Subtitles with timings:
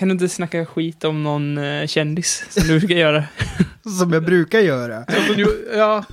[0.00, 3.24] Kan du inte snacka skit om någon eh, kändis som du brukar göra?
[4.00, 5.04] Som jag brukar göra.
[5.76, 6.04] Ja,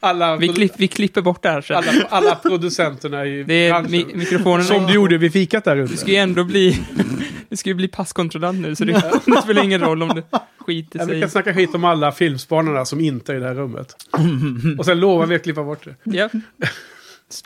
[0.00, 1.76] alla, Vi, klipp, vi klipper bort det här sen.
[1.76, 3.90] alla, alla producenterna i Det är branschen.
[3.90, 4.64] mi mikrofonen.
[4.66, 5.92] Som du gjorde vid fikat där ute.
[5.92, 6.80] Du ska ju ändå bli...
[7.48, 8.92] Du ska ju bli passkontrollant nu, så det,
[9.26, 10.22] det spelar ingen roll om du
[10.66, 11.20] skiter Ja, vi sig.
[11.20, 13.94] kan snacka skit om alla filmspanarna som inte är i det här rummet.
[14.78, 15.94] Och sen lovar vi att klippa bort det.
[16.04, 16.28] Ja.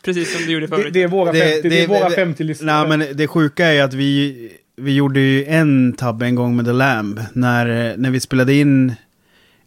[0.03, 0.93] Precis som du gjorde Det, förut.
[0.93, 2.87] det är våra Det- 50, det, det- är våra det- 50 lyssnare.
[2.87, 4.49] Nej men det sjuka är att vi,
[4.81, 7.21] vi gjorde ju en tabbe en gång med The Lamb.
[7.33, 8.93] När, när vi spelade in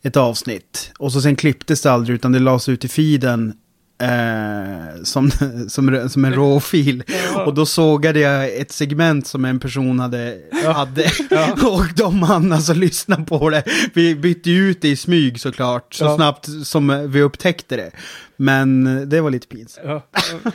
[0.02, 0.92] ett avsnitt.
[0.98, 3.54] Och så sen klipptes det aldrig utan det lades ut i feeden.
[4.02, 5.30] Eh, som,
[5.68, 7.02] som, som en råfil.
[7.46, 10.38] Och då sågade jag ett segment som en person hade.
[10.74, 11.10] hade.
[11.66, 13.62] Och de hann alltså lyssna på det.
[13.94, 15.94] Vi bytte ut det i smyg såklart.
[15.94, 16.16] Så Ja.
[16.16, 17.90] snabbt som vi upptäckte det.
[18.36, 19.86] Men det var lite pinsamt.
[19.86, 20.06] Ja.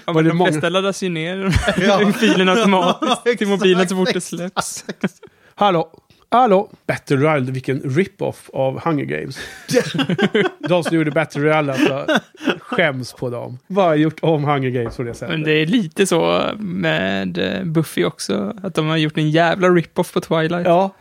[0.05, 2.11] Ja, Var det de många- flesta laddas ju ner Ja.
[2.19, 4.85] filen automatiskt till mobilen så fort det Exakt, släpps.
[5.55, 5.87] Hallå,
[6.31, 6.69] hallå.
[6.87, 9.39] Battle Royale, vilken rip-off av Hunger Games.
[10.69, 12.05] de som gjorde Battle Royale alltså,
[12.59, 13.59] skäms på dem.
[13.67, 15.29] Vad har gjort om Hunger Games på det sättet?
[15.29, 19.67] Men det är lite så med eh, Buffy också, att de har gjort en jävla
[19.69, 20.65] rip-off på Twilight.
[20.67, 20.95] Ja,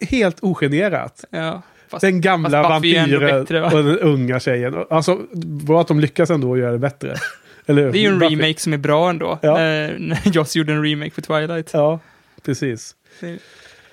[0.00, 1.24] helt ogenerat.
[1.30, 3.66] Ja, fast, Den gamla vampyren bättre, va?
[3.72, 4.74] och den unga tjejen.
[4.90, 5.18] Alltså,
[5.66, 7.14] bra att de lyckas ändå göra det bättre.
[7.66, 7.92] Eller hur?
[7.92, 9.38] det är ju en Buffy- remake som är bra ändå.
[9.42, 9.54] Ja.
[9.58, 11.70] När Joss gjorde en remake för Twilight.
[11.72, 11.98] Ja,
[12.44, 12.94] precis.
[13.20, 13.38] Det,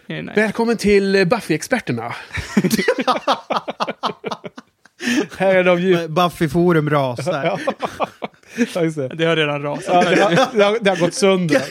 [0.08, 0.32] nice.
[0.36, 2.14] Välkommen till eh, Buffy-experterna.
[5.38, 6.08] Här är de ju...
[6.08, 7.60] Buffy-forum rasar.
[8.76, 9.08] Ja, just det.
[9.08, 9.86] Det har redan rasat.
[9.88, 11.62] Ja, det, har, det, har, det har gått sönder.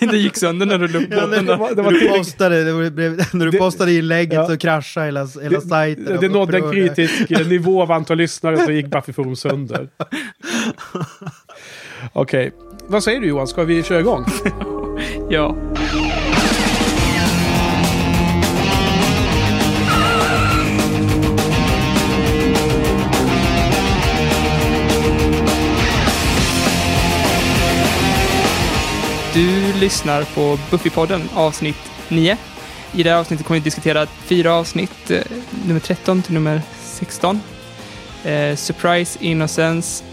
[0.10, 3.50] det gick sönder när du upp Ja, det, när, du postade, det blev, när du
[3.50, 4.46] Det- postade inlägget Ja.
[4.46, 6.04] så kraschade hela, hela sajten.
[6.04, 9.88] Det, det nådde en kritisk nivå av antal lyssnare så gick Buffy-forum sönder.
[12.12, 12.52] Okej,
[12.86, 13.46] vad säger du Johan?
[13.46, 14.24] Ska vi köra igång?
[15.30, 15.56] Ja.
[29.36, 32.36] Du lyssnar på Buffypodden avsnitt 9.
[32.92, 35.20] I det här avsnittet kommer vi diskutera fyra avsnitt, eh,
[35.66, 37.40] nummer 13 till nummer 16.
[38.24, 40.04] Eh, Surprise, Innocence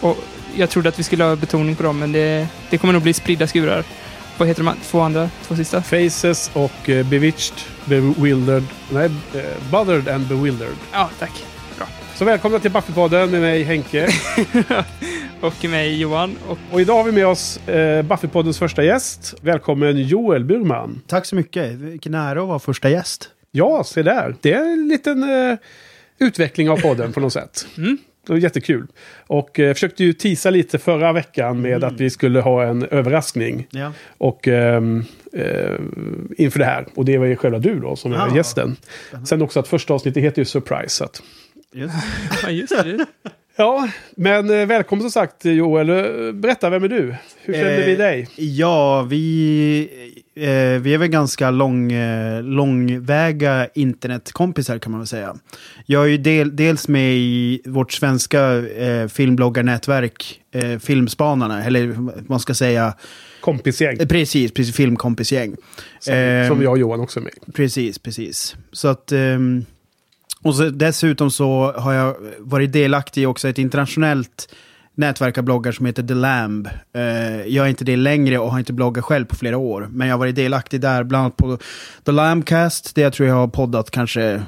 [0.00, 0.16] och
[0.56, 3.12] jag trodde att vi skulle ha betoning på dem, men det, det kommer nog bli
[3.12, 3.84] spridda skurar.
[4.38, 5.82] Vad heter de två andra, två sista?
[5.82, 10.76] Faces och uh, Bewitched, Bewildered, nej, eh, Bothered and Bewildered.
[10.92, 11.32] Ja, tack.
[12.20, 14.08] Så välkomna till Buffy-podden med mig Henke.
[15.40, 16.36] Och mig Johan.
[16.48, 19.34] Och Och idag har vi med oss eh, Buffy-poddens första gäst.
[19.40, 21.02] Välkommen Joel Burman.
[21.06, 21.72] Tack så mycket.
[21.72, 23.30] Vilken ära att vara första gäst.
[23.50, 24.34] Ja, se där.
[24.40, 25.58] Det är en liten eh,
[26.18, 27.66] utveckling av podden på något sätt.
[27.78, 27.98] Mm.
[28.26, 28.86] Det var jättekul.
[29.26, 33.66] Och eh, försökte ju tisa lite förra veckan med att vi skulle ha en överraskning.
[33.70, 33.92] Ja.
[34.18, 35.74] Och ehm, eh,
[36.38, 36.86] inför det här.
[36.94, 38.36] Och det var ju själva du då som är Ja.
[38.36, 38.76] gästen.
[39.28, 40.88] Sen också att första avsnittet heter ju Surprise.
[40.88, 41.22] Så att,
[41.72, 41.94] Just.
[42.42, 43.06] ja, just det.
[43.60, 45.88] Ja, men eh, välkommen som sagt Joel.
[45.90, 47.14] Eh, Berätta, vem är du?
[47.42, 48.28] Hur kände Eh, vi dig?
[48.36, 49.88] Ja, vi,
[50.34, 55.36] eh, vi är väl ganska lång, eh, långväga internetkompisar kan man väl säga.
[55.86, 61.94] Jag är ju del, dels med i vårt svenska eh, filmbloggarnätverk, eh, Filmspanarna, eller
[62.28, 62.94] man ska säga,
[63.40, 63.96] Kompisgäng.
[64.00, 65.56] eh, precis, precis filmkompisgäng.
[65.98, 67.54] Som, ehm, som jag och Johan också är med.
[67.54, 68.56] Precis, precis.
[68.72, 69.12] Så att
[70.42, 74.54] och så, dessutom så har jag varit delaktig i också ett internationellt
[74.94, 76.68] nätverk av bloggar som heter The Lamb.
[76.96, 79.88] Uh, jag är inte det längre och har inte bloggat själv på flera år.
[79.92, 81.58] Men jag har varit delaktig där, bland annat på
[82.04, 84.42] The Lambcast, där jag tror jag har poddat kanske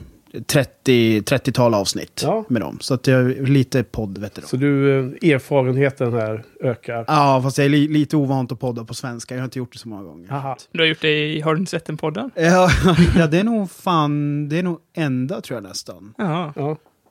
[0.47, 2.44] 30, 30-tal avsnitt Ja.
[2.48, 2.78] med dem.
[2.81, 4.48] Så att jag är lite poddveteran.
[4.48, 7.04] Så du, eh, erfarenheten här ökar.
[7.09, 9.34] Ja, fast jag är li, lite ovant att podda på svenska.
[9.34, 10.32] Jag har inte gjort det så många gånger.
[10.32, 10.56] Aha.
[10.72, 12.31] Du har gjort det i Har du inte sett den podden?
[12.34, 12.70] Ja,
[13.16, 16.15] ja, det är nog fan, det är nog enda tror jag nästan.
[16.19, 16.53] Ja.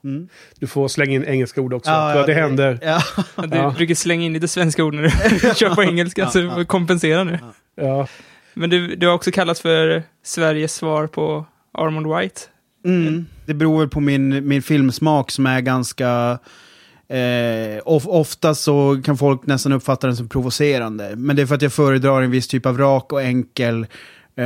[0.04, 0.28] Mm.
[0.60, 1.92] Du får slänga in engelska ord också.
[1.92, 2.80] Ja, för ja, det, det- händer.
[2.82, 3.02] Ja.
[3.48, 3.74] Du Ja.
[3.78, 5.10] brukar slänga in lite svenska ord när du
[5.56, 7.40] kör på engelska, så du kompensera nu.
[7.76, 8.08] Ja.
[8.54, 12.42] Men du, du har också kallats för Sveriges svar på Armond White.
[12.86, 13.26] Mm.
[13.46, 16.40] Det beror väl på min, min filmsmak som är ganska...
[17.08, 21.16] Eh, of, ofta så kan folk nästan uppfatta den som provocerande.
[21.16, 23.86] Men det är för att jag föredrar en viss typ av rak och enkel
[24.36, 24.46] eh,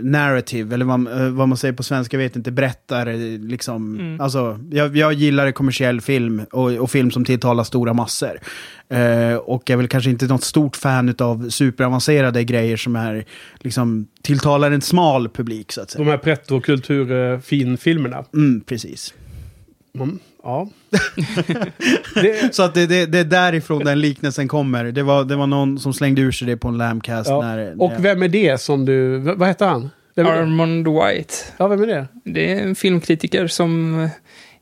[0.00, 4.00] narrative, eller vad, eh, vad man säger på svenska, jag vet inte, berättar eh, liksom.
[4.00, 4.20] Mm.
[4.20, 8.40] Alltså, jag, jag gillar kommersiell film och, och film som tilltalar stora massor.
[8.88, 13.24] Eh, och jag är väl kanske inte något stort fan av superavancerade grejer som är,
[13.60, 16.04] liksom, tilltalar en smal publik så att säga.
[16.04, 18.24] De här pretto-kultur-finfilmerna.
[18.34, 19.14] Mm, precis.
[19.94, 20.18] Mm.
[20.42, 20.68] Ja.
[22.14, 24.84] det, Så att det, det, det är därifrån den liknelsen kommer.
[24.84, 27.30] Det var, det var någon som slängde ur sig det på en Lambcast.
[27.30, 27.40] ja.
[27.42, 29.18] När, när Och vem är det som du...
[29.18, 29.90] Vad heter han?
[30.16, 31.34] Armond White.
[31.56, 32.06] Ja, vem är det?
[32.24, 34.10] Det är en filmkritiker som eh,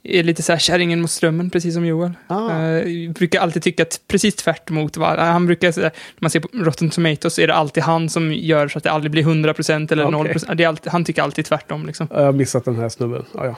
[0.02, 2.12] är lite så här kärringen mot strömmen, precis som Joel.
[2.26, 2.62] Ah.
[2.62, 6.40] Eh, brukar alltid tycka att precis tvärt emot vad han brukar säga, när man ser
[6.40, 9.22] på Rotten Tomatoes så är det alltid han som gör så att det aldrig blir
[9.22, 10.34] 100% eller Okej.
[10.34, 10.54] 0%.
[10.54, 12.08] Det är alltid, han tycker alltid tvärtom liksom.
[12.10, 13.24] Jag har missat den här snubben.
[13.34, 13.56] Ja, ja.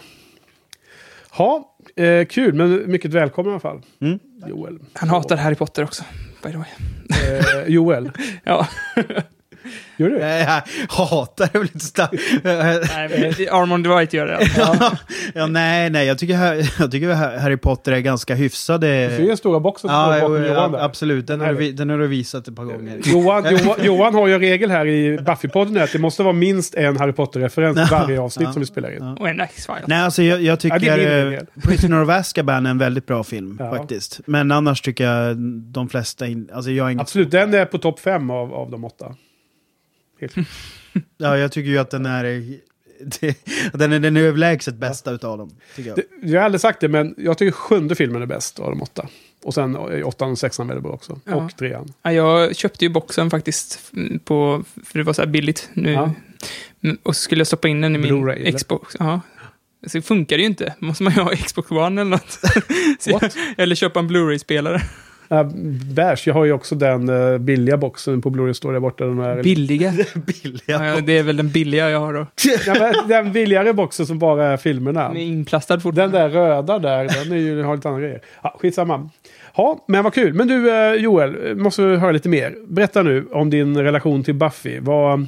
[1.30, 3.82] Ha, eh, kul, men mycket välkommen i alla fall.
[4.00, 4.18] Mm.
[4.46, 4.78] Joel.
[4.92, 6.04] Han hatar Harry Potter också,
[6.42, 6.68] by the way.
[7.10, 8.10] Eh, Joel.
[8.44, 8.68] Ja,
[9.96, 10.18] Gör du?
[10.18, 12.12] Jag hatar det väl lite starkt.
[13.52, 14.48] Armond White gör det.
[15.34, 16.34] ja, nej, nej, jag tycker,
[16.80, 19.08] jag tycker Harry Potter är ganska hyfsade.
[19.08, 20.78] Du ser den stora boxen som Ja, bakom jo, Johan där.
[20.78, 21.26] absolut.
[21.26, 23.00] Den har, du, den har du visat ett par gånger.
[23.04, 26.74] Johan, Johan, Johan har ju en regel här i Buffy-podden att det måste vara minst
[26.74, 28.52] en Harry Potter-referens i varje avsnitt Ja.
[28.52, 29.02] som vi spelar in.
[29.02, 29.78] Och en X-File.
[29.86, 31.32] Nej, alltså jag, jag Ja, tycker regel.
[31.34, 33.70] eh, Prisoner of Azkaban är en väldigt bra film Ja.
[33.76, 34.20] faktiskt.
[34.26, 35.36] Men annars tycker jag
[35.72, 39.14] de flesta, in, alltså jag, Absolut, den är på topp fem av, av de åtta.
[41.16, 42.22] Ja, jag tycker ju att den är,
[43.20, 45.50] det, den är den överlägset bästa utav dem.
[45.76, 45.96] Tycker jag.
[45.96, 48.82] Det, jag har aldrig sagt det, men jag tycker sjunde filmen är bäst av de
[48.82, 49.08] åtta.
[49.44, 51.20] Och sen är åttan och sexan väldigt bra också.
[51.24, 51.34] Ja.
[51.34, 51.92] Och trean.
[52.02, 53.92] Ja, jag köpte ju boxen faktiskt,
[54.24, 55.92] på, för det var så här billigt nu.
[55.92, 56.14] Ja.
[56.82, 58.08] Mm, Och så skulle jag stoppa in den i min?
[58.58, 58.96] Xbox.
[58.98, 59.20] Ja.
[59.86, 60.74] Så det funkar det ju inte.
[60.78, 62.38] Måste man ju ha Xbox One eller något.
[63.06, 64.82] Jag, eller köpa en Blu-ray-spelare.
[65.32, 65.42] Uh,
[65.94, 69.04] Bash, jag har ju också den uh, billiga boxen på Blu-ray står där borta.
[69.04, 69.92] Den, här, Billiga.
[70.14, 70.60] Billiga.
[70.66, 72.26] Ja, det är väl den billiga jag har då.
[72.66, 75.08] Ja, men den billigare boxen som bara är filmerna.
[75.08, 76.18] Den är inplastad Den fortfarande.
[76.18, 78.20] där röda där, den är ju, har lite andra grejer.
[78.42, 79.10] Ja, skitsamma.
[79.56, 80.34] Ja, men vad kul.
[80.34, 82.54] Men du eh, Joel, måste vi höra lite mer.
[82.68, 84.80] Berätta nu om din relation till Buffy.
[84.80, 85.26] Vad,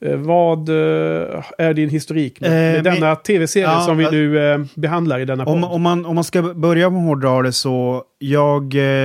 [0.00, 4.60] vad eh, är din historik med, med Eh, denna tv-serie ja, som vi nu eh,
[4.74, 5.70] behandlar i denna Om, podd?
[5.70, 8.62] om, man, om man ska börja med hårdra det så, jag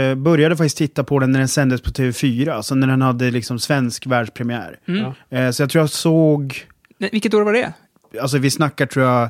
[0.10, 3.32] eh, började faktiskt titta på den när den sändes på TV4, alltså när den hade
[3.32, 4.80] liksom svensk världspremiär.
[4.88, 5.06] Mm.
[5.30, 6.56] Eh, så jag tror jag såg,
[6.98, 7.74] Nej, Vilket år var det?
[8.22, 9.30] alltså vi snackar tror jag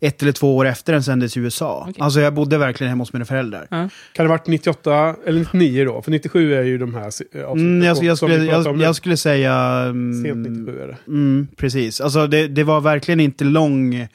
[0.00, 1.86] ett eller två år efter den sändes i USA.
[1.88, 1.94] Okej.
[2.02, 3.66] Alltså jag bodde verkligen hemma hos mina föräldrar.
[3.70, 3.76] Ja.
[3.76, 6.02] Kan det ha varit 98 eller 99 då?
[6.02, 9.16] För 97 är ju de här eh, avsnitten Mm, jag, jag, skulle, jag, jag skulle
[9.16, 9.54] säga...
[9.54, 10.96] mm, Sent 97 är det.
[11.06, 12.00] Mm, precis.
[12.00, 14.08] Alltså det, det var verkligen inte lång eh,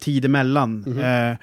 [0.00, 0.84] tid emellan.
[0.86, 1.00] Mhm.
[1.30, 1.36] Eh,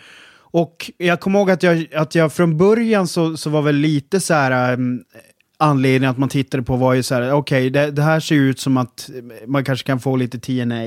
[0.54, 4.20] och jag kommer ihåg att jag, att jag från början så, så var väl lite
[4.20, 4.78] så här...
[5.64, 8.50] Anledningen att man tittade på var ju så här, okej, det, det här ser ju
[8.50, 9.10] ut som att
[9.48, 10.86] man kanske kan få lite TNA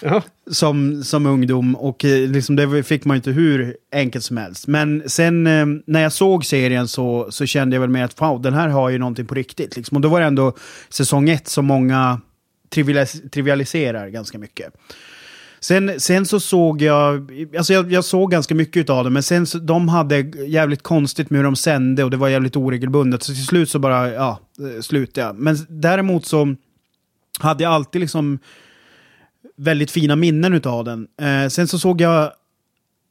[0.00, 0.22] Ja.
[0.50, 4.66] som, som ungdom och eh, liksom det fick man ju inte hur enkelt som helst.
[4.66, 8.42] Men sen eh, när jag såg serien så, så kände jag väl med att wow,
[8.42, 9.76] den här har ju någonting på riktigt.
[9.76, 9.96] Liksom.
[9.96, 10.56] Och då var det ändå
[10.88, 12.20] säsong ett som många
[12.74, 14.74] trivialis- trivialiserar ganska mycket.
[15.60, 19.46] Sen, sen så såg jag, alltså jag, jag såg ganska mycket av det, men sen
[19.46, 23.22] så, de hade jävligt konstigt med hur de sände och det var jävligt oregelbundet.
[23.22, 25.36] Så till slut så bara, ja, eh, slutade jag.
[25.38, 26.54] Men däremot så
[27.38, 28.38] hade jag alltid liksom
[29.56, 31.06] väldigt fina minnen utav den.
[31.20, 32.32] Eh, sen så såg jag,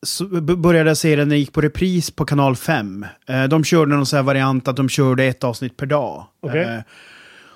[0.03, 3.05] så började jag se den när den gick på repris på kanal 5.
[3.27, 6.25] Eh, de körde någon sån här variant att de körde ett avsnitt per dag.
[6.39, 6.61] Okej.
[6.61, 6.81] Eh,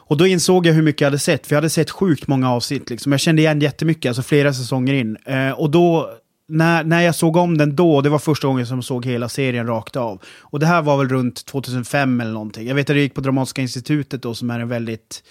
[0.06, 2.52] och då insåg jag hur mycket jag hade sett, för jag hade sett sjukt många
[2.52, 2.90] avsnitt.
[2.90, 3.12] Liksom.
[3.12, 5.18] Jag kände igen jättemycket, alltså flera säsonger in.
[5.26, 6.10] Eh, och då,
[6.48, 9.30] när, när jag såg om den då, det var första gången som jag såg hela
[9.30, 10.22] serien rakt av.
[10.40, 12.68] Och det här var väl runt 2005 eller någonting.
[12.68, 15.24] Jag vet att jag gick på Dramatiska institutet då, som är en väldigt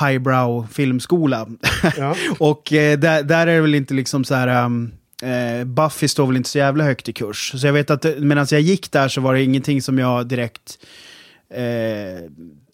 [0.00, 1.48] highbrow filmskola.
[1.96, 2.16] Ja.
[2.38, 4.64] och eh, där, där är det väl inte liksom så här...
[4.64, 7.52] Um, eh, Buffy står väl inte så jävla högt i kurs.
[7.56, 10.78] Så jag vet att medan jag gick där så var det ingenting som jag direkt
[11.54, 12.30] eh,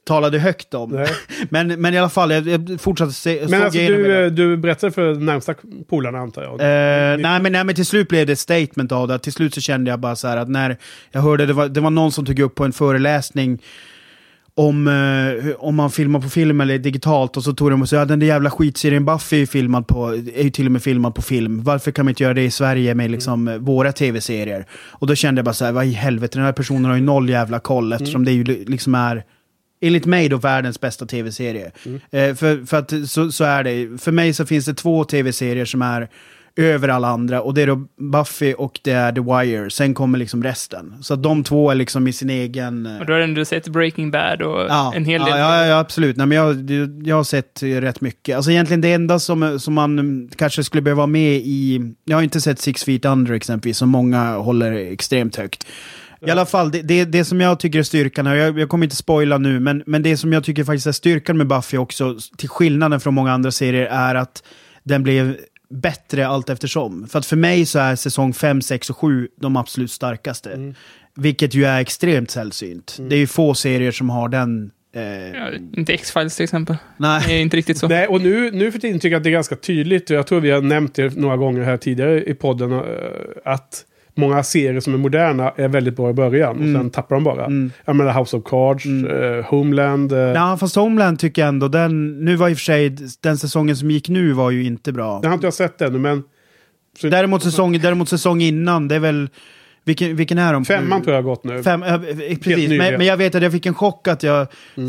[0.07, 1.07] talade högt om.
[1.51, 3.47] Men, men i alla fall, jag, jag fortsatte se.
[3.49, 5.55] Men alltså du, du berättade för närmsta
[5.89, 6.53] polarna antar jag?
[6.53, 9.19] Eh, nej, men, nej, men till slut blev det ett statement av det.
[9.19, 10.77] Till slut så kände jag bara så här att när
[11.11, 13.63] jag hörde, det var, det var någon som tog upp på en föreläsning
[14.55, 17.97] om, eh, om man filmar på film eller digitalt och så tog de och sa
[17.97, 21.15] ja, den där jävla skitserien Buffy är filmad på, är ju till och med filmad
[21.15, 21.63] på film.
[21.63, 24.67] Varför kan man inte göra det i Sverige med liksom eh, våra tv-serier?
[24.73, 27.03] Och då kände jag bara så här, vad i helvete, den här personen har ju
[27.03, 29.25] noll jävla koll eftersom det ju li- liksom är
[29.81, 31.71] Enligt mig då världens bästa tv-serie.
[32.11, 34.03] Eh, för, för att så, så är det.
[34.03, 36.09] För mig så finns det två tv-serier som är
[36.59, 37.43] över alla andra.
[37.43, 39.71] Och det är då Buffy och det är The Wire.
[39.71, 40.95] Sen kommer liksom resten.
[41.01, 42.87] Så de två är liksom i sin egen...
[42.87, 45.39] eh, Och då har du ändå sett Breaking Bad och Ja, en hel del.
[45.39, 46.17] ja, ja, absolut.
[46.17, 46.71] Nej, men jag,
[47.07, 48.37] jag har sett eh, rätt mycket.
[48.37, 51.81] Alltså egentligen det enda som, som man mm, kanske skulle behöva vara med i...
[52.05, 55.67] Jag har inte sett Six Feet Under exempelvis, som många håller extremt högt.
[56.27, 58.87] I alla fall, det, det, det som jag tycker är styrkan, och jag, jag kommer
[58.87, 62.17] inte spoila nu, men, men det som jag tycker faktiskt är styrkan med Buffy också,
[62.37, 64.43] till skillnaden från många andra serier, är att
[64.83, 65.37] den blev
[65.71, 67.07] bättre allt eftersom.
[67.09, 70.75] För att för mig så är säsong 5, 6 och 7 de absolut starkaste.
[71.15, 72.97] Vilket ju är extremt sällsynt.
[73.01, 75.03] Det är ju få serier som har den Eh,
[75.37, 76.77] Ja, inte X-Files till exempel.
[76.97, 77.23] nej.
[77.27, 77.89] Det är inte riktigt så.
[77.89, 80.11] Nej, och nu, nu för tiden tycker jag att det är ganska tydligt.
[80.11, 82.73] och Jag tror vi har nämnt det några gånger här tidigare i podden.
[82.73, 82.81] eh,
[83.45, 83.85] Att
[84.17, 86.57] många serier som är moderna är väldigt bra i början.
[86.57, 87.45] Och sen tappar de bara.
[87.45, 87.71] Mm.
[87.85, 90.13] Jag menar House of Cards, eh, Homeland.
[90.13, 93.39] eh, Ja, fast Homeland tycker jag ändå, den, nu var i och för sig, den
[93.39, 95.19] säsongen som gick nu var ju inte bra.
[95.23, 96.23] Det har inte jag sett ännu, men
[97.01, 99.29] så- Däremot säsong, däremot säsong innan, det är väl,
[99.87, 100.65] vilken, vilken är de?
[100.65, 101.63] femman tror jag har gått nu.
[101.63, 101.99] Fem, äh,
[102.43, 104.47] precis, men, men jag vet att jag fick en chock att jag,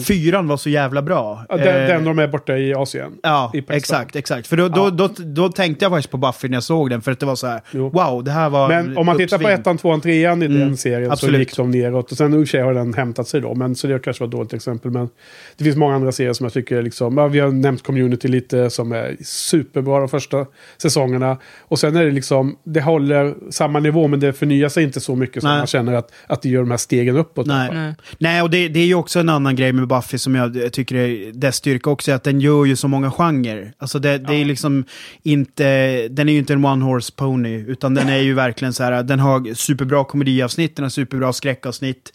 [0.08, 1.46] fyran var så jävla bra.
[1.50, 3.12] Ja, den, Eh, den de är borta i Asien.
[3.24, 4.48] Ja, i exakt, exakt.
[4.48, 7.12] För då, då, då, då tänkte jag faktiskt på Buffy när jag såg den, för
[7.12, 7.89] att det var så här, Jo.
[7.89, 9.60] wow, det här var Men om man tittar på uppsving.
[9.60, 11.36] ettan, tvåan, trean i den serien Mm, absolut.
[11.36, 12.12] så gick de neråt.
[12.12, 13.56] Och sen i och har den hämtat sig då.
[13.56, 14.92] Men så det kanske var ett dåligt exempel.
[14.92, 15.10] Men
[15.58, 17.18] det finns många andra serier som jag tycker är liksom...
[17.18, 20.46] Ja, vi har nämnt Community lite som är superbra de första
[20.82, 21.38] säsongerna.
[21.60, 22.58] Och sen är det liksom...
[22.63, 25.58] Det håller samma nivå men det förnyar sig inte så mycket som Nej.
[25.58, 27.48] man känner att, att det gör de här stegen uppåt.
[27.48, 27.70] Nej.
[27.74, 27.96] Nej.
[28.17, 30.96] Nej, och det, det är ju också en annan grej med Buffy som jag tycker
[30.96, 33.74] är dess styrka också, är att den gör ju så många genrer.
[33.77, 34.84] Alltså det, det är liksom
[35.24, 38.84] inte, den är ju inte en one horse pony, utan den är ju verkligen så
[38.84, 42.13] här, den har superbra komediavsnitt, den har superbra skräckavsnitt,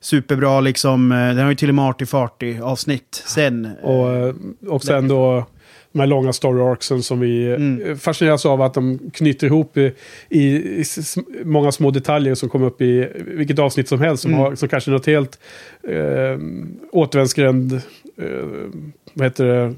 [0.00, 3.68] superbra liksom, eh, den har ju till och med arty farty avsnitt sen.
[3.82, 4.34] Och, eh,
[4.68, 5.46] och sen då
[5.92, 7.82] de här långa story arcsen som vi Mm.
[7.82, 9.92] eh, fascineras av att de knyter ihop i,
[10.28, 10.84] i, i
[11.44, 14.22] många små detaljer som kommer upp i vilket avsnitt som helst.
[14.22, 14.40] Som, Mm.
[14.44, 15.38] har, som kanske är något helt
[15.88, 16.38] eh,
[16.92, 17.80] återvändsgränd, eh,
[19.14, 19.74] vad heter det,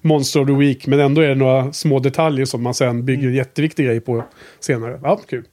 [0.00, 0.86] Monster of the Week.
[0.86, 3.30] Men ändå är det några små detaljer som man sen bygger Mm.
[3.30, 4.24] en jätteviktig grej på
[4.60, 5.00] senare.
[5.02, 5.44] Ja, kul.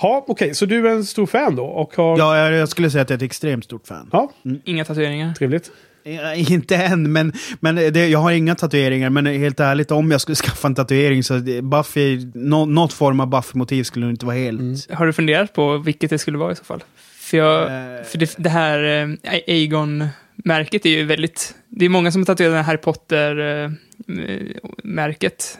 [0.00, 1.64] Ja, okej, så du är en stor fan då?
[1.64, 4.08] Och har, Ja, jag, skulle säga att jag är ett extremt stort fan.
[4.12, 4.32] ja
[4.64, 5.34] Inga tatueringar.
[5.34, 5.70] trevligt.
[6.14, 9.10] Eh, Inte än, men, men det, jag har inga tatueringar.
[9.10, 13.26] Men helt ärligt, om jag skulle skaffa en tatuering så Buffy, nå, något form av
[13.26, 14.60] Buffy-motiv skulle inte vara helt...
[14.60, 14.76] Mm.
[14.90, 16.84] Har du funderat på vilket det skulle vara i så fall?
[17.18, 17.68] För, jag, Eh.
[18.04, 19.08] för det, det här eh,
[19.48, 21.54] Aegon-märket är ju väldigt...
[21.68, 25.58] Det är många som har tatuerat det här Harry Potter-märket.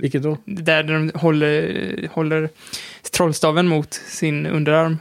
[0.00, 0.36] Vilket då?
[0.44, 2.48] där de håller, håller
[3.12, 4.98] trollstaven mot sin underarm.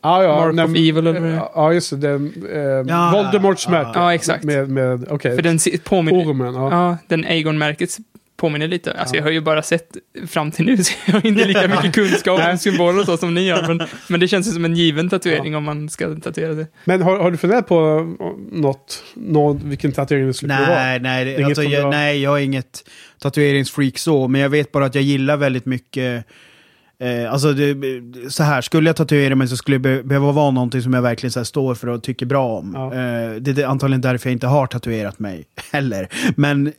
[0.00, 1.48] Ah, ja, Mark nej, of Evil eller vad det är.
[1.54, 1.96] Ja, just det.
[1.96, 3.90] Den, eh, Ja, Voldemorts ja, märke.
[3.94, 4.44] ja, exakt.
[4.44, 5.36] Med, med, okej.
[5.36, 6.26] För den påminner...
[6.30, 6.70] Ormen, ja.
[6.70, 7.96] Ja, den Aegon-märket
[8.38, 8.92] påminner lite.
[8.92, 9.18] Alltså Ja.
[9.18, 9.96] jag har ju bara sett
[10.28, 13.34] fram till nu, så jag har inte lika mycket kunskap om symboler och så som
[13.34, 13.68] ni har.
[13.74, 16.66] Men, men det känns ju som en given tatuering om man ska tatuera det.
[16.84, 18.06] Men har, har du funderat på
[18.52, 20.78] något, något, vilken tatuering det skulle kunna vara?
[20.78, 24.72] Nej, nej, alltså, jag, du har- nej, jag är inget tatueringsfreak så, men jag vet
[24.72, 26.24] bara att jag gillar väldigt mycket
[27.00, 27.76] Eh, alltså det,
[28.30, 31.02] så här, skulle jag tatuera mig så skulle det be behöva vara någonting som jag
[31.02, 32.72] verkligen så här, står för och tycker bra om.
[32.74, 32.86] Ja.
[32.94, 36.08] Eh, det är antagligen därför jag inte har tatuerat mig heller.
[36.36, 36.72] Men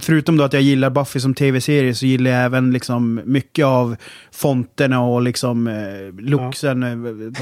[0.00, 3.96] förutom då att jag gillar Buffy som tv-serie så gillar jag även liksom mycket av
[4.32, 6.82] fonterna och liksom eh, looksen.
[6.82, 7.32] eh,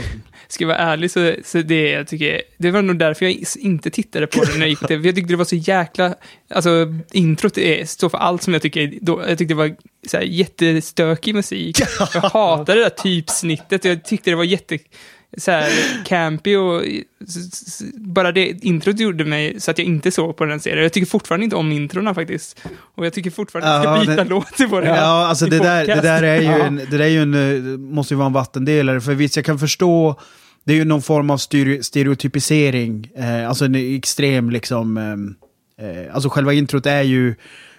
[0.49, 3.91] Ska jag vara ärlig så, så det jag tycker, det var nog därför jag inte
[3.91, 5.09] tittade på det när jag gick TV.
[5.09, 6.15] Jag tyckte det var så jäkla,
[6.55, 6.71] alltså
[7.13, 9.77] introt är, står för allt som jag tycker, då, jag tyckte det var
[10.09, 11.79] så här, jättestökig musik.
[12.15, 14.79] Jag hatade det där typsnittet, jag tyckte det var jätte,
[15.39, 15.71] så här
[16.05, 16.83] campy och
[17.95, 20.83] bara det introt gjorde mig så att jag inte såg på den serien.
[20.83, 22.63] Jag tycker fortfarande inte om introna faktiskt.
[22.95, 24.87] Och jag tycker fortfarande att jag Ja, ska byta det- låt till det.
[24.87, 26.59] Ja, alltså det där, det där är ju, Ja.
[26.65, 29.01] en, det där är ju en, eh, måste ju vara en vattendelare.
[29.01, 30.21] För visst, jag kan förstå,
[30.65, 33.11] det är ju någon form av stereo, stereotypisering.
[33.17, 37.35] Eh, alltså en extrem liksom, eh, eh, alltså själva introt är ju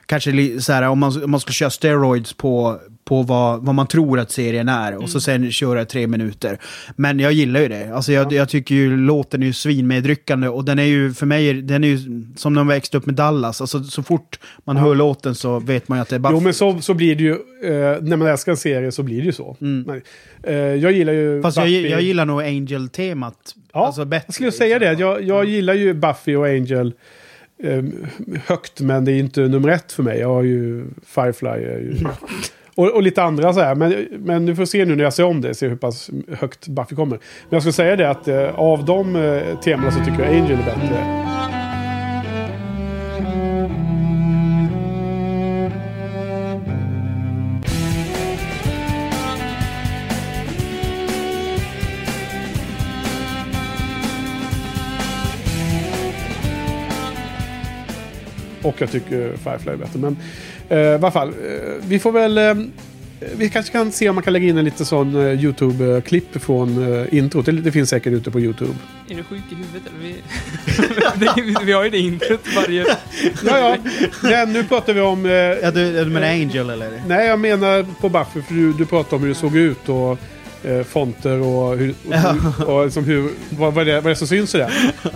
[0.06, 2.80] kanske så här, om man, om man skulle köra steroids på,
[3.12, 6.58] på vad, vad man tror att serien är och så sen köra tre minuter.
[6.96, 7.96] Men jag gillar ju det.
[7.96, 11.54] Alltså jag, jag tycker ju låten är ju svinmedryckande och den är ju för mig,
[11.54, 11.98] den är ju
[12.36, 13.62] som när man växte upp med Dallas.
[13.62, 16.36] Alltså så fort man hör låten så vet man ju att det är Buffy.
[16.36, 17.32] Jo, men så, så blir det ju.
[17.32, 19.56] Eh, när man älskar en serie så blir det ju så.
[19.60, 20.02] Nej.
[20.44, 21.44] Eh, jag gillar ju Mm.
[21.44, 23.56] Fast jag, jag gillar nog Angel-temat.
[23.74, 24.26] Ja, alltså bättre.
[24.28, 24.94] jag skulle säga det.
[24.94, 26.94] Jag, jag gillar ju Buffy och Angel
[27.64, 27.84] eh,
[28.46, 30.20] högt, men det är inte nummer ett för mig.
[30.20, 31.50] Jag har ju Firefly.
[31.50, 31.96] är Ju,
[32.82, 33.76] och, och lite andra så här.
[33.76, 36.10] Men, men du får se nu när jag ser om det, se hur pass
[36.40, 37.18] högt Buffy kommer.
[37.18, 40.52] Men jag skulle säga det att eh, av de eh, temana så tycker jag Angel
[40.52, 41.22] är bättre.
[58.64, 60.00] Och jag tycker Firefly är bättre.
[60.00, 60.18] Men
[60.78, 61.34] i alla fall, eh,
[61.88, 62.38] vi får väl...
[62.38, 62.54] Eh,
[63.36, 66.94] vi kanske kan se om man kan lägga in en liten sån eh, YouTube-klipp från
[66.94, 67.46] eh, introt.
[67.46, 68.74] Det, det finns säkert ute på YouTube.
[69.10, 70.00] Är du sjuk i huvudet eller?
[71.36, 72.86] Vi, det, vi har ju det introt varje...
[73.46, 73.78] Ja, ja.
[74.24, 75.26] Men nu pratar vi om...
[75.26, 77.02] Eh, Ja, du, du menar Angel eller?
[77.08, 80.20] nej, jag menar på Buffy, för du, du pratar om hur det såg ut och
[80.64, 81.96] eh, fonter och, hur,
[82.60, 84.70] och, och liksom hur, vad, vad, är det, vad är det som syns i det.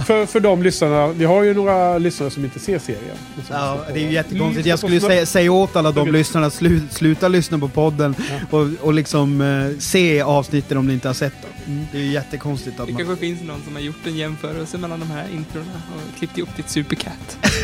[0.05, 3.17] För, för de lyssnarna, vi har ju några lyssnare som inte ser serien.
[3.35, 4.67] Som Ja, det är ju jättekonstigt.
[4.67, 8.57] Jag skulle säga, säga åt alla de lyssnarna att slu, sluta lyssna på podden Ja.
[8.57, 11.85] och, och liksom eh, se avsnitten om ni inte har sett dem.
[11.91, 13.05] Det är ju jättekonstigt att Det man...
[13.05, 16.55] kanske finns någon som har gjort en jämförelse mellan de här introna och klippt ihop
[16.55, 17.37] till ett supercat.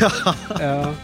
[0.60, 0.94] Ja.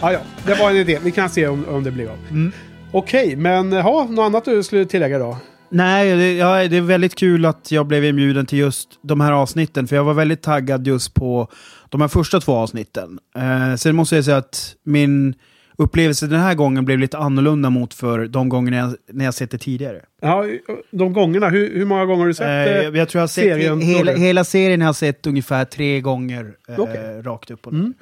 [0.00, 0.98] ja, ja, det var en idé.
[1.02, 2.18] Vi kan se om, om det blir av.
[2.30, 2.52] Mm.
[2.92, 5.36] Okej, men ha, något annat du skulle tillägga då?
[5.72, 9.32] Nej, det, ja, det är väldigt kul att jag blev inbjuden till just de här
[9.32, 9.86] avsnitten.
[9.88, 11.48] För jag var väldigt taggad just på
[11.88, 13.18] de här första två avsnitten.
[13.36, 15.34] Eh, sen måste jag säga att min
[15.78, 19.50] upplevelse den här gången blev lite annorlunda mot för de gångerna jag, när jag sett
[19.50, 20.00] det tidigare.
[20.20, 20.46] Ja,
[20.90, 23.26] de gångerna, hur, hur många gånger har du sett Eh, jag, jag tror jag har
[23.28, 24.22] sett serien, hela, Roger?
[24.22, 27.22] hela serien har jag sett ungefär tre gånger eh, Okej.
[27.22, 27.80] rakt upp och ner.
[27.80, 27.94] Mm.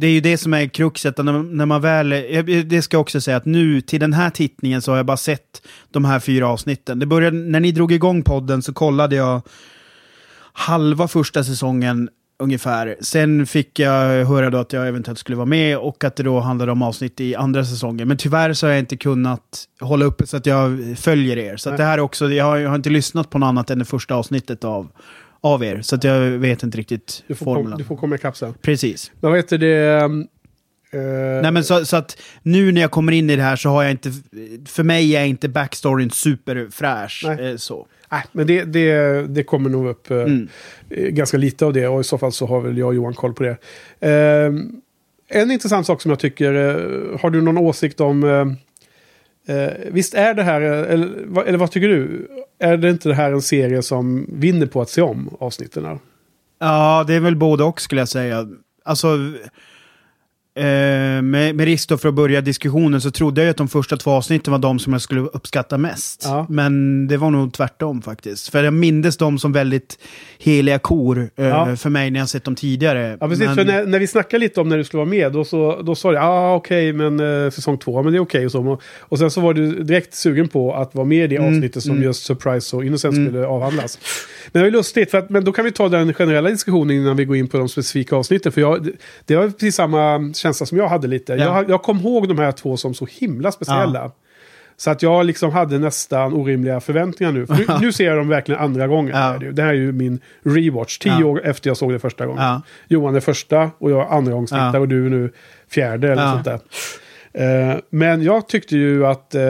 [0.00, 2.08] Det är ju det som är kruxet, när, när man väl...
[2.66, 5.16] Det ska jag också säga att nu, till den här tittningen, så har jag bara
[5.16, 6.98] sett de här fyra avsnitten.
[6.98, 9.42] Det började, när ni drog igång podden så kollade jag
[10.52, 12.96] halva första säsongen ungefär.
[13.00, 16.40] Sen fick jag höra då att jag eventuellt skulle vara med och att det då
[16.40, 18.08] handlade om avsnitt i andra säsongen.
[18.08, 21.56] Men tyvärr så har jag inte kunnat hålla uppe så att jag följer er.
[21.56, 23.78] Så det här är också, jag har, jag har inte lyssnat på något annat än
[23.78, 24.88] det första avsnittet av,
[25.40, 25.80] av er.
[25.82, 27.78] Så att jag vet inte riktigt Du får, kom, formulan.
[27.78, 28.54] du får komma ikapp sen.
[28.62, 29.12] Precis.
[29.20, 29.76] Men vad heter det?
[30.02, 30.20] ehm,
[30.92, 33.68] eh, Nej men så, så att nu när jag kommer in i det här så
[33.68, 34.12] har jag inte,
[34.66, 37.24] för mig är inte backstoryn superfräsch.
[37.26, 37.50] Nej.
[37.50, 37.86] Eh, så.
[38.12, 40.48] nej, men det, det, det kommer nog upp eh, Mm.
[40.90, 43.34] ganska lite av det och i så fall så har väl jag och Johan koll
[43.34, 43.56] på det.
[44.00, 44.80] Ehm,
[45.28, 46.52] en intressant sak som jag tycker,
[47.20, 48.22] har du någon åsikt om
[49.46, 52.28] eh, visst är det här, eh, eller, vad- eller vad tycker du?
[52.58, 55.98] Är det inte det här en serie som vinner på att se om avsnitten?
[56.60, 58.48] Ja, det är väl både och skulle jag säga.
[58.84, 59.08] Alltså,
[60.56, 60.62] eh,
[61.22, 64.10] med, med risk då för att börja diskussionen så trodde jag att de första två
[64.10, 66.22] avsnitten var de som jag skulle uppskatta mest.
[66.24, 66.46] Ja.
[66.48, 68.48] Men det var nog tvärtom faktiskt.
[68.48, 69.98] För jag mindes dem som väldigt
[70.38, 71.76] heliga kor eh, Ja.
[71.76, 73.16] för mig när jag sett dem tidigare.
[73.20, 73.46] Ja, precis.
[73.46, 75.82] Men- För när, när vi snackade lite om när du skulle vara med, då, så,
[75.82, 78.78] då sa du ah, okej, men eh, säsong två, men det är okej och så.
[79.00, 81.82] Och, sen så var du direkt sugen på att vara med i det Mm, avsnittet
[81.82, 82.02] som mm.
[82.04, 83.28] just Surprise och Innocence Mm.
[83.32, 83.98] skulle avhandlas.
[84.52, 87.16] Men det ju lustigt, för att, men då kan vi ta den generella diskussionen innan
[87.16, 88.52] vi går in på de specifika avsnitten.
[88.52, 88.92] För jag, det-
[89.24, 91.32] det var precis samma känsla som jag hade lite.
[91.32, 91.38] Ja.
[91.44, 94.10] Jag, jag kom ihåg de här två som så himla speciella.
[94.78, 97.46] Så att jag liksom hade nästan orimliga förväntningar nu.
[97.46, 99.16] För nu, nu ser jag dem verkligen andra gången.
[99.16, 99.38] Ja.
[99.52, 100.98] Det här är ju- min rewatch.
[100.98, 101.26] Tio Ja.
[101.26, 102.42] år efter jag såg det första gången.
[102.42, 102.62] Ja.
[102.88, 104.78] Johan är första och jag andra gångstittare Ja.
[104.80, 105.32] och du är nu
[105.70, 106.32] fjärde eller Ja.
[106.32, 106.60] sånt där.
[107.72, 109.42] Eh, men jag tyckte ju att eh,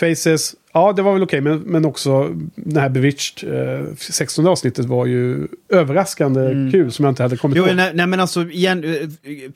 [0.00, 4.86] Faces, ja det var väl okej, men, men också den här Bewitched, eh, 16 avsnittet
[4.86, 7.66] var ju överraskande kul som jag inte hade kommit Mm.
[7.66, 7.76] Jo, ihåg.
[7.76, 8.90] nej, nej men alltså, igen, eh,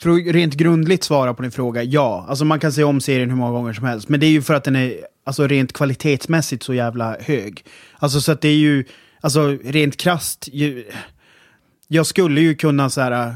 [0.00, 2.26] för att rent grundligt svara på din fråga, ja.
[2.28, 4.08] Alltså man kan se om serien hur många gånger som helst.
[4.08, 7.64] Men det är ju för att den är, alltså rent kvalitetsmässigt så jävla hög.
[7.98, 8.84] Alltså så att det är ju,
[9.20, 10.84] alltså rent krasst, ju,
[11.88, 13.34] jag skulle ju kunna så här,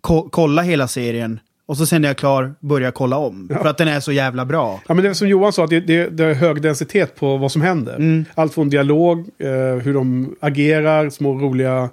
[0.00, 3.48] ko kolla hela serien och så sen när jag är klar börja kolla om.
[3.50, 3.62] Ja.
[3.62, 4.80] För att den är så jävla bra.
[4.86, 7.36] Ja, men det är som Johan sa, att det, det, det är hög densitet på
[7.36, 7.96] vad som händer.
[7.96, 8.24] Mm.
[8.34, 9.48] Allt från dialog, eh,
[9.82, 11.90] hur de agerar, små roliga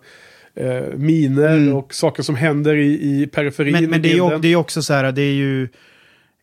[0.55, 1.73] eh, miner Mm.
[1.75, 3.71] och saker som händer i, i periferin.
[3.71, 5.69] Men, men det, är det är också så här, det är ju...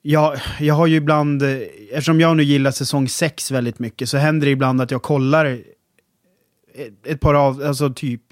[0.03, 1.43] Jag, jag har ju ibland,
[1.90, 5.45] eftersom jag nu gillar säsong 6 väldigt mycket, så händer det ibland att jag kollar
[6.75, 8.23] ett, ett par av, alltså typ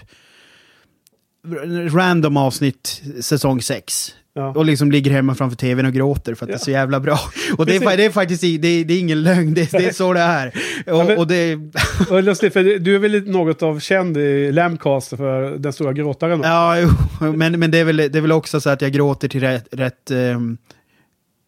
[1.90, 4.14] random avsnitt säsong 6.
[4.38, 4.52] Ja.
[4.56, 7.18] Och liksom ligger hemma framför tvn och gråter för att det är så jävla bra.
[7.58, 9.86] Och det är, det är faktiskt det är, det är ingen lögn, det är, det
[9.86, 10.52] är så det är.
[10.86, 11.58] Och, men- och det,
[12.10, 16.40] Och lustigt, för du är väl något av känd i Lamcast för den stora gråtaren?
[16.44, 16.88] Ja, jo,
[17.32, 19.68] men, men det, är väl, det är väl också så att jag gråter till rätt,
[19.70, 20.58] rätt ehm,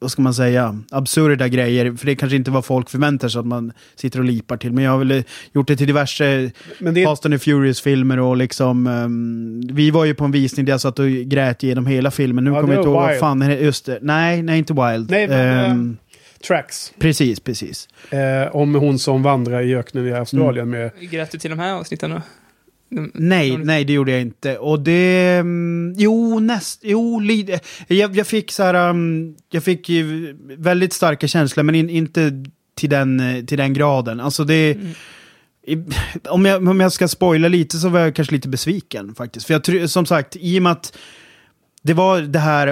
[0.00, 1.92] vad ska man säga, absurda grejer.
[1.96, 4.72] För det kanske inte vad folk förväntar sig att man sitter och lipar till.
[4.72, 8.86] Men jag har väl gjort det till diverse Men det Fast and Furious-filmer och liksom...
[8.86, 12.44] ehm, vi var ju på en visning där jag satt och grät igenom hela filmen.
[12.44, 13.50] Nu Ja, kommer jag inte ihåg vad fan?
[13.62, 13.98] Just det.
[14.02, 15.10] Nej, nej, inte Wild.
[15.10, 15.96] Nej, men, Ehm,
[16.46, 16.92] Tracks.
[16.98, 17.88] precis, precis.
[18.10, 20.80] Eh, om hon som vandrar i öknen i Australien Mm.
[20.98, 21.10] med...
[21.10, 22.22] Grät du till de här avsnitten då?
[23.14, 24.58] Nej, nej det gjorde jag inte.
[24.58, 25.36] Och det...
[25.36, 26.80] mm, Jo, näst...
[26.84, 27.22] Jo.
[27.88, 28.90] Jag, jag fick så här...
[28.90, 32.44] um, jag fick ju väldigt starka känslor, men in, inte
[32.76, 34.20] till den, eh, till den graden.
[34.20, 34.72] Alltså det...
[34.72, 34.94] Mm.
[36.28, 39.46] Om, jag, om jag ska spoila lite så var jag kanske lite besviken faktiskt.
[39.46, 40.96] För jag tror, som sagt, i och med att
[41.82, 42.66] det var det här,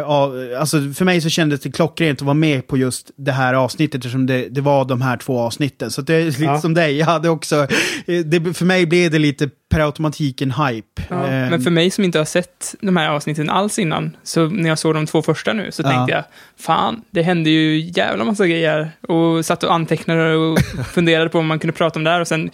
[0.59, 3.95] alltså för mig så kändes det klockrent att vara med på just det här avsnittet
[3.95, 5.91] eftersom det, det var de här två avsnitten.
[5.91, 6.61] Så det är lite Ja.
[6.61, 7.67] som dig, jag hade också,
[8.07, 11.03] eh, det, för mig blev det lite per automatik en hype.
[11.09, 14.47] Ja, Eh, men för mig som inte har sett de här avsnitten alls innan, så
[14.49, 15.91] när jag såg de två första nu, så Ja.
[15.91, 16.25] tänkte jag,
[16.59, 18.91] fan, det hände ju jävla massa grejer.
[19.09, 20.59] Och satt och antecknade och
[20.93, 22.21] funderade på om man kunde prata om det här.
[22.21, 22.51] Och sen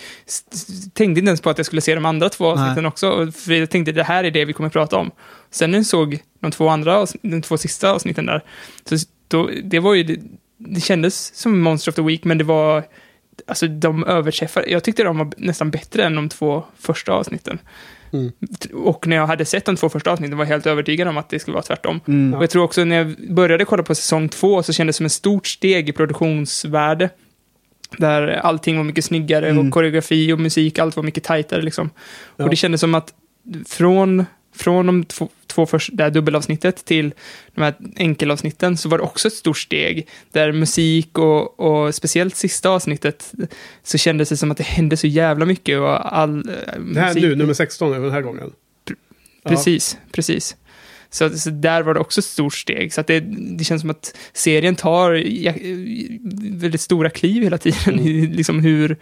[0.93, 2.87] tänkte inte ens på att jag skulle se de andra två avsnitten Nej.
[2.89, 3.33] också.
[3.33, 5.11] För jag tänkte, det här är det vi kommer prata om.
[5.51, 8.43] Sen när jag såg de två andra, de två sista avsnitten där,
[8.89, 8.97] så
[9.29, 10.17] då, det var ju, det,
[10.59, 12.85] det kändes som Monster of the Week, men det var,
[13.47, 17.59] alltså de överträffade, jag tyckte de var nästan bättre än de två första avsnitten.
[18.13, 18.33] Mm.
[18.73, 21.29] Och när jag hade sett de två första avsnitten var jag helt övertygad om att
[21.29, 22.01] det skulle vara tvärtom.
[22.09, 22.35] mm.
[22.35, 25.07] Och jag tror också när jag började kolla på säsong två så kändes det som
[25.07, 27.11] ett stort steg i produktionsvärde.
[27.99, 29.67] Där allting var mycket snyggare Mm.
[29.67, 31.91] och koreografi och musik, allt var mycket tajtare liksom.
[32.37, 32.45] Ja.
[32.45, 33.15] Och det kändes som att
[33.69, 37.15] från, från de två, två första, det här dubbelavsnittet till
[37.55, 40.07] de här enkelavsnitten så var det också ett stort steg.
[40.33, 43.33] Där musik och, och speciellt sista avsnittet
[43.83, 46.45] så kändes det som att det hände så jävla mycket och all eh,
[46.95, 48.53] Det här musik- nu, nummer 16, är den här gången.
[49.43, 49.51] Ja.
[49.51, 50.57] Precis, precis.
[51.11, 52.93] Så, så där var det också ett stort steg.
[52.93, 53.21] Så det,
[53.57, 55.23] det känns som att serien tar
[56.59, 58.97] väldigt stora kliv hela tiden i liksom hur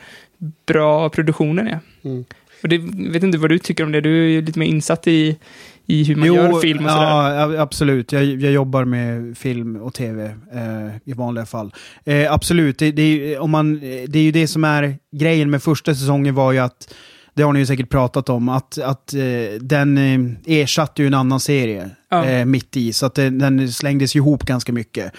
[0.66, 1.78] bra produktionen är.
[2.04, 2.24] Mm.
[2.62, 2.79] Och det,
[3.12, 5.38] vet inte vad du tycker om det, du är ju lite mer insatt i,
[5.87, 7.05] i hur man gör film och sådär.
[7.05, 8.12] ja, absolut.
[8.12, 11.75] Jag, jag jobbar med film och tv eh, i vanliga fall.
[12.05, 15.94] Eh, absolut, det, det, om man, det är ju det som är grejen med första
[15.94, 16.94] säsongen var ju att,
[17.35, 19.20] det har ni ju säkert pratat om, att, att eh,
[19.61, 22.25] den eh, ersatte ju en annan serie Ja.
[22.25, 25.12] eh, mitt i, så att den slängdes ihop ganska mycket.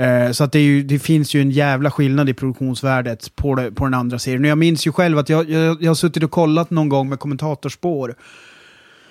[0.00, 3.54] Eh, så att det, är ju, det finns ju en jävla skillnad i produktionsvärdet på,
[3.54, 4.44] det, på den andra serien.
[4.44, 7.08] Och jag minns ju själv att jag, jag, jag har suttit och kollat någon gång
[7.08, 8.14] med kommentatorspår.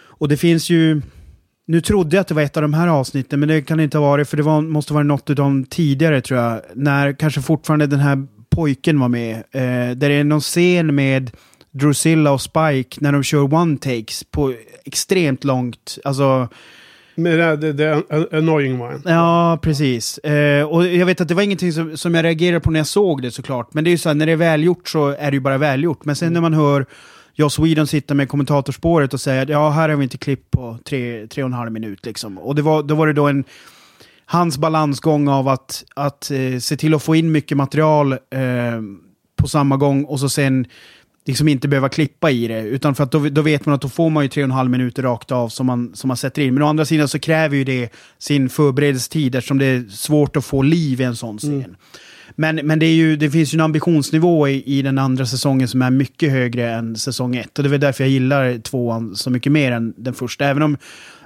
[0.06, 1.02] Och det finns ju...
[1.67, 3.84] Nu trodde jag att det var ett av de här avsnitten, men det kan det
[3.84, 6.62] inte ha varit, för det var, måste vara något av de tidigare tror jag.
[6.73, 9.36] När kanske fortfarande den här pojken var med.
[9.36, 11.32] Eh, där det är någon scen med
[11.71, 14.54] Drusilla och Spike när de kör one-takes på
[14.86, 16.47] extremt långt, alltså...
[17.19, 19.01] Men det, en annoying one.
[19.05, 20.17] Ja, precis.
[20.17, 22.88] Eh, och jag vet att det var ingenting som, som jag reagerade på när jag
[22.88, 23.73] såg det såklart.
[23.73, 25.58] Men det är ju så här, när det är välgjort så är det ju bara
[25.58, 26.05] välgjort.
[26.05, 26.86] Men sen när man hör
[27.34, 30.77] Joss Whedon sitta med kommentatorspåret och säga att ja, här har vi inte klipp på
[30.86, 32.38] tre, tre och en halv minut liksom.
[32.38, 33.43] Och det var, då var det då en
[34.25, 38.82] hans balansgång av att, att eh, se till att få in mycket material eh,
[39.36, 40.65] på samma gång och så sen
[41.30, 42.62] liksom inte behöva klippa i det.
[42.62, 44.52] Utan för att då, då vet man att då får man ju tre och en
[44.52, 46.54] halv minuter rakt av som man, som man sätter in.
[46.54, 50.46] Men å andra sidan så kräver ju det sin förberedelsetid eftersom det är svårt att
[50.46, 51.76] få liv i en sån scen.
[52.36, 55.68] Men, men det, är ju, det finns ju en ambitionsnivå i, i den andra säsongen
[55.68, 57.58] som är mycket högre än säsong ett.
[57.58, 60.46] Och det är väl därför jag gillar tvåan så mycket mer än den första.
[60.46, 60.78] Även om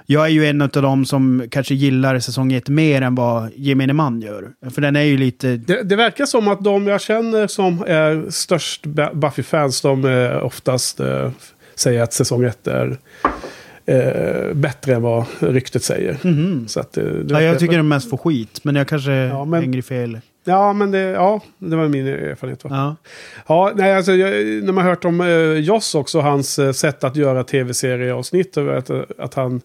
[0.06, 3.92] jag är ju en av dem som kanske gillar säsong ett mer än vad gemene
[3.92, 4.50] man gör.
[4.70, 5.56] För den är ju lite...
[5.56, 11.00] Det, det verkar som att de jag känner som är störst Buffy-fans, de eh, oftast
[11.00, 11.30] eh,
[11.74, 12.96] säger att säsong ett är
[13.86, 16.18] eh, bättre än vad ryktet säger.
[16.22, 16.68] Mhm.
[16.68, 19.60] Så att, eh, Ja, jag tycker de mest får skit, men jag kanske Ja, men-
[19.62, 20.18] hänger i fel.
[20.46, 22.64] Ja, men det, ja, det var min erfarenhet.
[22.64, 22.70] Va?
[22.72, 22.96] Ja.
[23.46, 24.30] Ja, nej, alltså, jag,
[24.64, 29.34] när man hört om eh, Joss också, hans eh, sätt att göra tv-serieavsnitt, att, att
[29.34, 29.60] han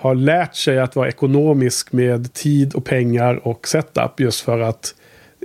[0.00, 4.94] har lärt sig att vara ekonomisk med tid och pengar och setup just för att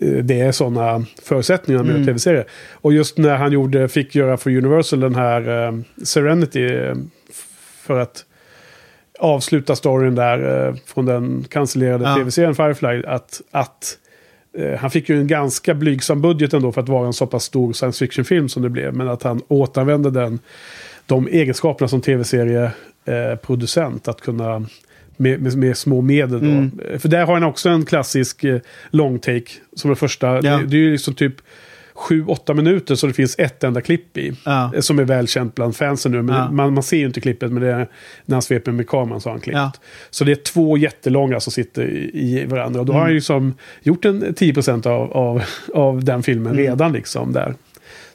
[0.01, 2.05] eh, det är sådana förutsättningar med Mm.
[2.07, 2.45] tv-serier.
[2.73, 6.95] Och just när han gjorde, fick göra för Universal den här eh, Serenity eh,
[7.81, 8.25] för att
[9.19, 12.15] avsluta storyn där eh, från den cancellerade Ja.
[12.15, 13.97] tv-serien Firefly, att, att
[14.57, 17.43] Eh, Han fick ju en ganska blygsam budget ändå för att vara en så pass
[17.43, 18.93] stor science fiction-film som det blev.
[18.93, 20.39] Men att han återanvände den,
[21.05, 24.07] de egenskaperna som tv-serieproducent.
[24.07, 24.65] att kunna
[25.17, 26.45] med, med, med små medel då.
[26.45, 26.79] Mm.
[26.91, 30.27] Eh, För där har han också en klassisk eh, long take som är första.
[30.27, 30.41] Ja.
[30.41, 31.35] Det, det är ju liksom typ
[32.09, 34.33] 7-8 minuter så det finns ett enda klipp i.
[34.45, 34.71] Ja.
[34.75, 36.21] eh, Som är välkänt bland fansen nu.
[36.21, 36.51] Men Ja.
[36.51, 37.87] man, man ser ju inte klippet men det är
[38.25, 39.79] när han sveper med kameran så har han klippt.
[40.09, 42.79] Så det är två jättelånga som sitter i, i varandra.
[42.79, 46.65] Och då har han ju som gjort en 10% av, av, av den filmen Mm.
[46.65, 47.55] redan liksom där.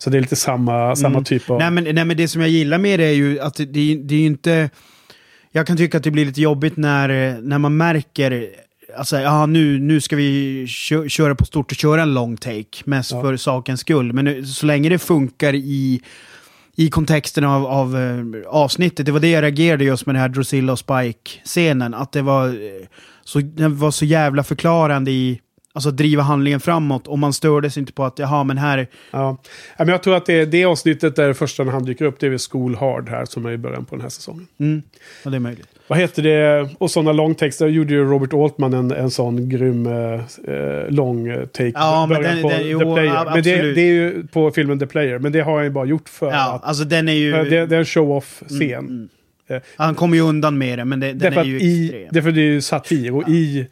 [0.02, 1.58] Så det är lite samma, samma typ av...
[1.58, 4.14] Nej, men, nej men det som jag gillar med det är ju att det, det,
[4.14, 4.70] är ju inte...
[5.52, 8.50] Jag kan tycka att det blir lite jobbigt när, när man märker
[8.96, 12.82] Alltså, ja, nu, nu ska vi kö köra på stort och köra en long take,
[12.84, 13.22] mest Ja.
[13.22, 14.12] för sakens skull.
[14.12, 16.00] Men nu, så länge det funkar i,
[16.76, 20.28] i kontexten av, av eh, avsnittet, det var det jag reagerade just med den här
[20.28, 21.94] Drusilla och Spike-scenen.
[21.94, 22.86] Att det var, eh,
[23.24, 25.40] så, den var så jävla förklarande i
[25.72, 27.06] alltså, driva handlingen framåt.
[27.06, 28.87] Och man stördes inte på att, jaha, men här...
[29.11, 29.37] Ja.
[29.76, 32.20] Ja, men jag tror att det det avsnittet där det första när han dyker upp,
[32.20, 34.46] det är väl School Hard här som är i början på den här säsongen.
[34.61, 34.83] Mm,
[35.24, 35.66] ja, det är möjligt.
[35.87, 36.68] Vad heter det?
[36.78, 40.20] Och sådana långtexter gjorde ju Robert Altman en, en sån grym eh,
[40.88, 41.72] lång eh, take.
[41.74, 43.04] Ja, men den- på den- The jo, Player.
[43.14, 43.74] ja, men det, absolut.
[43.74, 45.18] det är ju på filmen The Player.
[45.18, 46.64] Men det har han ju bara gjort för Ja, att...
[46.64, 47.33] alltså den är ju...
[47.33, 48.78] det, det är en show-off-scen.
[48.87, 49.09] Mm,
[49.48, 52.09] Eh, Han kommer ju undan med det, men det, den Därför är ju i, extrem.
[52.11, 53.14] därför det är ju satir.
[53.14, 53.66] Och i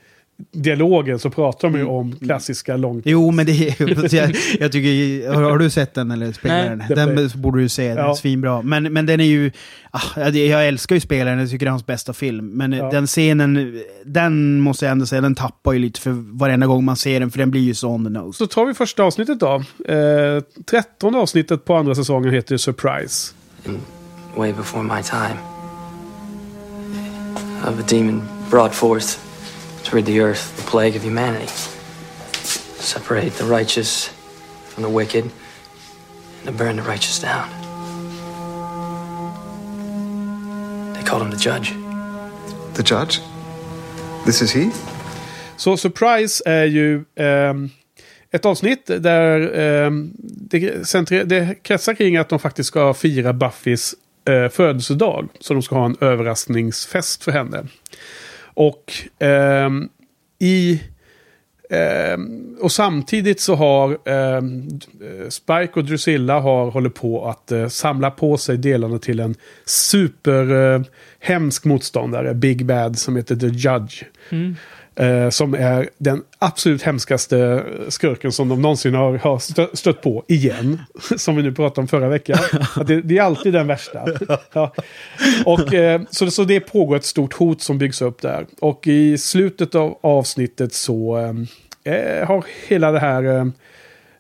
[0.53, 3.03] dialogen så pratar Mm, de ju om klassiska lång...
[3.05, 6.87] Jo, men det är jag, jag tycker, har, har du sett den eller spelar Nej.
[6.89, 7.15] den?
[7.15, 8.15] Den borde du se, den är Ja.
[8.15, 8.63] svinbra.
[8.63, 9.51] Men, men den är ju,
[9.91, 12.47] ah, jag jag älskar ju spelaren, jag tycker det är hans bästa film.
[12.55, 12.91] Men Ja.
[12.91, 16.97] den scenen, den måste jag ändå säga, den tappar ju lite för varenda gång man
[16.97, 18.39] ser den, för den blir ju så on the nose.
[18.39, 19.55] Så tar vi första avsnittet då.
[19.89, 23.33] Eh, trettonde avsnittet på andra säsongen heter Surprise.
[23.67, 23.79] in
[24.37, 25.39] way before my time.
[27.63, 29.19] Of a demon brought forth
[29.89, 31.47] to rid the earth, the plague of humanity.
[32.79, 34.09] Separate the righteous
[34.69, 37.49] from the wicked, and to burn the righteous down.
[40.95, 41.73] They called him the judge.
[42.75, 43.21] The judge?
[44.27, 44.71] This is he?
[45.57, 47.71] Så Surprise är ju ehm,
[48.31, 55.29] ett avsnitt där ehm, det, kretsar kring att de faktiskt ska fira Buffys eh, födelsedag.
[55.41, 57.67] Så de ska ha en överraskningsfest för henne.
[58.59, 58.93] Och
[59.27, 59.71] eh,
[60.39, 60.83] i...
[61.71, 62.19] Eh,
[62.61, 64.43] och samtidigt så har eh,
[65.29, 70.75] Spike och Drusilla har håller på att eh, samla på sig delarna till en super
[70.75, 70.83] eh,
[71.21, 74.05] hemsk motståndare, Big Bad, som heter The Judge.
[74.31, 74.57] Mm.
[74.99, 80.25] Eh, som är den absolut hemskaste skurken som de någonsin har, har stö- stött på
[80.29, 80.83] igen.
[81.17, 82.39] Som vi nu pratade om förra veckan.
[82.87, 84.05] Det, det är alltid den värsta.
[84.53, 84.73] Ja.
[85.45, 88.47] Och, eh, så, så det pågår ett stort hot som byggs upp där.
[88.61, 91.19] Och i slutet av avsnittet så
[91.85, 93.45] eh, har hela det här eh,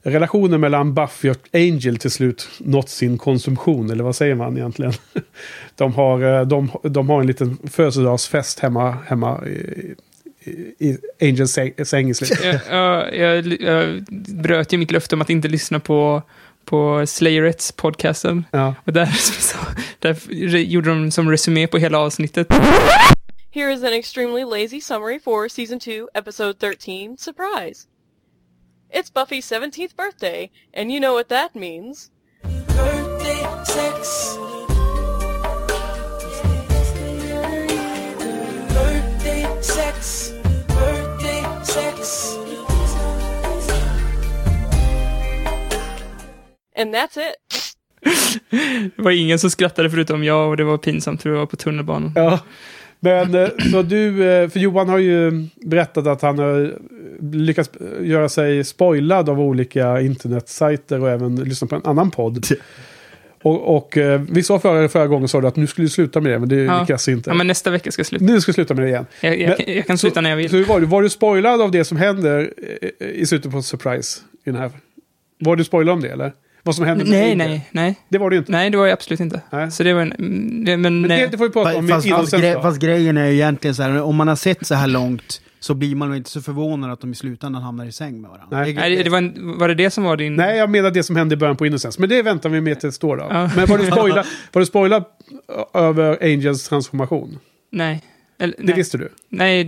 [0.03, 3.91] relationen mellan Buffy och Angel till slut nått sin konsumtion.
[3.91, 4.93] Eller vad säger man egentligen?
[5.77, 9.41] De har, eh, de, de har en liten födelsedagsfest hemma, hemma
[10.79, 12.41] i, Angels säng, säng i slutet.
[12.71, 14.05] jag, jag, jag, jag
[14.43, 16.23] bröt ju mitt löfte om att inte lyssna på,
[16.65, 18.45] på Slayerets podcasten.
[18.51, 18.75] Ja.
[18.85, 19.07] Och där,
[19.41, 19.59] så,
[19.99, 22.47] där gjorde de som resumé på hela avsnittet.
[23.51, 27.87] Here is an extremely lazy summary for Season 2, Episode 13, Surprise.
[28.91, 32.11] It's Buffy's 17th birthday, and you know what that means.
[32.43, 34.39] Birthday sex.
[38.73, 40.38] Birthday sex.
[41.79, 42.39] Sex.
[46.77, 47.37] And that's it.
[48.97, 51.57] Det var ingen som skrattade förutom jag och det var pinsamt för det var på
[51.57, 52.13] tunnelbanan.
[52.15, 52.41] Ja.
[53.01, 56.79] Men eh, så du, eh, för Johan har ju berättat att han har
[57.33, 62.47] lyckats göra sig spoilad av olika internetsajter och även lyssnat på en annan podd.
[63.43, 66.21] Och, och eh, vi sa förra, förra gången sa du att nu skulle du sluta
[66.21, 66.81] med det, men det Ja.
[66.81, 67.31] lyckas inte.
[67.31, 68.25] Ja, men nästa vecka ska jag sluta.
[68.25, 69.07] Nu ska du sluta med det igen.
[69.21, 70.51] Jag, jag, Men- jag kan sluta när jag vill.
[70.51, 72.51] Så hur var, du, var du spoilad av det som händer
[73.01, 74.21] eh, i slutet på Surprise?
[74.47, 74.71] I den här?
[75.41, 76.33] Var du spoilad om det eller?
[76.63, 77.95] Vad som händer med Nej, nej, nej.
[78.09, 78.53] Det var det ju inte.
[78.53, 79.41] Nej, det var jag absolut inte.
[79.51, 79.71] Nej.
[79.71, 80.65] Så det var en...
[80.65, 83.27] Det, men Men det, det får vi prata om Fast, fast, gre- fast grejen är
[83.27, 86.31] ju egentligen så här, om man har sett så här långt så blir man inte
[86.31, 88.61] så förvånad att de i slutändan hamnar i säng med varandra.
[88.61, 88.75] Nej.
[88.75, 90.37] Nej, det, det var, en, var det det som var din...
[90.37, 92.01] Nej, jag menar det som hände i början på Innocence.
[92.01, 93.17] Men det väntar vi med tills då.
[93.17, 93.27] då.
[93.31, 93.51] Ja.
[93.57, 95.05] Men var du spoilad, var du spoilad
[95.75, 97.39] över Angels transformation?
[97.71, 98.03] Nej.
[98.41, 98.75] Eller, Det nej.
[98.77, 99.09] visste du?
[99.29, 99.65] Nej,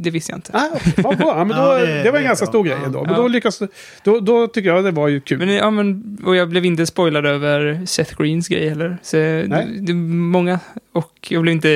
[0.00, 0.52] det visste jag inte.
[0.54, 1.26] Ah, vad bra.
[1.38, 2.50] Ja, men då, Ja, det, det- var en ganska bra.
[2.52, 3.04] stor grej ändå.
[3.04, 3.16] Men Ja.
[3.20, 3.62] då lyckas
[4.04, 5.38] då, då tycker jag det var ju kul.
[5.38, 8.98] Men, ja, men, och jag blev inte spoilad över Seth Greens grej heller.
[9.02, 10.60] Så det, det många,
[10.92, 11.68] och jag blev inte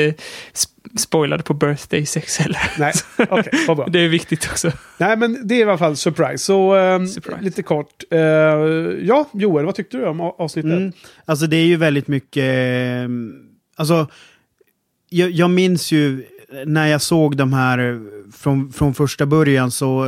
[0.55, 2.61] sp- spoilad på birthday sex heller.
[2.79, 2.93] Nej,
[3.31, 3.87] okej, vad bra.
[3.87, 4.73] Det är viktigt också.
[4.99, 6.39] Nej, men det är i alla fall surprise.
[6.45, 7.41] Så ehm, Surprise.
[7.41, 8.03] lite kort.
[8.11, 8.19] Eh,
[9.03, 10.73] ja, Joel, vad tyckte du om avsnittet?
[10.73, 10.93] Mm.
[11.25, 12.45] Alltså det är ju väldigt mycket...
[12.45, 13.09] eh,
[13.77, 14.07] Alltså,
[15.19, 16.25] jag, jag minns ju
[16.67, 17.97] när jag såg de här eh,
[18.33, 20.07] från, från första början så,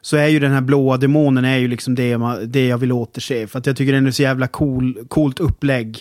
[0.00, 2.92] så är ju den här blåa demonen är ju liksom det, man, det jag vill
[2.92, 3.46] återse.
[3.46, 5.98] För att jag tycker den är så jävla cool, coolt upplägg.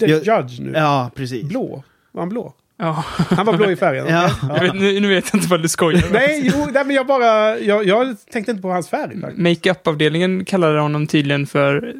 [0.00, 0.72] The Jag- Judge nu.
[0.74, 1.42] Ja, precis.
[1.44, 1.84] Blå?
[2.12, 2.54] Var han blå?
[2.78, 3.04] Ja.
[3.30, 4.06] Han var blå i färgen?
[4.08, 4.30] Ja.
[4.48, 6.04] Jag vet, nu, nu vet jag inte vad du skojar.
[6.12, 7.58] Nej, jo, nej, men jag bara...
[7.58, 9.16] Jag, jag tänkte inte på hans färg.
[9.36, 11.94] Makeup-avdelningen kallade honom tydligen för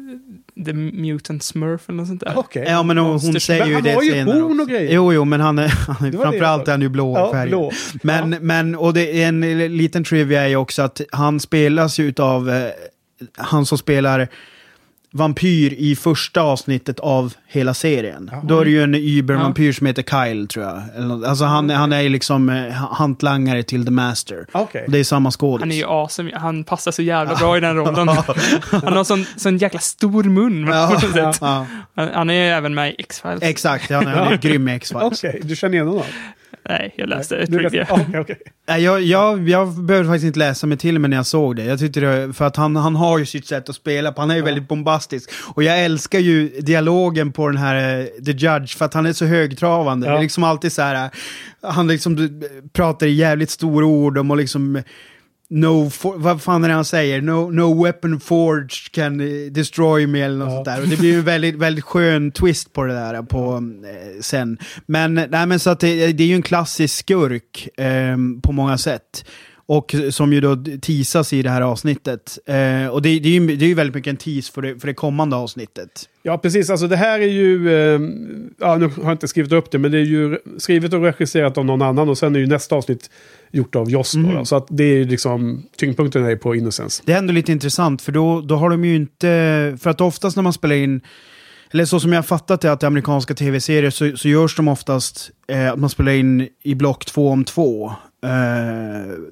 [0.65, 2.33] The Mutant Smurf eller något sånt där.
[2.35, 2.65] Okej.
[2.67, 4.93] Ja, men hon, hon säger Men ju han det har ju senare horn och grejer.
[4.93, 5.67] Jo, jo, men han är,
[5.99, 7.49] han är framförallt är han ju blå Ja, i färgen.
[7.49, 7.71] blå.
[8.03, 8.37] Men, Ja.
[8.41, 9.41] men, och det är en
[9.77, 12.69] liten trivia är ju också att han spelas ju utav eh,
[13.37, 14.27] han som spelar
[15.15, 18.31] vampyr i första avsnittet av hela serien.
[18.43, 21.25] Då är det ju en Uber-vampyr som heter Kyle, tror jag.
[21.25, 24.47] Alltså han, han är ju liksom eh, hantlangare till The Master.
[24.51, 24.85] Okej.
[24.87, 25.61] Det är samma skådis.
[25.61, 26.31] Han är ju awesome.
[26.37, 28.07] Han passar så jävla bra i den rollen.
[28.07, 30.67] Han har sån, sån jäkla stor mun.
[30.67, 31.01] Ja,
[31.41, 31.65] ja.
[32.13, 33.41] Han, är ju även med i X-Files.
[33.41, 35.23] Exakt, han är, han är grym i X-Files.
[35.23, 36.03] Okej, du känner igen honom?
[36.69, 37.77] Nej, jag läste Du review.
[37.79, 38.37] läste- Okej, okej.
[38.67, 41.63] Nej, Jag, jag, jag behövde faktiskt inte läsa mig till mig när jag såg det.
[41.63, 44.21] Jag tyckte det, för att han, han har ju sitt sätt att spela på.
[44.21, 45.29] Han är ju väldigt bombastisk.
[45.53, 49.13] Och jag älskar ju dialogen på den här eh, The Judge, för att han är
[49.13, 50.07] så högtravande.
[50.07, 50.11] Ja.
[50.13, 51.09] Det är liksom alltid så här, eh,
[51.71, 52.29] han liksom eh,
[52.73, 54.81] pratar i jävligt stora ord om och liksom...
[55.49, 57.21] eh, No, for, vad fan är det han säger?
[57.21, 60.81] No, no weapon forged can eh, destroy me eller något sånt där.
[60.81, 64.57] Och det blir en väldigt, väldigt skön twist på det där på, eh, sen.
[64.85, 68.77] Men, nej, men så att det, det är ju en klassisk skurk eh, på många
[68.77, 69.25] sätt.
[69.67, 72.37] Och som ju då teasas i det här avsnittet.
[72.45, 74.79] Eh, och det, det, är ju, det är ju väldigt mycket en tease för det,
[74.79, 76.09] för det kommande avsnittet.
[76.23, 76.69] Ja, precis.
[76.69, 77.69] Alltså det här är ju...
[77.69, 77.99] Eh,
[78.59, 81.57] ja, nu har jag inte skrivit upp det, men det är ju skrivet och regisserat
[81.57, 82.09] av någon annan.
[82.09, 83.09] Och sen är ju nästa avsnitt
[83.55, 84.13] gjort av Joss.
[84.13, 84.45] då.
[84.45, 85.63] Så att det är liksom...
[85.77, 87.03] Tyngdpunkten är på Innocence.
[87.05, 89.77] Det är ändå lite intressant, för då, då har de ju inte...
[89.81, 91.01] För att oftast när man spelar in...
[91.71, 95.31] Eller så som jag fattat det, att i amerikanska tv-serier så, så görs de oftast
[95.47, 97.87] eh, att man spelar in i block två om två.
[98.23, 98.31] Eh,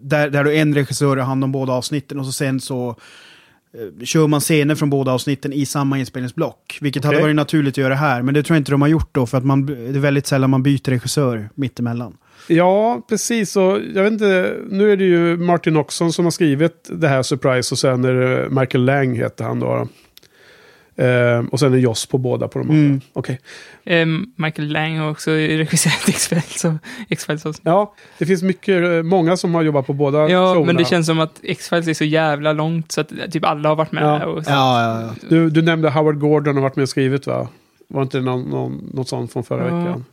[0.02, 4.06] där, där då en regissör har hand om båda avsnitten och så sen så eh,
[4.06, 6.78] kör man scener från båda avsnitten i samma inspelningsblock.
[6.82, 7.24] Vilket hade Okej.
[7.24, 9.38] varit naturligt att göra här, men det tror jag inte de har gjort då, för
[9.38, 12.18] att man, det är väldigt sällan man byter regissör mittemellan.
[12.48, 13.56] Ja, precis.
[13.56, 17.24] Och jag vet inte, nu är det ju Martin Oxon som har skrivit det här
[17.24, 19.88] Surprise och sen är det Michael Lang heter han då.
[20.96, 22.84] Eh, och sen är Joss på båda på de andra.
[22.86, 23.02] Mm.
[23.14, 23.40] Okej.
[23.86, 26.66] Ehm, Michael Lang har också regisserat X-Files.
[27.10, 27.62] X-Files också.
[27.66, 30.66] Ja, det finns mycket, eh, många som har jobbat på båda Ja, showerna.
[30.66, 33.76] men det känns som att X-Files är så jävla långt så att typ alla har
[33.76, 34.04] varit med.
[34.04, 34.26] Ja.
[34.26, 34.52] Och så.
[34.52, 35.28] Ja, ja, ja.
[35.30, 37.48] Du, du nämnde Howard Gordon har varit med och skrivit va?
[37.94, 39.76] Var inte det någon, någon, något sånt från förra Ja.
[39.76, 40.06] veckan?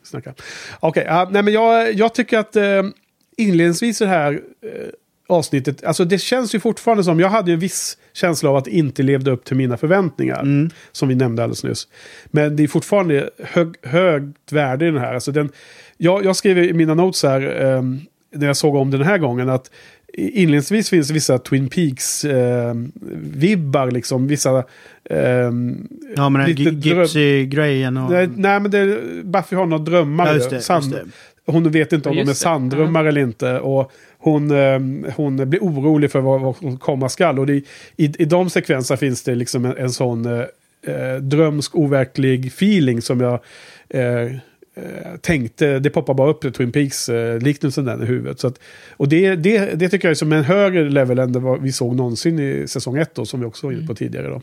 [0.80, 2.82] Okej, ja, nej men jag, jag tycker att eh,
[3.36, 4.70] inledningsvis i det här eh,
[5.28, 8.64] avsnittet, alltså det känns ju fortfarande som, jag hade ju en viss känsla av att
[8.64, 10.68] det inte levde upp till mina förväntningar.
[10.92, 11.88] Som vi nämnde alldeles nyss.
[12.26, 15.14] Men det är fortfarande hög, högt värde i den här.
[15.14, 15.52] Alltså den,
[15.96, 17.82] jag, jag skrev i mina notes här, eh,
[18.34, 19.70] när jag såg om den här gången, att
[20.14, 24.26] inledningsvis finns vissa Twin Peaks-vibbar, liksom.
[24.26, 24.64] Vissa...
[25.10, 28.10] ehm, ja men Gypsy-grejen och...
[28.10, 30.26] Nej, nej, men det, Buffy har några drömmar.
[30.26, 31.04] Ja, just det, Sand- just det.
[31.52, 33.60] Hon vet inte om Ja, de är sanddrömmar eller inte.
[33.60, 34.80] Och hon, eh,
[35.16, 37.38] hon blir orolig för vad, vad som komma skall.
[37.38, 37.52] Och det,
[37.96, 40.44] i, I de sekvenserna finns det liksom en, en sån eh,
[40.86, 43.32] eh, drömsk, overklig feeling som jag
[43.88, 44.32] eh,
[44.74, 45.78] eh, tänkte.
[45.78, 48.40] Det poppar bara upp Twin Peaks-liknelsen där i huvudet.
[48.40, 48.60] Så att,
[48.96, 51.96] och det, det, det tycker jag är som en högre level än det vi såg
[51.96, 54.28] någonsin i säsong ett då, som vi också var inne på tidigare.
[54.28, 54.42] Då.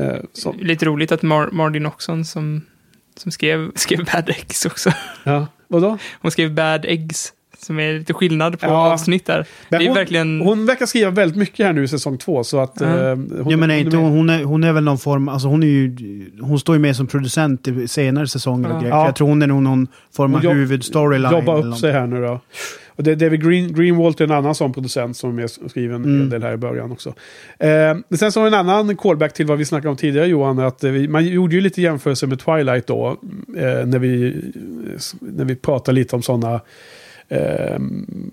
[0.00, 2.62] Eh, Lite roligt att Mar- Martin Oxon som,
[3.16, 4.90] som skrev, skrev Bad Eggs också.
[5.24, 5.46] ja.
[5.68, 5.98] Vadå?
[6.20, 7.32] Hon skrev Bad Eggs.
[7.64, 8.92] Som är lite skillnad på Ja.
[8.92, 9.46] avsnitt där.
[9.68, 10.40] Men det är hon, verkligen...
[10.40, 12.44] hon verkar skriva väldigt mycket här nu i säsong två.
[12.44, 12.86] Så att, Ja.
[12.86, 15.62] eh, hon, ja men är hon hon, är, hon är väl någon form, alltså hon
[15.62, 15.96] är ju,
[16.40, 18.80] hon står ju med som producent i senare säsonger och Ja.
[18.80, 18.94] grejer.
[18.94, 19.04] Ja.
[19.04, 21.32] Jag tror hon är nog någon form av jobb- huvudstoryline.
[21.32, 22.40] Jobba eller upp sig här nu då.
[22.96, 25.94] Och det, David Green, Greenwald är en annan sån producent som är med och skriver
[25.94, 26.20] en Mm.
[26.20, 27.08] hel del här i början också.
[27.58, 27.68] Eh,
[28.08, 30.58] men sen så har vi en annan callback till vad vi snackade om tidigare Johan.
[30.58, 33.16] Att vi, man gjorde ju lite jämförelse med Twilight då.
[33.56, 34.36] Eh, när, vi,
[35.20, 36.60] när vi pratade lite om sådana
[37.28, 37.78] eh,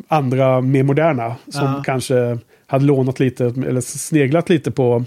[0.07, 1.35] andra mer moderna.
[1.47, 1.83] Som Ja.
[1.85, 5.03] kanske hade lånat lite eller sneglat lite på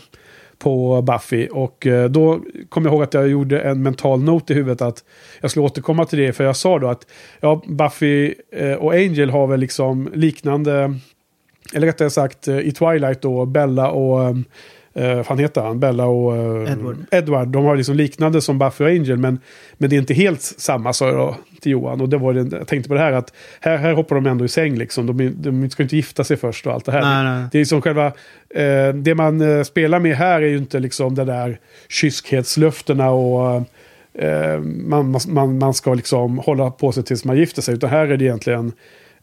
[0.59, 1.47] på Buffy.
[1.49, 5.05] Och eh, då kom jag ihåg att jag gjorde en mental note i huvudet att
[5.40, 6.33] jag skulle återkomma till det.
[6.33, 7.07] För jag sa då att
[7.40, 10.94] ja, Buffy eh, och Angel har väl liksom liknande,
[11.75, 14.37] eller rättare sagt eh, i Twilight då, Bella och,
[14.95, 15.81] eh, vad fan heter han?
[15.81, 16.97] Bella och eh, Edward.
[17.11, 17.49] Edward.
[17.49, 19.39] De har liksom liknande som Buffy och Angel, men,
[19.79, 22.01] men det är inte helt samma, sa jag till Johan.
[22.01, 24.45] Och det var det, jag tänkte på det här att här, här hoppar de ändå
[24.45, 25.07] i säng liksom.
[25.07, 27.01] De, de ska inte gifta sig först och allt det här.
[27.01, 27.49] Nej, nej.
[27.53, 28.07] Det är som själva,
[28.55, 33.63] eh, det man eh, spelar med här är ju inte liksom det där kyskhetslöftena och
[34.19, 37.75] eh, man, man, man ska liksom hålla på sig tills man gifter sig.
[37.75, 38.73] Utan här är det egentligen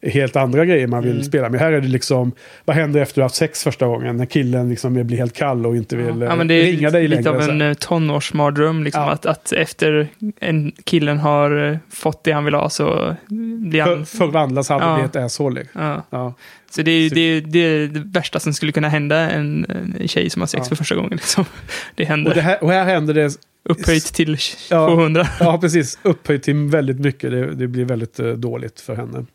[0.03, 1.15] helt andra grejer man Mm.
[1.15, 1.59] vill spela med.
[1.59, 2.31] Här är det liksom,
[2.65, 4.17] vad händer efter du har haft sex första gången?
[4.17, 6.89] När killen liksom blir helt kall och inte vill Ja, eh, men det är ringa
[6.89, 7.37] dig lite längre.
[7.37, 8.83] av så en eh, tonårsmardröm.
[8.83, 9.11] Liksom, Ja.
[9.11, 10.07] att, att efter
[10.39, 13.15] en killen har eh, fått det han vill ha så
[13.69, 14.05] blir För, han...
[14.05, 14.95] förvandlas han Ja.
[14.95, 15.63] blir ett asshole.
[15.73, 16.03] Ja.
[16.09, 16.33] Ja.
[16.71, 19.65] Så det är, det, är, det är det värsta som skulle kunna hända en,
[19.99, 20.69] en tjej som har sex Ja.
[20.69, 21.11] för första gången.
[21.11, 21.45] Liksom.
[21.95, 22.31] Det händer.
[22.31, 23.31] Och, det här, och här händer det
[23.69, 24.37] Upphöjt till
[24.69, 24.87] Ja.
[24.87, 25.27] 200.
[25.39, 25.99] Ja, precis.
[26.03, 27.31] Upphöjt till väldigt mycket.
[27.31, 29.25] Det, det blir väldigt dåligt för henne.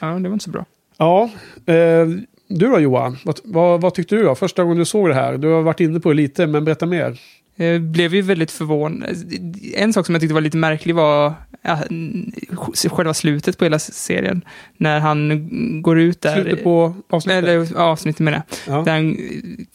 [0.00, 0.64] Ja, det var inte så bra.
[0.98, 1.30] Ja,
[1.66, 2.06] eh,
[2.48, 3.16] du då Johan?
[3.24, 4.34] Vad, vad, vad tyckte du då?
[4.34, 5.38] Första gången du såg det här?
[5.38, 7.00] Du har varit inne på det lite, men berätta mer.
[7.56, 9.16] Jag Eh, blev ju väldigt förvånad.
[9.74, 11.32] En sak som jag tyckte var lite märklig var
[12.90, 14.44] själva slutet på hela serien.
[14.76, 16.34] När han går ut där.
[16.42, 17.44] Slutet på avsnittet?
[17.44, 18.74] Eller avsnittet menar jag.
[18.76, 18.82] Ja.
[18.82, 19.16] Där han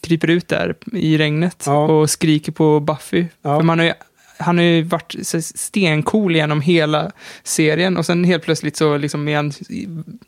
[0.01, 1.85] kryper ut där i regnet Ja.
[1.85, 3.25] och skriker på Buffy.
[3.41, 3.57] Ja.
[3.59, 3.93] För man har ju,
[4.37, 5.15] han har ju varit
[5.55, 7.11] stencool genom hela
[7.43, 9.53] serien och sen helt plötsligt så liksom är han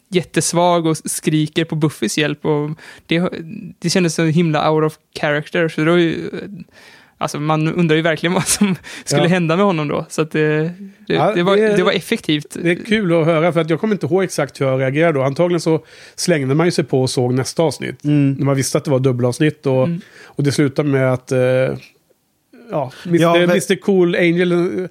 [0.10, 2.45] jättesvag och skriker på Buffys hjälp.
[2.45, 2.70] Och
[3.05, 3.30] det,
[3.80, 5.70] det kändes så himla out of character.
[5.70, 5.97] Så då,
[7.18, 9.28] alltså man undrar ju verkligen vad som skulle Ja.
[9.28, 10.05] hända med honom då.
[10.10, 10.60] Så det,
[11.08, 12.58] det, Ja, det, var, det- var effektivt.
[12.64, 15.20] Det är kul att höra, för att jag kommer inte ihåg exakt hur jag reagerade
[15.20, 15.24] då.
[15.24, 15.86] Antagligen så
[16.16, 17.99] slängde man ju sig på och såg nästa avsnitt.
[18.03, 19.66] När man visste att det var dubbelavsnitt.
[19.66, 20.01] Och, Mm.
[20.26, 21.32] och det slutade med att...
[21.32, 21.39] Eh,
[22.72, 23.22] ja, Mr.
[23.22, 23.76] Ja, men- Mr.
[23.76, 24.88] Cool Angel eh,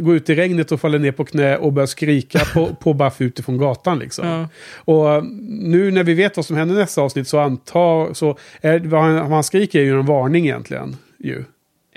[0.00, 3.24] går ut i regnet och faller ner på knä och börjar skrika på, på Buffy
[3.24, 3.98] utifrån gatan.
[3.98, 4.26] Liksom.
[4.28, 4.48] Ja.
[4.76, 8.14] Och eh, nu när vi vet vad som händer nästa avsnitt så antar...
[8.14, 10.96] Så är, vad, han, vad han skriker är ju en varning egentligen.
[11.18, 11.44] Ju.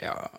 [0.02, 0.30] Ja.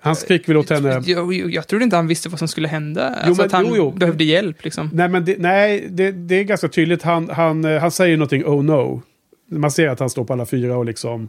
[0.00, 1.02] Han skriker väl åt henne...
[1.06, 3.14] Jag, jag, jag trodde inte han visste vad som skulle hända.
[3.14, 3.90] Jo, alltså men- att han jo, jo.
[3.90, 4.90] behövde hjälp liksom.
[4.92, 7.02] Nej, men det, nej det, det är ganska tydligt.
[7.02, 9.02] Han, han, eh, han säger någonting oh no.
[9.50, 11.28] Man ser att han står på alla fyra och liksom...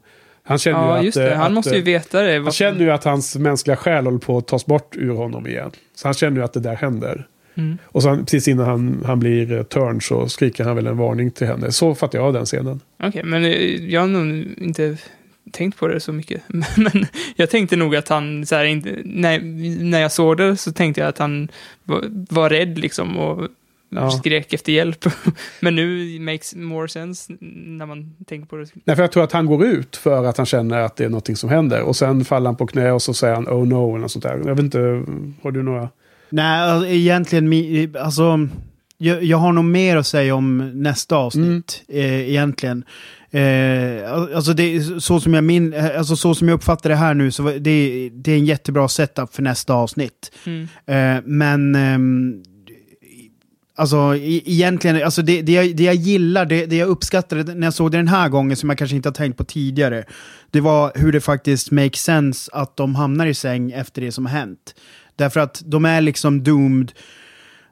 [0.50, 1.14] Han känner Ja, ju att...
[1.16, 1.32] det.
[1.32, 2.40] eh, Han att, måste ju eh, veta det.
[2.44, 5.72] Han känner ju att hans mänskliga själ håller på att tas bort ur honom igen.
[5.96, 7.28] Så han känner ju att det där händer.
[7.56, 7.78] Mm.
[7.86, 11.32] Och sen precis innan han, han blir eh, turn så skriker han väl en varning
[11.32, 11.72] till henne.
[11.72, 12.80] Så fattar jag den scenen.
[13.04, 13.52] Okej, men eh,
[13.92, 14.98] jag har nog inte
[15.52, 16.42] tänkt på det så mycket.
[16.78, 19.40] Men jag tänkte nog att han, så här, inte, när,
[19.84, 21.48] när jag såg det så tänkte jag att han
[21.84, 23.48] var, var rädd liksom och
[23.90, 24.12] Ja.
[24.12, 25.06] skrek efter hjälp.
[25.60, 28.68] Men nu makes more sense när man tänker på det.
[28.84, 31.10] Nej, för jag tror att han går ut för att han känner att det är
[31.10, 31.82] någonting som händer.
[31.82, 34.24] Och sen faller han på knä och så säger han oh no eller något sånt
[34.24, 34.42] där.
[34.46, 34.80] Jag vet inte,
[35.42, 35.90] har du några...
[36.30, 38.48] Nej, alltså, egentligen, alltså,
[38.98, 42.84] jag, jag har nog mer att säga om nästa avsnitt, eh, egentligen.
[43.32, 47.14] Eh, alltså det, så, som jag min, eh, alltså så som jag uppfattar det här
[47.14, 50.32] nu, så det, det är en jättebra setup för nästa avsnitt.
[50.46, 50.68] Mm.
[50.86, 52.44] Eh, men, ehm,
[53.80, 57.68] alltså e- egentligen, alltså det, det, jag, det jag gillar, det, det jag uppskattade när
[57.68, 60.04] jag såg det den här gången, som jag kanske inte har tänkt på tidigare,
[60.52, 64.26] det var hur det faktiskt makes sense att de hamnar i säng efter det som
[64.26, 64.76] har hänt.
[65.16, 66.92] Därför att de är liksom doomed.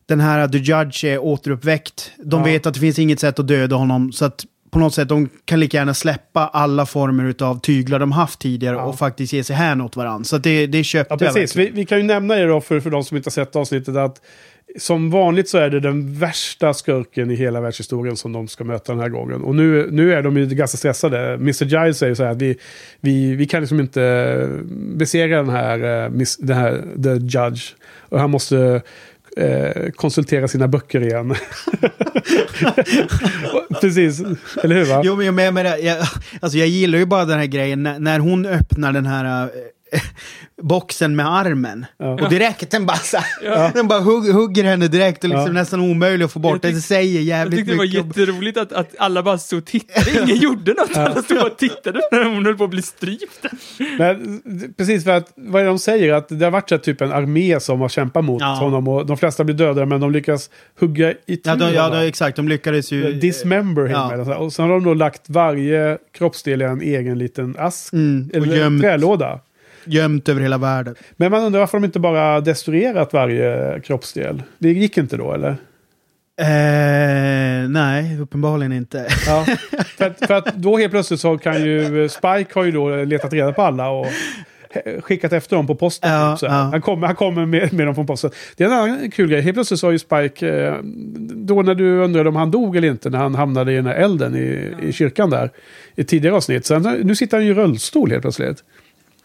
[0.05, 2.12] Den här The Judge är återuppväckt.
[2.18, 2.45] De Ja.
[2.45, 4.12] vet att det finns inget sätt att döda honom.
[4.12, 8.12] Så att på något sätt, de kan lika gärna släppa alla former av tyglar de
[8.12, 8.84] haft tidigare Ja.
[8.84, 10.24] och faktiskt ge sig hän åt varandra.
[10.24, 11.55] Så det, det köpte Ja, jag precis.
[11.55, 11.76] verkligen.
[11.76, 13.95] Vi, vi kan ju nämna det då för, för de som inte har sett avsnittet
[13.95, 14.22] att
[14.78, 18.91] som vanligt så är det den värsta skurken i hela världshistorien som de ska möta
[18.91, 19.41] den här gången.
[19.41, 21.34] Och nu, nu är de ju ganska stressade.
[21.34, 21.65] Mr.
[21.65, 22.57] Giles säger så här att vi,
[23.01, 27.73] vi, vi kan liksom inte besegra den här, eh, den här The Judge.
[28.09, 28.82] Och han måste
[29.38, 31.36] eh, konsultera sina böcker igen.
[33.82, 34.21] Precis,
[34.63, 34.86] eller hur?
[34.86, 35.01] Va?
[35.03, 35.97] Jo, men jag, menar, jag,
[36.41, 39.49] alltså jag gillar ju bara den här grejen när, när hon öppnar den här eh,
[40.62, 41.86] boxen med armen.
[41.98, 42.14] Ja.
[42.24, 43.18] Och direkt den bara, så,
[43.74, 45.52] den bara hugg, hugger henne direkt och liksom Ja.
[45.54, 46.60] nästan omöjlig att få bort.
[46.64, 48.06] Jag tyck- det säger Jag jävligt tyckte det var mycket.
[48.18, 50.12] jätteroligt att, att alla bara stod och tittade.
[50.24, 50.98] Ingen gjorde något.
[50.98, 53.46] Alla stod och tittade när hon höll på att bli strypt.
[54.00, 54.18] Nej,
[54.78, 56.14] precis, för att vad är det de säger?
[56.14, 58.48] Att det har varit så typ en armé som har kämpat mot Ja.
[58.48, 62.08] honom och de flesta blir dödade men de lyckas hugga i Ja, de, ja de,
[62.08, 62.36] exakt.
[62.36, 63.14] De lyckades ju...
[63.14, 63.92] Dismember him.
[63.92, 64.36] Ja.
[64.38, 67.94] Och sen har de då lagt varje kroppsdel i en egen liten ask.
[67.94, 69.40] Mm, eller gömt, trälåda.
[69.88, 70.96] Gömt över hela världen.
[71.16, 74.44] Men man undrar varför de inte bara destruerat varje kroppsdel.
[74.58, 75.56] Det gick inte då eller?
[76.42, 79.08] Eh, nej, uppenbarligen inte.
[79.26, 79.46] Ja.
[79.98, 83.34] för, att, för att då helt plötsligt så kan ju Spike har ju då letat
[83.34, 84.08] reda på alla och
[85.02, 86.12] skickat efter dem på posten.
[86.12, 86.52] Ja, typ, så ja.
[86.52, 88.32] Han kommer, han kommer med, med dem från posten.
[88.56, 89.42] Det är en annan kul grej.
[89.42, 90.76] Helt plötsligt så har ju Spike, eh,
[91.36, 93.96] då när du undrade om han dog eller inte, när han hamnade i den här
[93.96, 95.50] elden i, i kyrkan där,
[95.96, 96.66] i tidigare avsnitt.
[96.66, 98.64] Sen, nu sitter han ju i rullstol helt plötsligt.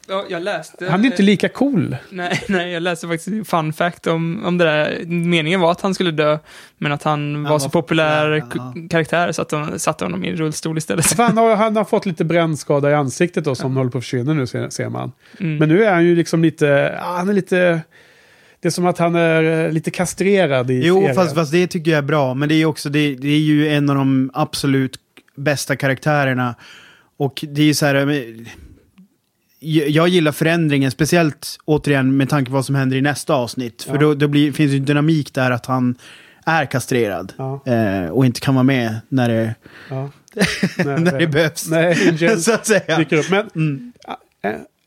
[0.08, 0.90] Ja, jag läste...
[0.90, 1.96] Han är inte lika cool.
[2.10, 5.04] Nej, nej, jag läste faktiskt fun fact om, om det där.
[5.06, 6.38] Meningen var att han skulle dö,
[6.78, 8.46] men att han, var var så populär ja.
[8.52, 11.18] k- karaktär så att de satte honom i en rullstol istället.
[11.18, 14.32] Han, har, han har fått lite brännskada i ansiktet då, som håller på att försvinna
[14.32, 15.12] nu, ser, ser man.
[15.40, 15.56] Mm.
[15.56, 16.66] Men nu är han ju liksom lite,
[17.00, 17.80] ja, han är lite...
[18.60, 21.14] Det är som att han är eh, lite kastrerad i Jo, serien.
[21.14, 22.34] fast, fast det tycker jag är bra.
[22.34, 24.96] Men det är ju också, det, det är ju en av de absolut
[25.36, 26.54] bästa karaktärerna.
[27.16, 28.46] Och det är ju så här, men,
[29.88, 33.82] jag gillar förändringen, speciellt återigen med tanke på vad som händer i nästa avsnitt.
[33.82, 34.00] För Ja.
[34.00, 35.94] då, då blir, finns ju dynamik där att han
[36.46, 37.32] är kastrerad.
[37.36, 37.62] Ja.
[37.66, 39.54] Eh, och inte kan vara med när det,
[39.90, 40.10] Ja.
[40.76, 41.68] när det behövs.
[41.68, 43.04] Nej, så att säga.
[43.30, 43.92] Men Mm.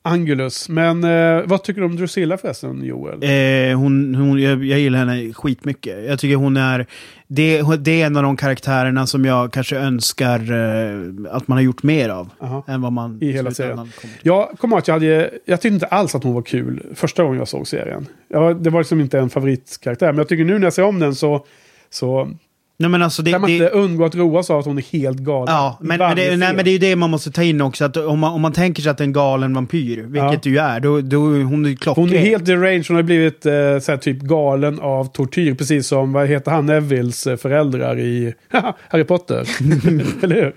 [0.08, 0.70] Angulus.
[0.70, 3.24] Men eh, vad tycker du om Drusilla förresten, Joel?
[3.24, 6.06] Eh, hon, hon, jag, jag gillar henne skitmycket.
[6.06, 6.86] Jag tycker hon är...
[7.28, 11.64] Det, det är en av de karaktärerna som jag kanske önskar eh, att man har
[11.64, 12.30] gjort mer av.
[12.40, 12.64] Aha.
[12.68, 14.10] Än vad man I hela kommer till.
[14.22, 15.32] Jag kommer att jag hade...
[15.46, 18.08] Jag tyckte inte alls att hon var kul första gången jag såg serien.
[18.28, 20.08] Jag, det var liksom inte en favoritkaraktär.
[20.08, 21.46] Men jag tycker nu när jag ser om den så...
[21.90, 22.30] Så
[22.78, 23.32] Nej men alltså det...
[23.32, 25.56] kan man det inte undgå att roas av att hon är helt galen.
[25.56, 27.86] Ja, men, men, det, nej, men det är ju det man måste ta in också.
[27.86, 30.40] Att om, man, om man tänker sig att är en galen vampyr, vilket Ja.
[30.44, 32.08] det ju är, då, då är hon ju klockren.
[32.08, 35.54] Hon är helt deranged, hon har blivit eh, så här, typ galen av tortyr.
[35.54, 38.34] Precis som, vad heter han, Nevilles eh, föräldrar i
[38.90, 39.48] Harry Potter.
[40.24, 40.56] Eller hur?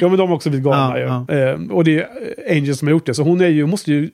[0.00, 1.40] Ja, men de har också blivit galna Ja, ju.
[1.40, 2.08] Eh, och det är
[2.50, 3.14] Angel som har gjort det.
[3.14, 4.10] Så hon är ju, måste ju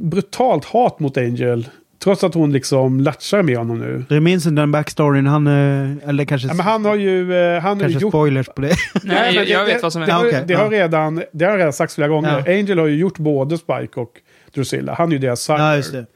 [0.00, 1.68] brutalt hat mot Angel.
[1.98, 4.04] Trots att hon liksom latchar med honom nu.
[4.08, 5.46] Jag minns inte den backstoryn, han...
[5.46, 8.46] eh, Eller kanske, Ja, men han har ju, eh, han har ju kanske gjort spoilers
[8.46, 8.74] på det.
[9.04, 10.26] Nej, jag, det- jag vet det- vad som det, händer.
[10.28, 12.42] Ja, okej, det, har redan, det har redan sagts flera gånger.
[12.46, 12.52] Ja.
[12.58, 14.10] Angel har ju gjort både Spike och
[14.54, 14.94] Drusilla.
[14.94, 15.56] Han är ju deras sire.
[15.56, 16.06] ja, just det.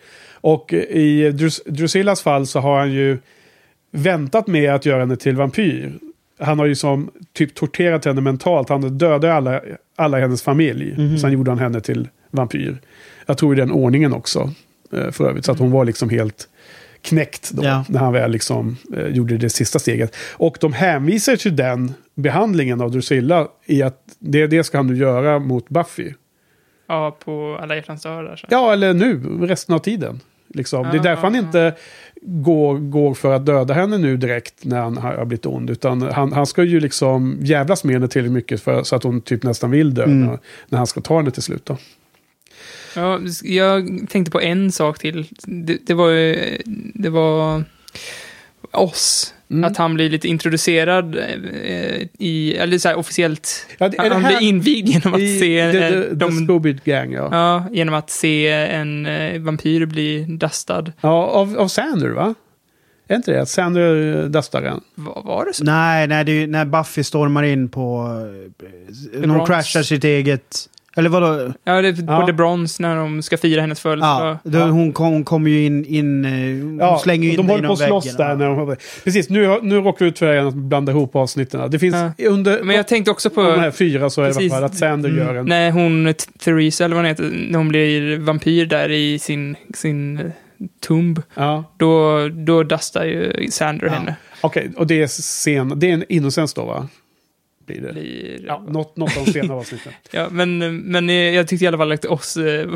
[0.43, 3.19] Och i Drus Drusillas fall så har han ju
[3.93, 5.93] väntat med att göra henne till vampyr.
[6.41, 8.69] Han har ju som typ torterat henne mentalt.
[8.69, 9.61] Han dödade alla,
[9.97, 10.95] alla hennes familj.
[10.99, 11.19] Mhm.
[11.19, 12.79] Sen gjorde han henne till vampyr.
[13.27, 14.51] Jag tror i den ordningen också.
[14.93, 15.45] Eh, För övrigt.
[15.45, 16.49] Så att hon var liksom helt
[17.03, 17.65] knäckt då.
[17.65, 17.85] Ja.
[17.89, 20.17] När han väl liksom eh, gjorde det sista steget.
[20.33, 23.49] Och de hänvisar till den behandlingen av Drusilla.
[23.67, 26.13] I att det, det ska han nu göra mot Buffy.
[26.89, 28.37] Ja, på alla hjärtans dag där.
[28.37, 28.47] Så.
[28.51, 30.21] Ja, eller nu, resten av tiden.
[30.55, 30.83] Liksom.
[30.83, 31.41] det är Ja, därför han ja.
[31.41, 31.75] inte
[32.23, 35.71] går, går för att döda henne nu direkt när han har har blivit ond.
[35.71, 39.21] Utan han, han ska ju liksom jävlas med henne tillräckligt mycket för, så att hon
[39.21, 40.21] typ nästan vill dö Mm.
[40.27, 40.39] när,
[40.69, 41.67] när han ska ta henne till slut.
[41.67, 41.77] Då.
[42.97, 45.27] Ja, jag tänkte på en sak till.
[45.43, 46.59] Det, det var ju,
[46.95, 47.65] det var
[48.71, 49.35] oss.
[49.51, 49.65] Mm.
[49.65, 53.67] Att han blir lite introducerad eh, i, eller så här officiellt.
[53.79, 56.45] Ja, det- han här- blir invigd genom att I se the, eh, the, the de,
[56.47, 57.29] Scooby Gang, ja.
[57.33, 60.93] Ja, genom att se en eh, vampyr bli dustad.
[61.01, 62.35] ja av, av Sander, va?
[63.09, 63.43] Är inte det?
[63.43, 64.81] Att Sander dustar den?
[64.95, 65.65] Var, var det så?
[65.65, 68.07] Nej, nej det är när Buffy stormar in på...
[69.15, 70.57] eh, När hon crashar sitt eget...
[70.97, 71.53] Eller vadå?
[71.65, 72.27] Ja, det är på Ja.
[72.27, 74.39] The Bronze när de ska fira hennes födelsedag.
[74.45, 75.85] Ja, då, Hon, kom, hon kommer ju in...
[75.85, 76.25] in
[76.81, 78.37] eh, hon slänger ju in de håller på att slåss där.
[78.37, 81.71] När de, Precis, nu, nu råkar vi tyvärr att blanda ihop avsnitten.
[81.71, 82.29] Det finns Ja.
[82.29, 83.43] under Men jag tänkte också på...
[83.43, 84.53] de här fyra så är det Precis.
[84.53, 85.27] alla fall att Sander Mm.
[85.27, 85.47] gör en...
[85.47, 86.15] När hon,
[86.45, 90.25] Theresa eller vad hon heter, när hon blir vampyr där i sin, sin eh,
[90.81, 91.65] tomb, Ja.
[91.77, 93.93] då, då dustar ju Sander Ja.
[93.93, 94.15] henne.
[94.41, 95.73] Okej, och det är scen...
[95.77, 96.89] Det är en innocens då, va?
[97.71, 97.93] Blir det.
[97.93, 99.93] Blir, Ja, något, något av de senare avsnitten.
[100.13, 102.69] Ja, men, men eh, jag tyckte i alla fall att oss, eh,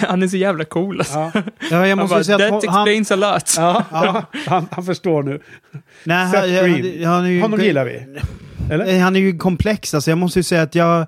[0.08, 1.14] han är så jävla cool alltså.
[1.18, 1.32] Ja,
[1.70, 2.88] Ja, jag Han måste bara, säga that att han...
[2.88, 3.54] explains a lot.
[3.56, 4.24] ja, Ja.
[4.46, 5.40] Han, han förstår nu.
[6.04, 7.04] Nej, Seth han, Green.
[7.04, 8.06] han, han är ju, Honom gillar vi.
[8.70, 9.00] Eller?
[9.00, 11.06] Han är ju komplex, alltså jag måste ju säga att jag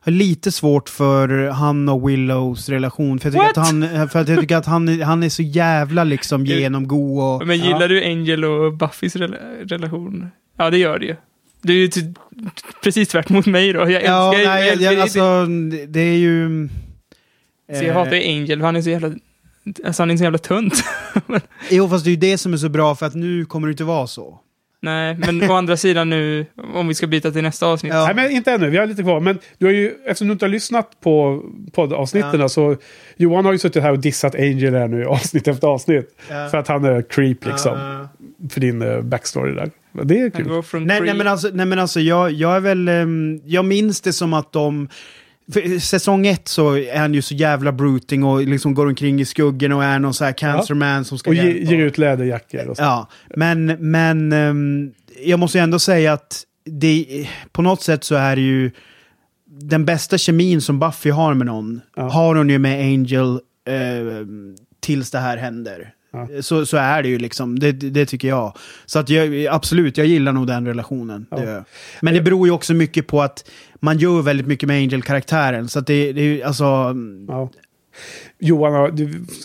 [0.00, 3.18] har lite svårt för han och Willows relation.
[3.18, 3.58] För jag tycker, What?
[3.58, 3.66] att
[3.96, 7.46] han, för att jag tycker att han, är- han är så jävla liksom genomgod och...
[7.46, 7.88] Men gillar Ja.
[7.88, 10.28] du Angel och Buffys rela- relation?
[10.58, 11.16] Ja, det gör det ju.
[11.66, 12.12] Du är ju ty-
[12.82, 13.78] precis tvärt mot mig då.
[13.80, 16.68] Jag Ja, älskar nej, jag, jag, alltså det- det är ju...
[17.78, 19.10] Så jag hatar ju Angel, för han är så jävla...
[19.84, 20.74] Alltså han är så jävla tunt.
[21.70, 23.70] Jo, fast det är ju det som är så bra för att nu kommer det
[23.70, 24.40] inte vara så.
[24.82, 27.92] Nej, men å andra sidan nu, om vi ska byta till nästa avsnitt.
[27.92, 28.04] Ja.
[28.04, 28.70] Nej, men inte ännu.
[28.70, 29.20] Vi har lite kvar.
[29.20, 31.42] Men du har ju, eftersom du inte har lyssnat på
[31.72, 32.48] poddavsnitten Ja.
[32.48, 32.76] så
[33.16, 36.16] Johan har ju suttit här och dissat Angel här nu avsnitt efter avsnitt.
[36.30, 36.48] Ja.
[36.48, 37.78] För att han är creep liksom.
[37.78, 38.08] Ja.
[38.50, 39.70] För din uh, backstory där.
[40.04, 40.62] Det är kul.
[40.86, 42.88] Nej, nej men alltså, nej, men alltså jag, jag är väl...
[42.88, 44.88] ehm, jag minns det som att de...
[45.52, 49.24] För säsong ett så är han ju så jävla bruting och liksom går omkring i
[49.24, 51.72] skuggen och är någon så här cancerman som ska Och ge, hjälpa.
[51.72, 52.82] ger ut läderjackor och så.
[52.82, 54.92] Ja, men, men ehm,
[55.24, 58.70] jag måste ju ändå säga att det, på något sätt så är det ju
[59.60, 62.08] den bästa kemin som Buffy har med någon, Ja.
[62.08, 64.26] har hon ju med Angel eh,
[64.80, 65.92] tills det här händer.
[66.16, 66.42] Ja.
[66.42, 68.56] Så, så är det ju liksom, det, det tycker jag.
[68.86, 71.26] Så att jag, absolut, jag gillar nog den relationen.
[71.30, 71.36] Ja.
[71.36, 71.64] Det.
[72.02, 73.50] Men det beror ju också mycket på att
[73.80, 75.68] man gör väldigt mycket med Angel-karaktären.
[75.68, 76.64] Så att det, det är ju alltså...
[77.28, 77.50] Ja.
[78.38, 78.96] Johan,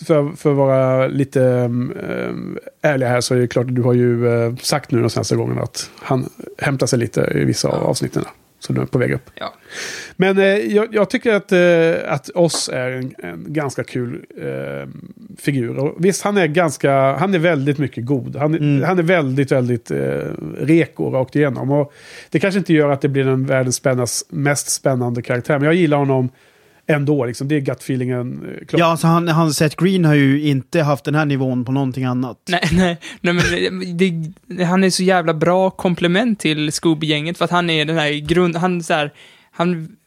[0.06, 3.94] för, för att vara lite um, ärlig här så är det klart att du har
[3.94, 7.84] ju eh, sagt nu de senaste gångerna att han hämtar sig lite i vissa av
[7.84, 8.24] avsnitten.
[8.62, 9.30] Så nu är på väg upp.
[9.36, 9.54] Ja.
[10.16, 14.90] Men eh, jag, jag tycker att, eh, att Oss är en, en ganska kul eh,
[15.40, 15.78] figur.
[15.78, 18.36] Och visst, han är ganska, han är väldigt mycket god.
[18.36, 18.84] Han, Mm.
[18.84, 19.98] han är väldigt, väldigt eh,
[20.58, 21.72] reko rakt igenom.
[21.72, 21.94] Och
[22.30, 25.60] det kanske inte gör att det blir den världens spännas, mest spännande karaktär.
[25.60, 26.30] Men jag gillar honom
[26.88, 27.26] ändå.
[27.26, 27.48] Liksom.
[27.48, 28.46] Det är gut-feelingen.
[28.46, 28.80] Eh, klart.
[28.80, 32.04] Ja, alltså han, han Seth Green har ju inte haft den här nivån på någonting
[32.04, 32.38] annat.
[32.50, 37.46] Nej, nej, nej men det, det, han är så jävla bra komplement till Scooby-gänget för
[37.46, 39.14] att han är den här grund, han så här,
[39.52, 39.98] han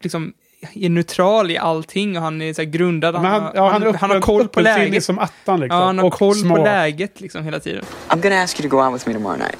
[0.00, 0.32] liksom
[0.72, 3.14] är neutral i allting och han är så här grundad.
[3.14, 5.04] Men han, ja, han, är han har koll på läget.
[5.04, 5.78] som attan liksom.
[5.78, 6.58] Ja, han har och koll smart.
[6.58, 7.84] på läget liksom hela tiden.
[8.08, 9.58] I'm gonna ask you to go out with me tomorrow night.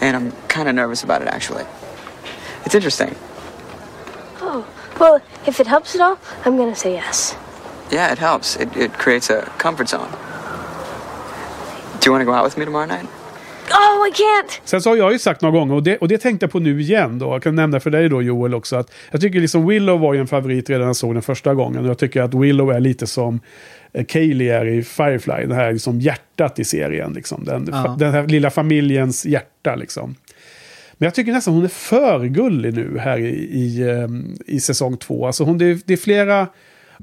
[0.00, 1.64] And I'm kind of nervous about it, actually.
[2.64, 3.14] It's interesting.
[5.00, 7.36] Well, if it helps at all, I'm gonna say yes.
[7.92, 8.56] Yeah, it helps.
[8.60, 10.08] It, it creates a comfort zone.
[12.00, 13.06] Do you want to go out with me tomorrow night?
[13.70, 14.60] Oh, I can't!
[14.64, 16.58] Sen så har jag ju sagt några gånger, och det, och det tänkte jag på
[16.58, 17.26] nu igen då.
[17.26, 20.20] Jag kan nämna för dig då Joel också att jag tycker liksom Willow var ju
[20.20, 21.84] en favorit redan när jag såg den första gången.
[21.84, 23.40] Och jag tycker att Willow är lite som
[23.92, 25.46] eh, Kaylee är i Firefly.
[25.46, 27.12] Det här liksom hjärtat i serien.
[27.12, 27.44] Liksom.
[27.44, 27.96] Den, Ja.
[27.98, 30.14] den här lilla familjens hjärta liksom.
[30.98, 34.96] Men jag tycker nästan hon är för gullig nu här i, i, ehm, i säsong
[34.96, 35.26] två.
[35.26, 36.46] Alltså hon, det, är- det är flera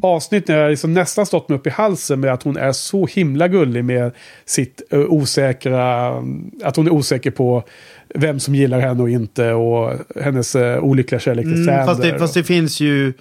[0.01, 3.05] avsnitt när jag liksom nästan stått mig upp i halsen med att hon är så
[3.05, 4.11] himla gullig med
[4.45, 6.07] sitt eh, osäkra...
[6.63, 7.63] Att hon är osäker på
[8.15, 12.19] vem som gillar henne och inte och hennes uh, olyckliga kärlek till Mm, fast, det,
[12.19, 13.13] fast det finns ju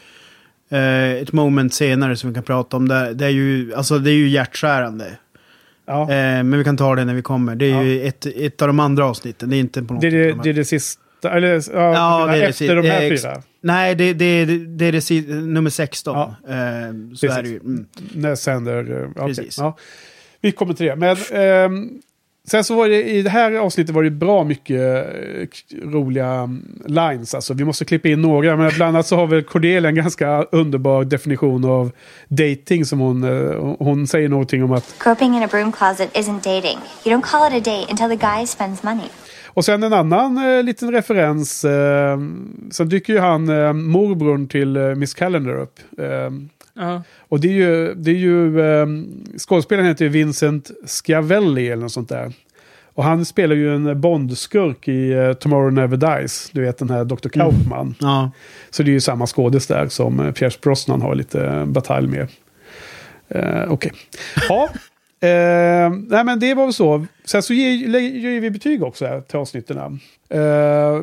[0.70, 2.88] eh, ett moment senare som vi kan prata om.
[2.88, 5.06] Det, det, är, ju, alltså, det är ju hjärtskärande.
[5.86, 6.02] Ja.
[6.02, 6.06] Eh,
[6.42, 7.54] men vi kan ta det när vi kommer.
[7.56, 9.50] Det är ju ett, ett av de andra avsnitten.
[9.50, 11.00] Det är inte på något det, det, de det är det sista...
[11.30, 13.42] Eller ja, Ja, det är det efter si- de här eh, ex- fyra.
[13.60, 16.16] Nej, det, det, det, det är det nummer 16.
[16.16, 16.34] Ja.
[16.48, 16.54] Eh,
[17.14, 17.38] så Precis.
[17.38, 17.56] är det ju.
[17.60, 17.86] Mm.
[18.14, 19.02] När Sander...
[19.02, 19.58] eh, okej, Precis.
[19.58, 19.76] Ja.
[20.40, 20.96] Vi kommer till det.
[20.96, 21.90] Men ehm,
[22.48, 25.46] sen så var det i det här avsnittet var det bra mycket eh,
[25.82, 27.34] roliga mm, lines.
[27.34, 28.56] Alltså, vi måste klippa in några.
[28.56, 31.92] Men bland annat så har väl Cordelia en ganska underbar definition av
[32.28, 36.54] dating som hon, eh, hon säger någonting om att Groping in a broom closet isn't
[36.54, 36.78] dating.
[37.04, 39.08] You don't call it a date until the guy spends money.
[39.46, 41.64] Och sen en annan eh, liten referens.
[41.64, 42.18] Eh,
[42.70, 45.78] sen dyker ju han, eh, morbrorn till eh, Miss Calendar upp.
[46.76, 47.02] Ja.
[47.18, 48.86] och det är ju, det är ju eh,
[49.38, 52.32] skådespelaren heter ju Vincent Schiavelli eller något sånt där.
[52.94, 56.50] Och han spelar ju en Bond-skurk i eh, Tomorrow Never Dies.
[56.52, 57.28] Du vet den här Dr.
[57.28, 57.94] Kaufman.
[58.00, 58.30] Ja.
[58.70, 62.28] Så det är ju samma skådis där som eh, Pierce Brosnan har lite batalj med.
[63.28, 63.92] Eh, Okej.
[64.48, 64.68] Ja.
[65.20, 67.06] Eh, nej men det var väl så.
[67.24, 70.00] Sen så ger, ger vi betyg också här till avsnitten.
[70.30, 70.40] Eh,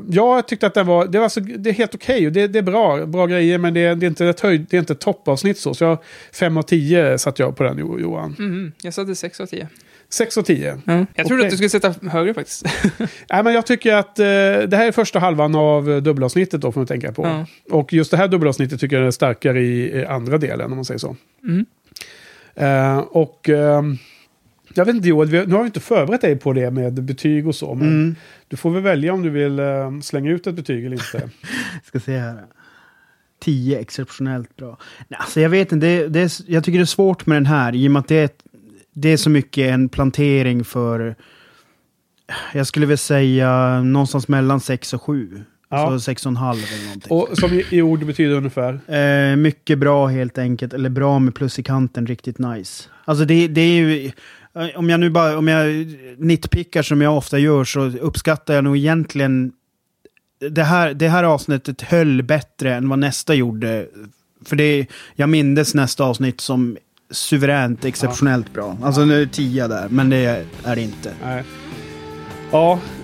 [0.09, 2.59] jag tyckte att den var, det var så, det är helt okej och det, det
[2.59, 4.93] är bra, bra grejer men det, är- det är inte ett höjd, det är inte
[4.93, 5.73] ett toppavsnitt så.
[5.73, 5.97] Så jag,
[6.33, 8.35] 5 av 10 satt jag på den Jo- Johan.
[8.39, 9.67] Mhm, jag satte 6 av 10.
[10.09, 10.81] 6 av 10.
[10.85, 11.05] Ja.
[11.15, 11.45] Jag trodde Okej.
[11.45, 12.65] att du skulle sätta högre faktiskt.
[13.29, 16.79] Nej, men jag tycker att eh, det här är första halvan av dubbelavsnittet då får
[16.79, 17.23] man tänka på.
[17.25, 17.45] Ja.
[17.77, 20.85] Och just det här dubbelavsnittet tycker jag är starkare i, i andra delen om man
[20.85, 21.15] säger så.
[21.43, 21.65] Mm.
[22.55, 23.97] Eh, och ehm,
[24.73, 27.47] jag vet inte Joel, vi, nu har vi inte förberett dig på det med betyg
[27.47, 27.75] och så.
[27.75, 28.15] Men Mm.
[28.47, 31.29] du får väl välja om du vill eh, slänga ut ett betyg eller inte.
[31.83, 32.45] Ska se här.
[33.39, 34.77] 10 exceptionellt bra.
[35.07, 37.45] Nej, alltså jag vet inte, det, det är, jag tycker det är svårt med den
[37.45, 38.29] här i och med att det är,
[38.93, 41.15] det är så mycket en plantering för...
[42.53, 45.41] Jag skulle väl säga någonstans mellan 6 och 7.
[45.71, 45.77] Ja.
[45.77, 47.11] Alltså 6,5 eller någonting.
[47.11, 48.79] och som i, i ord betyder ungefär.
[48.95, 52.83] Eh, mycket bra helt enkelt, eller bra med plus i kanten, riktigt nice.
[53.05, 54.11] Alltså det, det är ju,
[54.55, 58.63] eh, om jag nu bara, om jag nitpickar som jag ofta gör så uppskattar jag
[58.63, 59.51] nog egentligen
[60.49, 63.87] det här, det här avsnittet höll bättre än vad nästa gjorde.
[64.45, 66.77] För det, jag mindes nästa avsnitt som
[67.11, 68.77] suveränt exceptionellt bra.
[68.83, 71.13] Alltså nu är det 10 där, men det är det inte.
[71.23, 71.43] Nej.
[72.51, 72.79] Ja,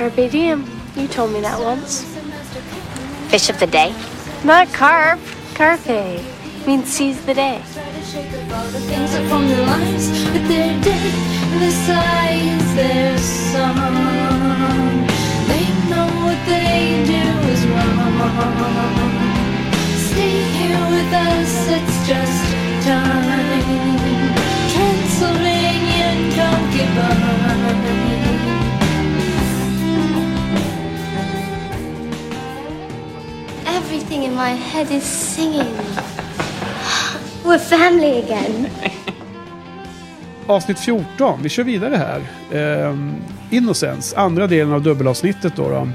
[0.00, 0.64] Carpe diem.
[0.96, 2.04] You told me that once.
[3.28, 3.92] Fish of the day.
[4.44, 5.20] Not carp.
[5.52, 6.24] Carpe.
[6.66, 7.60] Means seize the day.
[7.74, 11.12] Try to shake up all the things that form their lives, but they're dead
[11.60, 13.76] besides their song.
[15.52, 19.12] They know what they do is wrong.
[20.08, 22.40] Stay here with us, it's just
[22.88, 24.00] time.
[24.72, 28.19] Transylvanian concubine.
[33.76, 35.74] Everything in my head is singing.
[37.44, 38.66] We're family again.
[40.46, 42.20] avsnitt 14, vi kör vidare här.
[42.88, 42.96] Eh,
[43.50, 45.68] Innocence, andra delen av dubbelavsnittet då.
[45.68, 45.88] då.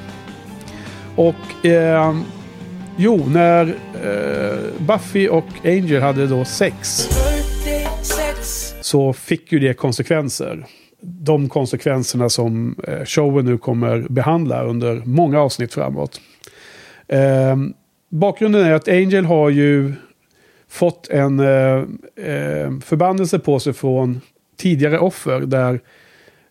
[1.15, 2.15] Och eh,
[2.97, 3.65] jo, när
[4.03, 8.73] eh, Buffy och Angel hade då sex Birthday sex.
[8.81, 10.65] så fick ju det konsekvenser.
[11.01, 16.21] De konsekvenserna som eh, showen nu kommer behandla under många avsnitt framåt.
[17.07, 17.55] Eh,
[18.09, 19.93] bakgrunden är att Angel har ju
[20.67, 21.83] fått en eh,
[22.25, 24.21] ehm, förbannelse på sig från
[24.57, 25.79] tidigare offer där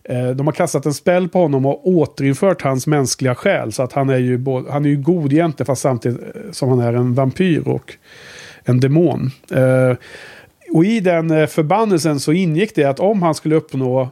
[0.04, 3.72] eh, de har kastat en spell på honom och återinfört hans mänskliga själ.
[3.72, 6.68] Så att han är ju, både, han är ju god jämte fast samtidigt eh, som
[6.68, 7.94] han är en vampyr och
[8.64, 9.30] en demon.
[9.50, 9.96] Eh,
[10.72, 14.08] och i den eh, förbannelsen så ingick det att om han skulle uppnå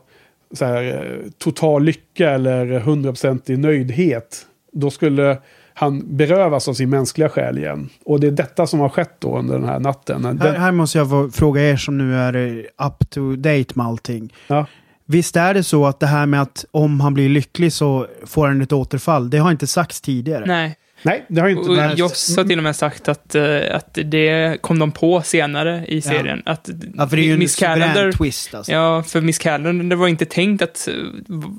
[0.53, 4.47] så här, eh, total lycka eller 100% nöjdhet.
[4.73, 5.39] Då skulle
[5.75, 7.89] han berövas av sin mänskliga själ igen.
[8.05, 10.23] Och det är detta som har skett då under den här natten.
[10.23, 14.33] Den, Här, här måste jag fråga er som nu är up to date med allting.
[14.47, 14.67] Ja.
[15.07, 18.47] Visst är det så att det här med att om han blir lycklig så får
[18.47, 20.45] han ett återfall, det har inte sagts tidigare.
[20.47, 20.77] Nej.
[21.05, 23.99] Nej, det har inte Och varit- Joss har till och med sagt att, eh, att
[24.05, 26.43] det kom de på senare i serien.
[26.47, 28.73] Att Ja, för det är ju en Miss suverän Calendar, twist alltså.
[28.73, 30.95] Ja, för Miss Calendar var inte tänkt att eh,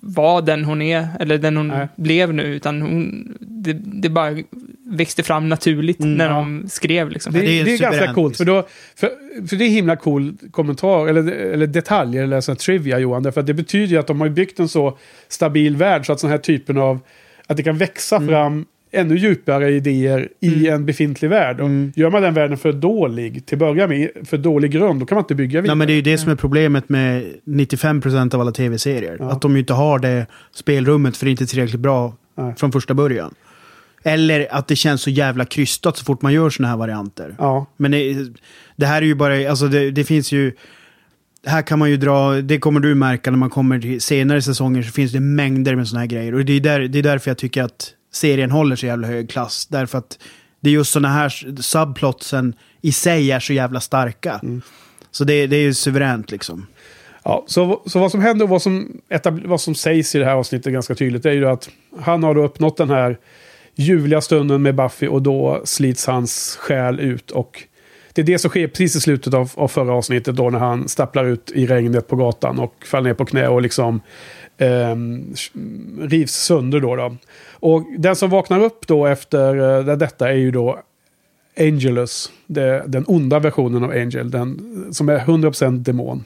[0.02, 1.88] vara den hon är, eller den hon Nej.
[1.96, 4.38] blev nu, utan hon, det, det bara
[4.86, 6.34] växte fram naturligt Mm, när ja.
[6.34, 7.10] de skrev.
[7.10, 7.34] Liksom.
[7.34, 8.38] Det, det är det är ganska coolt.
[8.38, 9.10] För, då, för,
[9.48, 13.24] för det är himla cool kommentar, eller, eller detalj, eller så här trivia Johan.
[13.24, 16.20] Därför att det betyder ju att de har byggt en så stabil värld så att
[16.20, 17.00] sån här typen av...
[17.48, 18.28] Att det kan växa Mm.
[18.30, 21.60] fram ännu djupare idéer i en befintlig värld.
[21.60, 21.92] Och Mm.
[21.96, 25.24] Gör man den världen för dålig till början med, för dålig grund, då kan man
[25.24, 25.76] inte bygga vidare.
[25.76, 29.18] Nej, men det är ju det som är problemet med 95% av alla tv-serier.
[29.20, 29.32] Ja.
[29.32, 30.26] Att de ju inte har det
[30.56, 32.54] spelrummet för det är inte tillräckligt bra Nej.
[32.58, 33.34] från första början.
[34.04, 37.36] Eller att det känns så jävla krystat så fort man gör såna här varianter.
[37.38, 38.16] Ja, Men det,
[38.76, 40.52] det här är ju bara, alltså det, det finns ju...
[41.46, 44.84] Här kan man ju dra, det kommer du märka när man kommer till senare säsonger
[44.84, 46.36] så finns det mängder med såna här grejer.
[46.36, 49.30] Och det är, där, det är därför jag tycker att serien håller så jävla hög
[49.30, 49.66] klass.
[49.66, 50.20] Därför att
[50.60, 54.42] det är just såna här subplotsen i sig är så jävla starka.
[55.12, 56.68] Så det, det är ju suveränt liksom.
[57.24, 59.02] Ja, så, så vad som händer och vad som,
[59.46, 61.70] vad som sägs i det här avsnittet ganska tydligt är ju att
[62.02, 63.18] han har då uppnått den här
[63.76, 67.32] ljuvliga stunden med Buffy och då slits hans själ ut.
[67.32, 67.64] Och
[68.14, 70.88] det är det som sker precis i slutet av, av förra avsnittet då när han
[70.88, 74.02] stapplar ut i regnet på gatan och faller ner på knä och liksom
[74.58, 75.34] ehm,
[76.02, 77.16] rivs sönder då, då.
[77.52, 80.80] Och den som vaknar upp då efter eh, detta är ju då
[81.60, 84.60] Angelus, det, den onda versionen av Angel, den
[84.92, 86.24] som är 100% demon.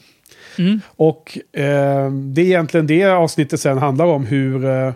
[0.57, 0.79] Mm.
[0.87, 4.93] Och eh, det är egentligen det avsnittet sen handlar om hur eh,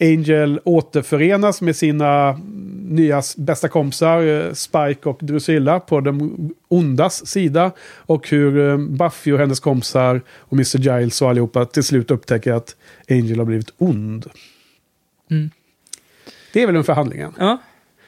[0.00, 2.40] Angel återförenas med sina
[2.88, 7.72] nya bästa kompisar eh, Spike och Drusilla på de ondas sida.
[7.96, 10.78] Och hur eh, Buffy och hennes kompisar och Mr.
[10.78, 12.76] Giles och allihopa till slut upptäcker att
[13.10, 14.26] Angel har blivit ond.
[15.30, 15.50] Mm.
[16.52, 17.34] Det är väl ungefär handlingen.
[17.38, 17.58] Ja.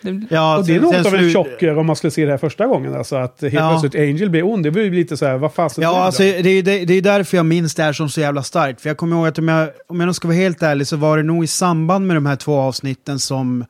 [0.03, 2.39] Det, Ja, och det är något av en chocker om man skulle se det här
[2.39, 2.95] första gången.
[2.95, 3.79] Alltså att helt Ja.
[3.81, 4.65] plötsligt Angel blir ond.
[4.65, 6.05] Det blir ju lite så här, vad fasen är det Ja, då?
[6.05, 8.81] alltså, det, är, det, det är därför jag minns det här som så jävla starkt.
[8.81, 11.17] För jag kommer ihåg att om jag, om jag ska vara helt ärlig så var
[11.17, 13.65] det nog i samband med de här två avsnitten som,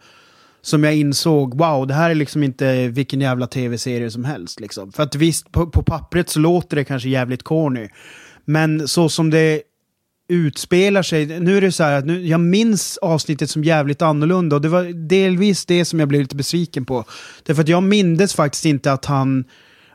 [0.63, 4.61] som jag insåg, wow, det här är liksom inte vilken jävla tv-serie som helst.
[4.61, 4.93] Liksom.
[4.93, 7.89] För att visst, på, på pappret så låter det kanske jävligt corny.
[8.45, 9.63] Men så som det
[10.31, 14.57] utspelar sig, nu är det så här att nu, jag minns avsnittet som jävligt annorlunda
[14.57, 17.05] och det var delvis det som jag blev lite besviken på.
[17.43, 19.45] Därför att jag mindes faktiskt inte att han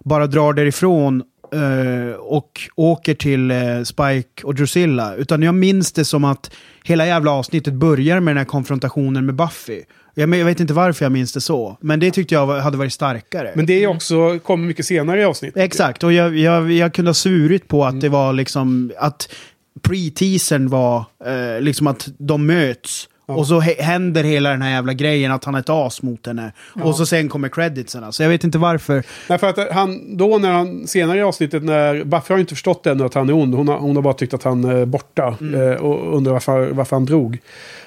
[0.03, 1.23] bara drar därifrån
[1.53, 5.15] eh, och åker till eh, Spike och Drusilla.
[5.15, 6.51] Utan jag minns det som att
[6.83, 9.81] hela jävla avsnittet börjar med den här konfrontationen med Buffy.
[10.15, 12.93] Jag, jag vet inte varför jag minns det så, men det tyckte jag hade varit
[12.93, 13.51] starkare.
[13.55, 15.63] Men det är också, kommer mycket senare i avsnittet.
[15.63, 19.29] Exakt, och jag, jag, jag kunde ha svurit på att det var liksom att
[19.81, 23.09] pre-teasern var eh, liksom att de möts.
[23.27, 26.27] Och så hä- händer hela den här jävla grejen att han är ett as mot
[26.27, 26.51] henne.
[26.83, 28.13] Och så sen kommer creditsen.
[28.13, 29.03] Så jag vet inte varför.
[29.29, 32.87] Nej, för att han, då när han, senare i avsnittet när Buffy har inte förstått
[32.87, 33.55] ännu att han är ond.
[33.55, 36.95] Hon har, hon har bara tyckt att han är borta eh, och undrar varför, varför
[36.95, 37.37] han drog.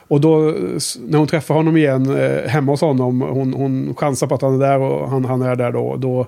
[0.08, 0.54] Och då
[1.00, 4.54] när hon träffar honom igen eh, hemma hos honom, hon, hon chansar på att han
[4.54, 5.96] är där och han, han är där då.
[5.96, 6.26] då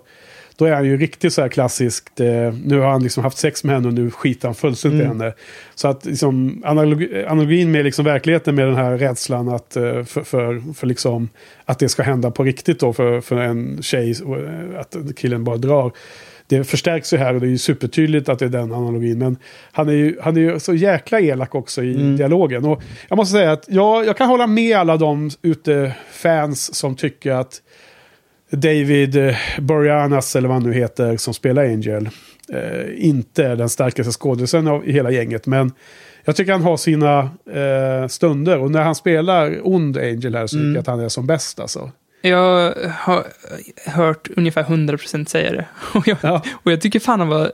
[0.60, 3.64] då är han ju riktigt så här klassiskt, eh, nu har han liksom haft sex
[3.64, 5.32] med henne och nu skiter han fullständigt i henne.
[5.74, 10.22] Så att liksom, analogi, analogin med liksom verkligheten med den här rädslan att, eh, för,
[10.22, 11.28] för, för liksom,
[11.64, 15.56] att det ska hända på riktigt då för, för en tjej, eh, att killen bara
[15.56, 15.92] drar.
[16.46, 19.18] Det förstärks ju här och det är ju supertydligt att det är den analogin.
[19.18, 19.36] Men
[19.72, 22.64] han är ju, han är ju så jäkla elak också i dialogen.
[22.64, 26.96] Och jag måste säga att jag, jag kan hålla med alla de ute fans som
[26.96, 27.62] tycker att
[28.50, 32.08] David eh, Boreanaz, eller vad han nu heter, som spelar Angel,
[32.52, 35.46] eh, inte är den starkaste skådisen av i hela gänget.
[35.46, 35.72] Men
[36.24, 37.18] jag tycker han har sina
[37.52, 38.58] eh, stunder.
[38.58, 41.60] Och när han spelar ond Angel här så tycker jag att han är som bäst
[41.60, 41.90] alltså.
[42.22, 43.24] Jag har
[43.86, 45.66] hört ungefär 100% säga det.
[45.98, 46.42] Och jag, Ja.
[46.62, 47.52] och jag tycker fan han var...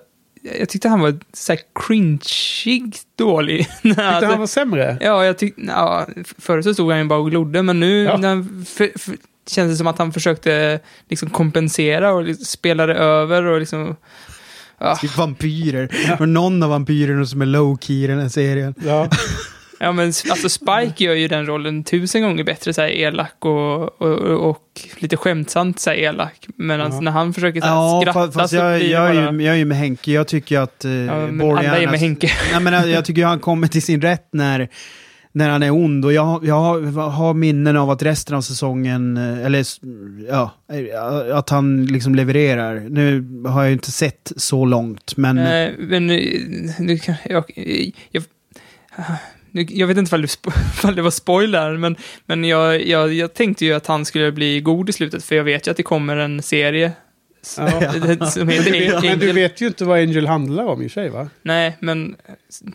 [0.59, 3.59] Jag tyckte han var så här cringeig dålig.
[3.83, 4.99] Tyckte Alltså, han var sämre?
[5.01, 5.63] Ja, jag tyckte...
[5.67, 6.07] Ja,
[6.39, 8.03] förr så stod han ju bara och glodde, men nu...
[8.03, 8.17] Ja.
[8.17, 9.15] När, för, för,
[9.47, 13.97] kändes det som att han försökte liksom kompensera och liksom spelade över och liksom...
[14.79, 14.97] Ja.
[14.97, 15.89] Typ vampyrer.
[16.21, 18.75] Och någon av vampyrerna som är low-key i den här serien.
[18.85, 19.09] Ja.
[19.81, 24.03] Ja, men alltså Spike gör ju den rollen tusen gånger bättre, så här elak och,
[24.03, 26.47] och, och lite skämtsamt så här elak.
[26.57, 27.01] Men alltså, Ja.
[27.01, 29.23] när han försöker så här, Ja, skratta fast, fast så jag, blir det jag, är
[29.27, 29.33] bara...
[29.33, 30.13] ju, jag är ju med Henke.
[30.13, 32.31] Jag tycker att uh, Ja, men alla är med Henke.
[32.53, 34.69] Nej, men jag, jag tycker han kommer till sin rätt när,
[35.37, 36.05] när han är ond.
[36.05, 39.65] Och jag, jag har, har minnen av att resten av säsongen, eh, eller
[40.29, 42.81] ja, eh, att han liksom levererar.
[42.81, 45.37] Nu har jag ju inte sett så långt, men...
[45.37, 46.41] Nej, men eh,
[46.79, 47.45] nu kan jag...
[48.11, 48.25] jag
[49.53, 50.37] jag, jag vet inte ifall det,
[50.75, 54.61] ifall det var spoiler, men, men jag, jag, jag tänkte ju att han skulle bli
[54.61, 56.93] god i slutet, för jag vet ju att det kommer en serie
[57.59, 57.71] Ja.
[58.27, 59.33] som Men, heter du vet, men du Angel.
[59.35, 61.29] vet ju inte vad Angel handlar om i sig va?
[61.43, 62.17] Nej, men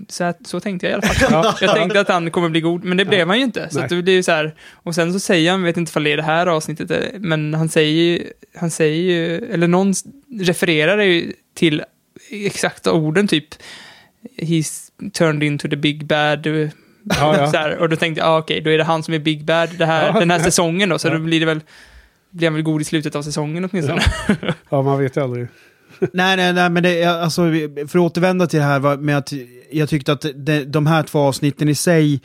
[0.09, 1.55] så, här, så tänkte jag i alla fall.
[1.61, 3.69] Jag tänkte att han kommer bli god, men det blev han ju inte.
[3.69, 3.84] Så Nej.
[3.84, 6.11] att det blir ju så här, och sen så säger han, vet inte ifall det
[6.11, 8.24] är det här avsnittet, men han säger ju,
[8.55, 9.93] han säger ju, eller någon
[10.41, 11.84] refererar ju till
[12.32, 13.47] exakta orden, typ
[14.38, 16.47] He's turned into the big bad.
[16.47, 16.69] Ja,
[17.38, 17.51] ja.
[17.51, 19.45] Så här, och då tänkte jag, ah, okej, då är det han som är big
[19.45, 20.19] bad det här, Ja.
[20.19, 21.13] den här säsongen då, så Ja.
[21.13, 21.59] då blir det väl,
[22.32, 24.01] blir han väl god i slutet av säsongen åtminstone.
[24.69, 25.47] Ja, man vet ju aldrig.
[26.13, 27.41] Nej, nej, nej, men det, alltså,
[27.75, 29.34] för att återvända till det här var med att
[29.71, 32.21] jag tyckte att de, de här två avsnitten i sig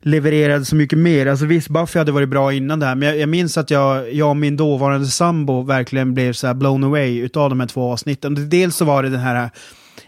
[0.00, 1.26] levererade så mycket mer.
[1.26, 4.12] Alltså visst, Buffy hade varit bra innan det här, men jag, jag minns att jag,
[4.14, 7.92] jag och min dåvarande sambo verkligen blev så här blown away utav de här två
[7.92, 8.48] avsnitten.
[8.48, 9.50] Dels så var det den här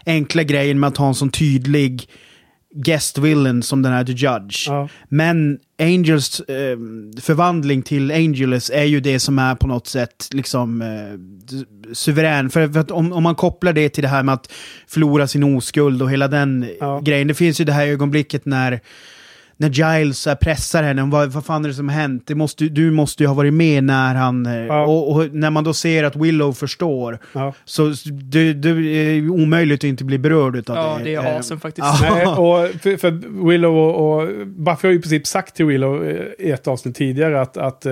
[0.05, 2.09] enkla grejen med att ha en sån tydlig
[2.75, 4.67] guest villain som den här The Judge.
[4.67, 4.89] Ja.
[5.09, 6.77] Men Angels eh,
[7.21, 12.49] förvandling till Angelus är ju det som är på något sätt liksom eh, suverän.
[12.49, 14.51] För, för att om, om man kopplar det till det här med att
[14.87, 16.99] förlora sin oskuld och hela den Ja.
[17.03, 17.27] grejen.
[17.27, 18.79] Det finns ju det här ögonblicket när
[19.61, 22.23] när Giles eh, pressar henne, vad, vad fan är det som har hänt?
[22.27, 24.45] Det måste, du måste ju ha varit med när han...
[24.45, 24.85] eh, Ja.
[24.85, 27.53] Och, och när man då ser att Willow förstår, Ja.
[27.65, 27.93] så
[28.23, 31.03] det, det är omöjligt att inte bli berörd utav Ja, det.
[31.03, 31.87] det är Eh, awesome faktiskt.
[32.01, 32.09] ja.
[32.15, 36.05] Nej, och för, för Willow och, och Buffy har ju i princip sagt till Willow
[36.09, 37.85] eh, i ett avsnitt tidigare att, att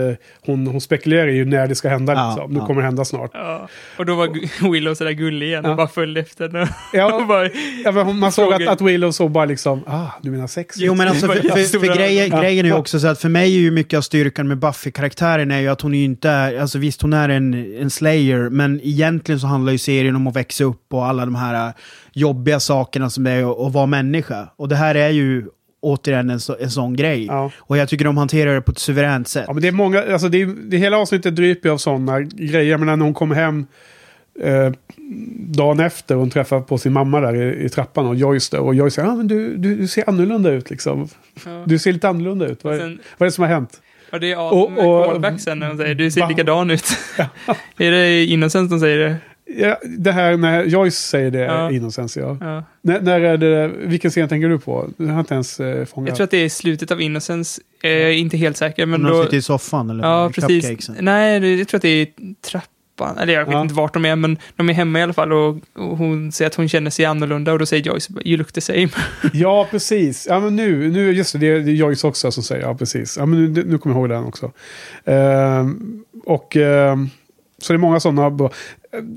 [0.45, 2.13] hon, hon spekulerar ju när det ska hända.
[2.13, 2.51] Ja, liksom.
[2.53, 2.65] Nu ja.
[2.65, 3.31] kommer det hända snart.
[3.33, 3.67] Ja.
[3.97, 4.27] Och då var
[4.71, 5.71] Willow sådär gullig igen Ja.
[5.71, 6.69] och bara följde efter henne.
[6.93, 7.25] Ja.
[7.27, 7.49] Bara,
[7.83, 10.75] Ja, men man såg att, att Willow såg bara liksom, ah, du menar sex?
[10.77, 12.41] Jo men alltså, för, för, för grejen, Ja.
[12.41, 15.51] grejen är ju också så att för mig är ju mycket av styrkan med Buffy-karaktären
[15.51, 18.49] är ju att hon är ju inte är, alltså visst hon är en, en slayer,
[18.49, 21.73] men egentligen så handlar ju serien om att växa upp och alla de här äh,
[22.13, 24.47] jobbiga sakerna som det är att, vara människa.
[24.55, 25.45] Och det här är ju
[25.81, 27.25] återigen en, så, en sån grej.
[27.25, 27.51] Ja.
[27.57, 29.45] Och jag tycker de hanterar det på ett suveränt sätt.
[29.47, 32.21] Ja, men det är många, alltså det, är, det hela avsnittet dryper ju av sådana
[32.21, 32.77] grejer.
[32.77, 33.65] Men när hon kommer hem
[34.41, 34.71] eh,
[35.35, 38.59] dagen efter och hon träffar på sin mamma där i, i trappan och Joyce där.
[38.59, 41.07] Och Joyce säger, ah, men du, du, du ser annorlunda ut liksom.
[41.45, 41.63] Ja.
[41.67, 42.63] Du ser lite annorlunda ut.
[42.63, 43.81] Vad, är- Sen- vad är det som har hänt?
[44.11, 46.27] och det är Och- awesome med och- callback sen när hon säger du ser Va-
[46.29, 46.83] likadan ut.
[47.77, 49.15] är det Innocent som säger det?
[49.57, 51.45] Ja, det här när Joyce säger det, Ja.
[51.63, 51.71] ja.
[51.71, 52.37] Innocens, ja.
[52.41, 52.63] Ja.
[52.81, 54.89] När, när är det, vilken scen tänker du på?
[54.97, 56.07] Jag har inte ens eh, fångat.
[56.07, 57.61] Jag tror att det är slutet av Innocence.
[57.81, 59.23] Jag är inte helt säker, men Men de då...
[59.23, 60.63] sitter i soffan eller Ja, precis.
[60.65, 60.95] cupcakesen.
[61.01, 62.35] Nej, jag tror att det är i
[62.99, 63.17] trappan.
[63.17, 63.61] Eller jag vet Ja.
[63.61, 66.47] inte vart de är, men de är hemma i alla fall och, och hon säger
[66.49, 68.89] att hon känner sig annorlunda och då säger Joyce you look the same.
[69.33, 70.27] Ja, precis.
[70.29, 73.17] Ja, men nu, nu just det, det är Joyce också som säger, ja precis.
[73.17, 74.51] Ja, men nu, nu kommer jag ihåg den också.
[75.05, 77.09] Ehm, och ehm,
[77.61, 78.49] så det är många sådana.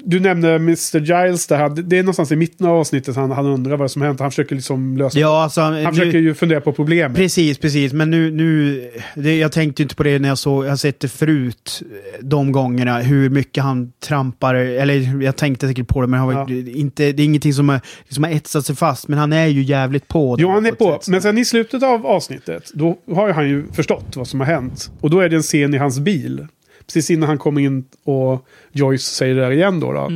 [0.05, 0.99] Du nämnde Mr.
[1.01, 1.57] Giles där.
[1.59, 4.21] han- Det är någonstans i mitten av avsnittet han, han undrar vad som hänt.
[4.21, 7.17] Han försöker liksom lösa Ja, alltså, Han nu- försöker ju fundera på problemet.
[7.17, 7.93] Precis, precis.
[7.93, 8.81] Men nu, nu
[9.15, 11.83] det, jag tänkte inte på det när jag såg, jag har sett det förut,
[12.21, 17.13] de gångerna, hur mycket han trampar, eller jag tänkte säkert på det, men har, inte,
[17.13, 20.09] det är ingenting som har, som har etsat sig fast, men han är ju jävligt
[20.09, 20.37] på.
[20.39, 20.93] Jo, han är på.
[20.93, 21.09] sätt.
[21.09, 24.91] Men sen i slutet av avsnittet, då har han ju förstått vad som har hänt.
[25.01, 26.47] Och då är det en scen i hans bil.
[26.93, 29.93] Precis innan han kommer in och Joyce säger det där igen då.
[29.93, 30.11] då.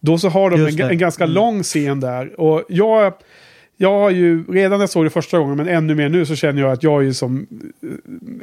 [0.00, 1.34] Då så har de en, en ganska Mm.
[1.34, 2.40] lång scen där.
[2.40, 3.12] Och jag,
[3.76, 6.34] jag har ju, redan när jag såg det första gången, men ännu mer nu, så
[6.34, 7.46] känner jag att jag är ju som...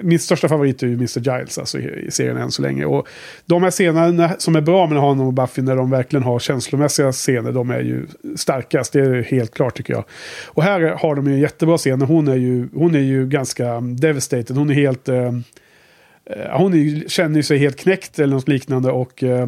[0.01, 1.19] Min största favorit är ju Mr.
[1.19, 2.85] Giles, alltså i, serien än så länge.
[2.85, 3.07] Och
[3.45, 7.11] de här scenerna som är bra med honom och Buffy, när de verkligen har känslomässiga
[7.11, 8.05] scener, de är ju
[8.35, 8.93] starkast.
[8.93, 10.03] Det är helt klart tycker jag.
[10.45, 12.01] Och här har de ju en jättebra scen.
[12.01, 14.57] Hon är ju, hon är ju ganska devastated.
[14.57, 15.09] Hon är helt...
[15.09, 15.31] Eh, eh,
[16.51, 18.91] hon är, ju- känner sig helt knäckt eller något liknande.
[18.91, 19.47] Och eh,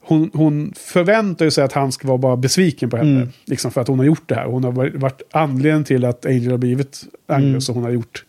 [0.00, 3.16] hon, hon förväntar sig att han ska vara bara besviken på henne.
[3.16, 3.28] Mm.
[3.44, 4.46] Liksom för att hon har gjort det här.
[4.46, 7.68] Hon har varit, varit anledningen till att Angel har blivit Angus.
[7.68, 7.72] Mm.
[7.72, 8.24] Och hon har gjort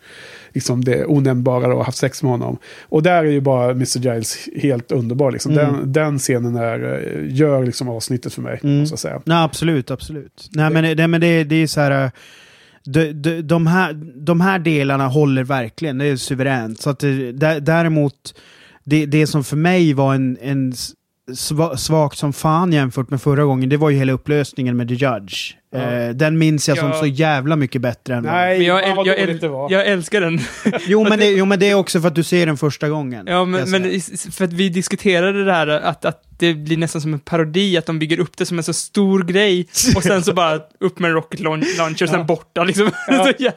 [0.54, 2.58] liksom, det onämnbara och haft sex med honom.
[2.82, 4.00] Och där är ju bara Mr.
[4.00, 5.32] Giles helt underbar.
[5.32, 5.52] Liksom.
[5.52, 5.66] Mm.
[5.74, 8.60] Den, den scenen är, eh, gör liksom avsnittet för mig.
[8.64, 8.80] Mm.
[8.80, 9.22] Måste jag säga.
[9.26, 10.50] Nej, absolut, absolut.
[10.52, 12.12] Nej, men, det, men det, det är så här...
[12.86, 13.94] De, de, de, här,
[14.26, 16.82] de här delarna håller verkligen, det är suveränt.
[16.82, 18.14] Så att det, dä- däremot,
[18.84, 20.74] det, det som för mig var en, en
[21.78, 25.54] svagt som fan jämfört med förra gången, det var ju hela upplösningen med The Judge.
[25.72, 25.80] Ja.
[25.80, 26.94] Eh, den minns jag som Ja.
[27.00, 29.72] så jävla mycket bättre än Nej, Men jag, jag, jag, det var.
[29.72, 30.40] jag älskar den.
[30.88, 33.26] Jo men, det, jo men det är också för att du ser den första gången.
[33.28, 34.02] Ja, men, jag men
[34.32, 37.86] för att vi diskuterade det här att, att det blir nästan som en parodi, att
[37.86, 41.10] de bygger upp det som en så stor grej och sen så bara upp med
[41.10, 42.24] en rocket laun- launcher och sen Ja.
[42.24, 42.92] borta liksom.
[43.40, 43.52] Ja.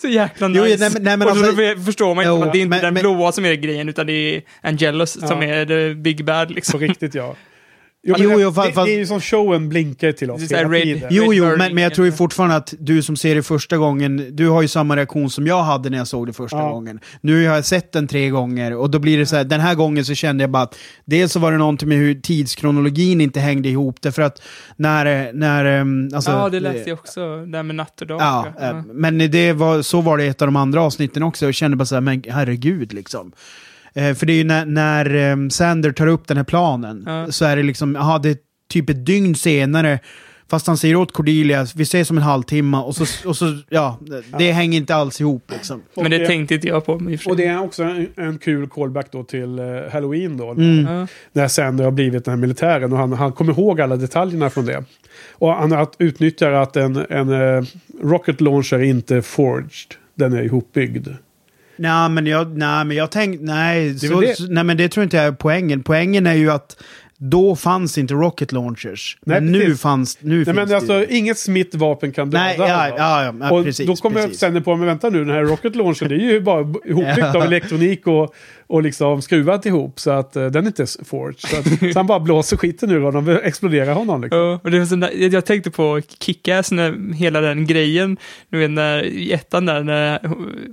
[0.00, 0.76] så, jäkla Jo, nice.
[0.80, 2.70] nej, men- nej, men och så alltså- förstår man inte Jo, att det är inte
[2.70, 5.48] men- den men- blåa som är grejen, utan det är Angelos som Ja.
[5.48, 6.72] är the big bad liksom.
[6.80, 7.34] På riktigt ja.
[8.08, 10.52] Jo, Jo, men jo, det, fast- det, det är ju som showen blinkar till oss
[10.52, 11.08] hela red- tiden.
[11.12, 14.36] Jo, jo, men, men jag tror ju fortfarande att du som ser det första gången,
[14.36, 16.68] du har ju samma reaktion som jag hade när jag såg det första Ja.
[16.70, 17.00] gången.
[17.20, 19.74] Nu har jag sett den tre gånger och då blir det så här, den här
[19.74, 23.40] gången så kände jag bara att dels så var det någonting med hur tidskronologin inte
[23.40, 24.42] hängde ihop, därför att
[24.76, 28.20] när, när, ehm, alltså, ja, det läste jag också, det här med natt och dag.
[28.20, 31.44] Ja, eh, men det var, så var det i ett av de andra avsnitten också.
[31.44, 33.32] Jag kände bara så här, men herregud liksom.
[33.94, 37.32] Eh, för det är ju när, när ehm, Sander tar upp den här planen, Ja.
[37.32, 38.36] så är det liksom, aha, det är
[38.70, 39.98] typ ett dygn senare,
[40.50, 43.98] fast han säger åt Cordelia, vi ses om en halvtimme, och så, och så ja,
[44.38, 45.82] det hänger inte alls ihop liksom.
[45.94, 47.10] Men det Och tänkte inte jag på.
[47.10, 50.50] i och det är också en, en kul callback då till eh, Halloween då.
[50.50, 50.86] Mm.
[50.94, 51.06] Ja.
[51.32, 54.66] När Sander har blivit den här militären och han, han kommer ihåg alla detaljerna från
[54.66, 54.84] det.
[55.32, 57.64] Och han att utnyttjar att en, en eh,
[58.02, 59.94] rocket launcher är inte forged.
[60.14, 61.08] Den är ihopbyggd.
[61.78, 65.26] Nej, men jag, nej, men jag tänkte, nej, så, nej, men det tror inte jag
[65.26, 65.82] är poängen.
[65.82, 66.76] Poängen är ju att
[67.18, 69.18] då fanns inte rocket launchers.
[69.26, 72.56] Nej, men nu fanns, nu Nej, finns men det alltså inget Smith-vapen kan döda Nej,
[72.58, 73.86] ja, ja, ja, och precis.
[73.86, 74.38] då kommer precis.
[74.38, 77.42] Sander på, men vänta nu, den här rocket launcher det är ju bara ihopbyggt av
[77.42, 78.34] elektronik och,
[78.68, 80.00] och liksom skruvat ihop.
[80.00, 81.38] Så att eh, den är inte forged.
[81.40, 84.38] Så, att, så han bara blåser skiten ur honom, exploderar honom liksom.
[84.40, 86.72] Ja, och det var sån jag tänkte på Kick-Ass,
[87.14, 88.16] hela den grejen,
[88.48, 90.20] du vet när, i ettan där, när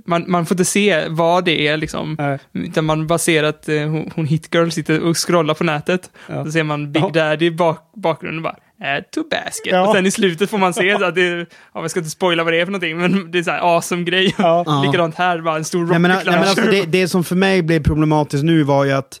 [0.06, 2.38] man, man får inte se vad det är liksom, Nej.
[2.52, 6.44] utan man bara ser att eh, hon, hon Hit-Girl sitter och scrollar på nätet, Ja.
[6.44, 7.02] så ser man Big.
[7.12, 9.88] Daddy i bak, bakgrunden bara, add to basket, Ja.
[9.88, 12.52] och sen i slutet får man se att det, ja, jag ska inte spoila vad
[12.52, 14.34] det är för någonting, men det är så här awesome grej.
[14.38, 14.82] Ja.
[14.86, 17.36] Likadant här, bara en stor Nej, men, rocket nej, men alltså, det, det som för
[17.36, 19.20] mig blev problematiskt nu var ju att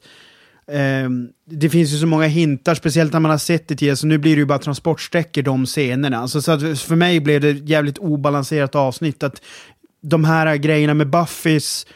[0.72, 4.06] ehm, det finns ju så många hintar, speciellt när man har sett det tidigare, så
[4.06, 6.18] nu blir det ju bara transportsträckor de scenerna.
[6.18, 9.22] Alltså, så att för mig blev det jävligt obalanserat avsnitt.
[9.22, 9.42] Att
[10.02, 11.86] de här grejerna med Buffys,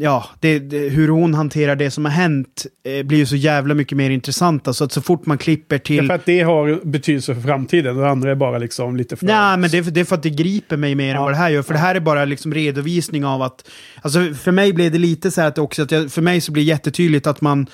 [0.00, 3.74] ja, det, det, hur hon hanterar det som har hänt eh, blir ju så jävla
[3.74, 4.68] mycket mer intressant.
[4.68, 6.06] Alltså att så fort man klipper till...
[6.06, 7.96] För att det har betydelse för framtiden.
[7.96, 9.26] Det andra är bara liksom lite för...
[9.26, 11.22] Nej, men det är, för, det är för att det griper mig mer än Ja.
[11.22, 11.62] vad det här gör.
[11.62, 13.68] För det här är bara liksom redovisning av att...
[14.02, 16.52] Alltså för mig blev det lite så här att också, att jag, för mig så
[16.52, 17.66] blir det jättetydligt att man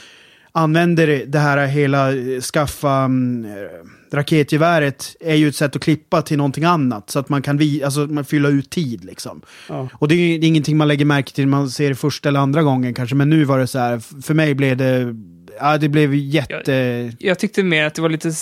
[0.59, 6.36] använder det här hela eh, skaffa eh, raketgeväret är ju ett sätt att klippa till
[6.36, 7.11] någonting annat.
[7.11, 9.42] Så att man kan vi, alltså, man fylla ut tid liksom.
[9.68, 9.88] Ja.
[9.94, 12.28] Och det är, det är ingenting man lägger märke till när man ser det första
[12.28, 13.16] eller andra gången kanske.
[13.16, 15.14] Men nu var det så här, för mig blev det...
[15.61, 17.12] Ja, det blev jätte...
[17.18, 18.32] Jag tyckte mer att det var lite,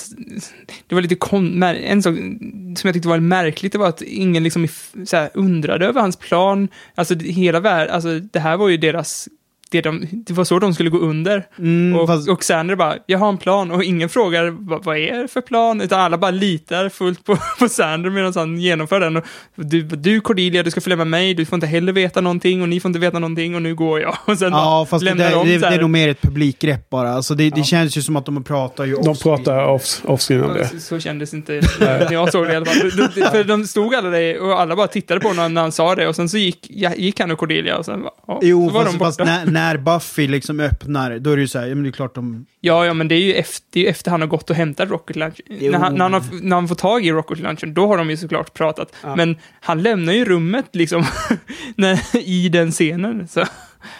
[0.86, 4.42] det var lite kon, en sak som jag tyckte var märkligt, det var att ingen
[4.42, 4.68] liksom
[5.06, 6.68] så här, undrade över hans plan.
[6.94, 9.28] Alltså hela världen, alltså det här var ju deras,
[9.70, 11.46] det, de, det var så de skulle gå under.
[11.58, 14.96] Mm, och, fast- och Sander bara, jag har en plan och ingen frågar vad, vad
[14.96, 19.00] är det för plan, utan alla bara litar fullt på, på Sander medan han genomför
[19.00, 19.16] den.
[19.16, 22.62] Och du, du Cordelia, du ska följa med mig, du får inte heller veta någonting
[22.62, 24.16] och ni får inte veta någonting och nu går jag.
[24.26, 26.90] Och sen Ja, fast det, lämnar det, de det, det är nog mer ett publikgrepp
[26.90, 27.10] bara.
[27.10, 29.64] Alltså det, det känns ju som att de pratar ju De pratar
[30.04, 30.68] offscreen om Ja, det.
[30.68, 32.90] Så, så kändes det inte när jag såg det i alla fall.
[32.90, 35.72] De- de- För de stod alla där och alla bara tittade på honom när han
[35.72, 38.38] sa det och sen så gick, ja, gick han och Cordelia och sen bara, ja,
[38.42, 39.08] Jo, så var fast, de borta.
[39.08, 41.90] fast när, när Buffy liksom öppnar, då är det ju så här, ja men det
[41.90, 42.46] är klart de...
[42.60, 44.56] Ja, ja, men det är ju efter, det är ju efter han har gått och
[44.56, 45.40] hämtat Rocket Launcher.
[45.48, 45.72] Jo.
[45.72, 48.10] När han, när, han har, när han får tag i Rocket Launcher, då har de
[48.10, 48.92] ju såklart pratat.
[49.02, 49.16] Ja.
[49.16, 51.04] Men han lämnar ju rummet liksom
[51.76, 53.28] när, i den scenen.
[53.28, 53.40] Så,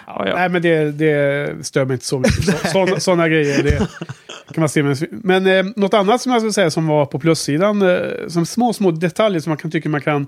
[0.06, 0.34] ja, ja.
[0.36, 2.44] Nej, men det, det stör mig inte så mycket.
[2.44, 3.78] Så, såna, såna grejer, det
[4.54, 4.82] kan man se.
[4.82, 7.98] med- Men eh, något annat som jag skulle säga som var på plussidan, eh,
[8.28, 10.26] som små, små detaljer som man kan tycka man kan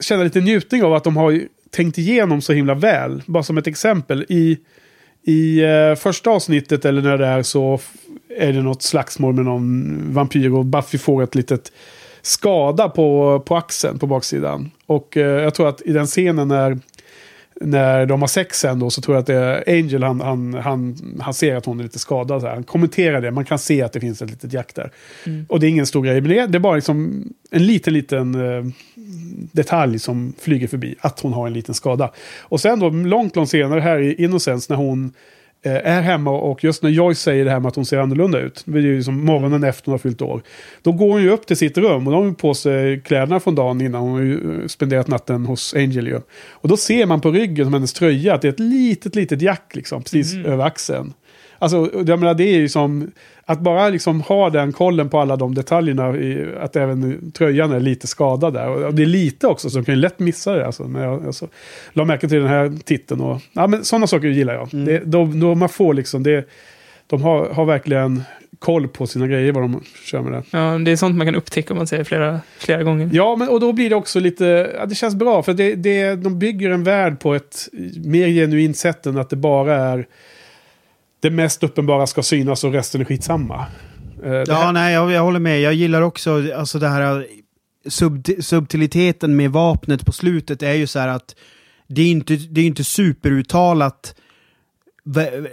[0.00, 1.40] känna lite njutning av att de har
[1.74, 3.22] tänkt igenom så himla väl.
[3.26, 4.26] Bara som ett exempel.
[4.28, 4.58] I,
[5.22, 7.80] i eh, första avsnittet eller när det är så
[8.38, 11.72] är det något slagsmål med någon vampyr och Buffy får ett litet
[12.22, 14.70] skada på, på axeln på baksidan.
[14.86, 16.78] Och eh, jag tror att i den scenen när
[17.64, 20.54] när de har sex sen då så tror jag att det är Angel, han, han,
[20.54, 22.40] han, han ser att hon är lite skadad.
[22.40, 22.54] Så här.
[22.54, 24.90] Han kommenterar det, man kan se att det finns ett litet jack där.
[25.48, 28.34] Och det är ingen stor grej, men det, det är bara liksom en liten, liten
[28.34, 28.64] eh,
[29.52, 30.94] detalj som flyger förbi.
[31.00, 32.10] Att hon har en liten skada.
[32.40, 35.12] Och sen då, långt, långt senare här i Innocence när hon
[35.62, 38.62] är hemma och just när Joyce säger det här med att hon ser annorlunda ut.
[38.64, 40.42] Det är ju som morgonen efter hon har fyllt år.
[40.82, 43.40] Då går hon ju upp till sitt rum och då har hon på sig kläderna
[43.40, 44.02] från dagen innan.
[44.02, 46.20] Hon har ju eh, spenderat natten hos Angel ju.
[46.50, 49.42] Och då ser man på ryggen som hennes tröja att det är ett litet, litet
[49.42, 51.12] jack liksom precis över axeln.
[51.62, 53.10] Alltså, jag menar, det är ju som
[53.44, 56.16] att bara liksom ha den kollen på alla de detaljerna.
[56.16, 58.68] I, att även tröjan är lite skadad där.
[58.68, 60.66] Och det är lite också, så de kan ju lätt missa det.
[60.66, 61.48] Alltså, när jag alltså,
[61.92, 63.20] la märke till den här titeln.
[63.20, 64.68] Och, ja, men sådana saker gillar jag.
[64.86, 66.48] Det, de, de, man får liksom, det,
[67.06, 68.22] de har, har verkligen
[68.58, 70.42] koll på sina grejer, vad de kör med det.
[70.50, 73.10] Ja, det är sånt man kan upptäcka om man säger flera, flera gånger.
[73.12, 75.42] Ja, men, och då blir det också lite, ja, det känns bra.
[75.42, 77.68] För det, det, de bygger en värld på ett
[78.04, 80.06] mer genuint sätt än att det bara är
[81.22, 83.66] det mest uppenbara ska synas och resten är skitsamma.
[84.24, 85.60] Eh, det Ja, här- nej, jag, jag håller med.
[85.60, 87.26] Jag gillar också alltså det här
[87.88, 91.34] sub, subtiliteten med vapnet på slutet är ju så här att
[91.88, 94.14] det är inte, det är inte superuttalat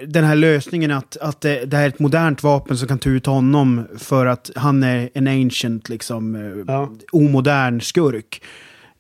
[0.08, 3.10] den här lösningen att, att det, det här är ett modernt vapen som kan ta
[3.10, 6.36] ut honom för att han är en ancient, liksom,
[6.70, 8.42] eh, omodern skurk.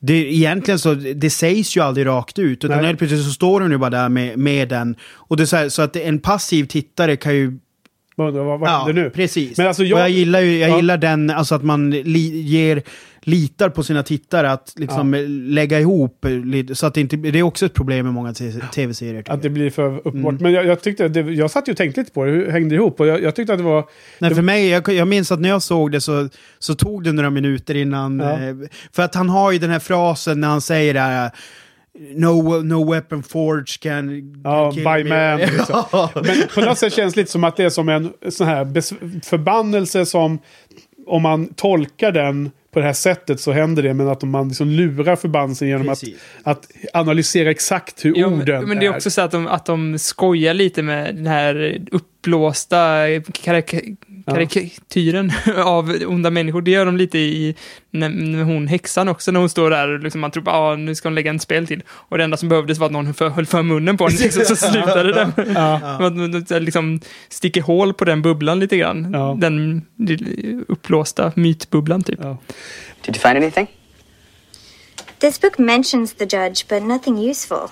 [0.01, 2.85] Det, egentligen så, det sägs ju aldrig rakt ut, utan Nej.
[2.85, 4.95] helt plötsligt så står hon ju bara där med, med den.
[5.13, 7.59] Och det är så, här, så att en passiv tittare kan ju
[8.19, 9.09] Man undrar, vad, vad Ja, händer nu?
[9.09, 9.57] precis.
[9.57, 10.75] Men alltså jag, och jag, gillar ju jag Ja.
[10.75, 12.81] gillar den, alltså att man li, ger,
[13.21, 15.13] litar på sina tittare att liksom
[15.47, 16.25] lägga ihop
[16.73, 18.33] så att det inte, det är också ett problem med många
[18.73, 19.23] tv-serier.
[19.27, 20.31] att det blir för uppenbart.
[20.31, 20.43] Mm.
[20.43, 22.69] Men jag, jag tyckte, det, jag satt ju och tänkte lite på det, hur hängde
[22.69, 22.99] det ihop?
[22.99, 23.85] Och jag, jag tyckte att det var...
[24.19, 27.03] Nej, det, för mig, jag, jag minns att när jag såg det så, så tog
[27.03, 28.19] det några minuter innan...
[28.19, 28.31] Ja.
[28.31, 28.55] Eh,
[28.91, 31.31] för att han har ju den här frasen när han säger det här...
[31.99, 35.39] No, no weapon forge can, Ja, by me." man.
[35.39, 35.83] Liksom.
[36.15, 38.65] Men på något sätt känns det lite som att det är som en sån här
[39.29, 40.39] förbannelse som
[41.07, 43.93] om man tolkar den på det här sättet så händer det.
[43.93, 46.19] Men att om man liksom lurar förbannelsen genom att, Precis.
[46.43, 49.65] att analysera exakt hur Ja, orden men, men det är också så att de, att
[49.65, 51.81] de skojar lite med den här
[52.19, 55.31] uppblåsta karik- karikatyren
[55.65, 56.61] av onda människor.
[56.61, 57.55] Det gör de lite i
[57.91, 60.75] när, när hon häxan också, när hon står där och liksom man tror att ah,
[60.75, 61.83] nu ska hon lägga en spel till.
[61.89, 64.45] Och det enda som behövdes var att någon för, höll för munnen på henne, liksom,
[64.45, 65.31] så slutade det.
[65.99, 66.99] Man här liksom
[67.29, 69.13] sticker hål på den bubblan lite grann.
[69.13, 69.37] Ja.
[69.39, 69.81] Den
[70.67, 72.19] uppblåsta mytbubblan typ.
[72.21, 72.37] Ja.
[73.05, 73.67] Did you find anything?
[75.19, 77.69] This book mentions the judge, but nothing useful.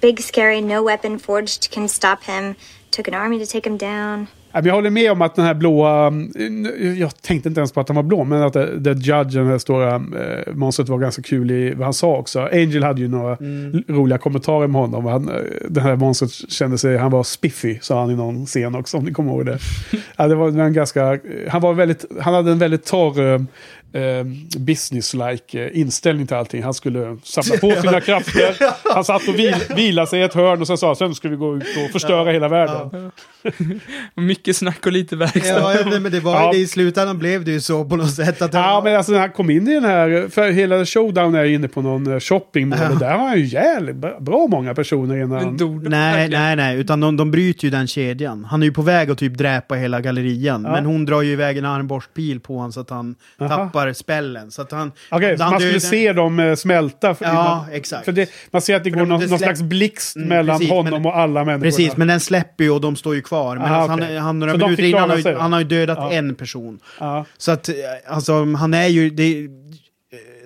[0.00, 2.54] Big, scary, no weapon forged can stop him.
[2.96, 4.26] Took an army to take him down.
[4.54, 6.06] Jag håller med om att den här blåa...
[6.06, 9.46] mm, Jag tänkte inte ens på att han var blå, men att the, Judge, den
[9.46, 12.40] här stora eh, monstret, var ganska kul i vad han sa också.
[12.52, 15.04] Angel hade ju några l- roliga kommentarer med honom.
[15.06, 15.34] Han, eh,
[15.68, 16.96] det här monstret kände sig...
[16.96, 19.58] Han var spiffy, sa han i någon scen också, om ni kommer ihåg det.
[20.16, 21.18] ja, det var en ganska...
[21.48, 23.46] Han, var väldigt, han hade en väldigt torr...
[23.94, 24.24] Eh,
[24.58, 26.62] business-like eh, inställning till allting.
[26.62, 28.56] Han skulle samla på sina krafter.
[28.94, 31.36] Han satt och vil, vilade sig i ett hörn och sen sa sen ska vi
[31.36, 33.10] gå ut och förstöra hela världen.
[34.14, 35.48] Mycket snack och lite verkstad.
[35.60, 36.50] Ja, ja, men det var Ja.
[36.52, 38.42] det i slutändan blev det ju så på något sätt.
[38.42, 41.44] Att Ja, men alltså när han kom in i den här, för hela showdown är
[41.44, 44.74] ju inne på någon eh, shopping mall och där var han ju jävligt bra- många
[44.74, 45.56] personer innan.
[45.56, 48.44] Men Nej, nej, nej, utan de, de bryter ju den kedjan.
[48.44, 50.64] Han är ju på väg att typ dräpa hela gallerian.
[50.64, 50.72] Ja.
[50.72, 53.48] Men hon drar ju iväg en armborstpil på honom så att han Aha.
[53.56, 54.50] tappar spällen.
[54.50, 54.92] Så att han...
[55.10, 57.14] Okej, så han man skulle dödar- se dem eh, smälta.
[57.14, 57.30] För, Ja,
[57.66, 58.04] innan- exakt.
[58.04, 60.16] För det, man ser att det För går de- någon, det någon släpp- slags blixt
[60.16, 61.64] Mm, mellan precis, honom men- och alla människor.
[61.64, 63.31] Precis, men den släpper ju och de står ju kvar.
[63.36, 64.14] Men Aha, alltså, okej.
[64.16, 66.12] han, han, några Så minuter innan klara har han har ju dödat Ja.
[66.12, 66.78] en person.
[67.00, 67.24] Ja.
[67.38, 67.74] Så att, eh,
[68.08, 69.10] alltså, han är ju...
[69.10, 69.48] Det,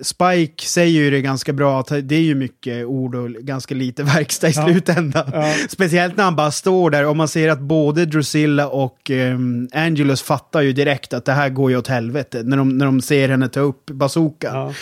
[0.01, 4.03] Spike säger ju det ganska bra, att det är ju mycket ord och ganska lite
[4.15, 4.65] verkstad i Ja.
[4.67, 5.29] slutändan.
[5.33, 5.53] Ja.
[5.69, 10.21] Speciellt när han bara står där och man ser att både Drusilla och um, Angelus
[10.21, 13.29] fattar ju direkt att det här går ju åt helvete när de, när de ser
[13.29, 14.55] henne ta upp bazookan.
[14.55, 14.73] Ja.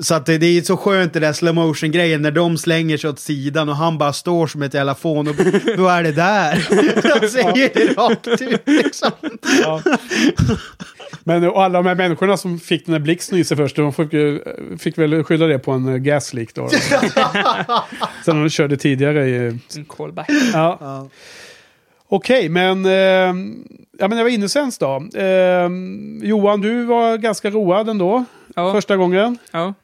[0.00, 2.96] Så- att det, det är så skönt det där slow motion grejen när de slänger
[2.96, 5.34] sig åt sidan och han bara står som ett jävla fån och
[5.76, 6.68] då är det där.
[7.20, 9.10] Han säger det rakt ut liksom.
[9.62, 9.82] Ja.
[11.24, 13.92] Men och alla de här människorna som fick den här blixten i sig först, de
[13.92, 14.10] fick,
[14.80, 16.68] fick väl skylla det på en eh, gasleak då.
[18.24, 19.58] Sen de körde tidigare i...
[19.76, 20.26] En callback.
[20.52, 20.76] Ja.
[20.80, 21.08] Ja.
[22.08, 22.84] Okej, men...
[22.86, 22.92] Eh,
[23.98, 25.20] ja, men jag var Innocence då.
[25.20, 25.70] Eh,
[26.22, 28.24] Johan, du var ganska road ändå.
[28.56, 28.72] Ja.
[28.72, 29.38] Första gången.
[29.50, 29.74] Ja.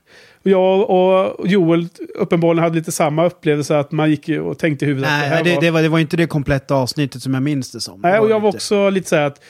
[0.43, 5.11] Jag och Joel uppenbarligen hade lite samma upplevelse att man gick och tänkte i huvudet
[5.11, 5.61] att det Nej, det, var...
[5.62, 8.01] det, var, det var inte det kompletta avsnittet som jag minns det som.
[8.01, 9.41] Nej, och jag var inte- också lite så här att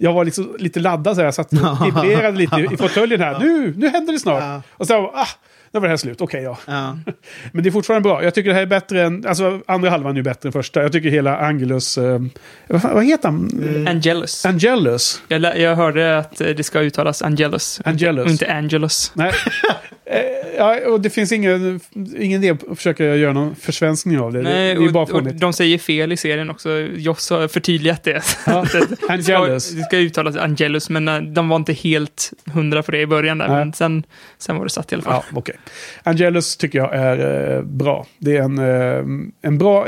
[0.00, 1.26] jag var liksom lite laddad så här.
[1.26, 3.38] Jag satt och vibrerade lite i, i fåtöljen här.
[3.40, 4.42] Nu, nu händer det snart.
[4.42, 4.62] Ja.
[4.70, 5.26] Och så ah,
[5.72, 6.20] nu var det här slut.
[6.20, 6.58] Okej, ja.
[6.66, 6.98] Ja.
[7.52, 8.24] Men det är fortfarande bra.
[8.24, 9.26] Jag tycker det här är bättre än...
[9.26, 10.82] Alltså, andra halvan är ju bättre än första.
[10.82, 11.98] Jag tycker hela Angelus...
[11.98, 12.20] Eh,
[12.68, 13.50] vad, fan, vad heter han?
[13.62, 13.86] Mm.
[13.86, 14.46] Angelus.
[14.46, 15.22] Angelus.
[15.28, 17.80] Jag, jag hörde att eh, det ska uttalas Angelus.
[17.84, 18.24] Angelus.
[18.24, 19.12] Och inte Angelus.
[19.14, 19.32] Nej.
[20.10, 21.80] Eh, Ja, och det finns ingen,
[22.18, 24.42] ingen idé att försöka göra någon försvenskning av det.
[24.42, 26.70] Nej, det, det är bara och, och de säger fel i serien också.
[26.80, 28.22] Joss har förtydligat det.
[28.46, 28.66] Ja,
[29.08, 29.70] Angelus.
[29.70, 33.38] det ska uttalas Angelus, men eh, de var inte helt hundra på det i början
[33.38, 33.48] där.
[33.48, 33.56] Nej.
[33.56, 34.02] Men sen,
[34.38, 35.22] sen var det satt i alla fall.
[35.30, 35.56] Ja, okej.
[36.02, 38.06] Angelus tycker jag är eh, bra.
[38.18, 39.86] Det är en, eh, en bra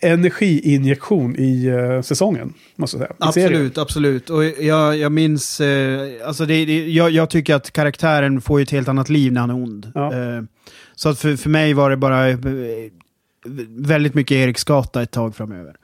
[0.00, 3.12] energiinjektion i eh, säsongen, måste säga.
[3.18, 4.30] Absolut, absolut.
[4.30, 8.70] Och jag, jag minns, eh, alltså det, det, jag, jag tycker att karaktären får ett
[8.70, 9.92] helt annat liv när han är ond.
[9.94, 10.14] Ja.
[10.14, 10.42] Eh,
[10.94, 12.38] så att för, för mig var det bara eh,
[13.68, 15.74] väldigt mycket Eriksgata ett tag framöver.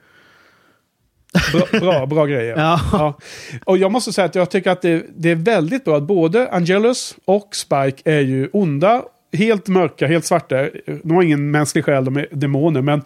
[1.52, 2.56] Bra, bra, bra grejer.
[2.58, 2.80] Ja.
[2.92, 3.18] Ja.
[3.64, 6.50] Och jag måste säga att jag tycker att det, det är väldigt bra att både
[6.50, 9.02] Angelus och Spike är ju onda.
[9.32, 10.68] Helt mörka, helt svarta.
[11.02, 12.82] De har ingen mänsklig själ, de är demoner.
[12.82, 13.02] Men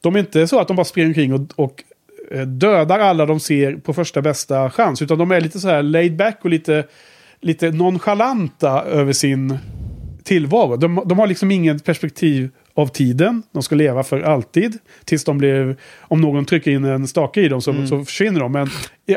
[0.00, 1.84] de är inte så att de bara springer omkring och, och
[2.30, 5.02] eh, dödar alla de ser på första bästa chans.
[5.02, 6.84] Utan de är lite så här laid back och lite,
[7.40, 9.58] lite nonchalanta över sin
[10.24, 10.76] tillvaro.
[10.76, 13.42] De, de har liksom inget perspektiv av tiden.
[13.52, 14.78] De ska leva för alltid.
[15.04, 15.76] Tills de blir...
[16.00, 18.52] Om någon trycker in en stake i dem så, så försvinner de.
[18.52, 18.68] Men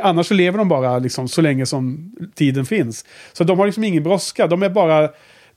[0.01, 3.05] annars så lever de bara liksom så länge som tiden finns.
[3.33, 4.47] Så de har liksom ingen brådska.
[4.47, 5.09] De är bara...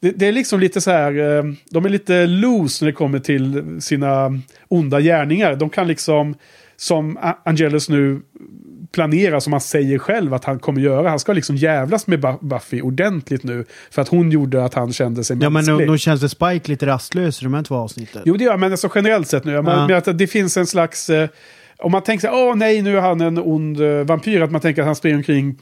[0.04, 1.36] Det, det är liksom lite så här...
[1.38, 5.56] eh, De är lite loose när det kommer till sina onda gärningar.
[5.56, 6.34] De kan liksom...
[6.76, 8.20] Som Angelus nu
[8.92, 11.08] planerar, som han säger själv att han kommer göra.
[11.08, 13.64] Han ska liksom jävlas med Bu- Buffy ordentligt nu.
[13.90, 16.70] För att hon gjorde att han kände sig Ja, men nog nog känns det Spike
[16.70, 18.22] lite rastlös i de här två avsnitten.
[18.24, 19.52] Jo, det gör men alltså generellt sett nu.
[19.52, 19.96] Ja.
[19.96, 21.10] att det finns en slags...
[21.78, 24.40] Om man tänker så här, åh nej, nu är han en ond eh, vampyr.
[24.42, 25.56] Att man tänker att han springer omkring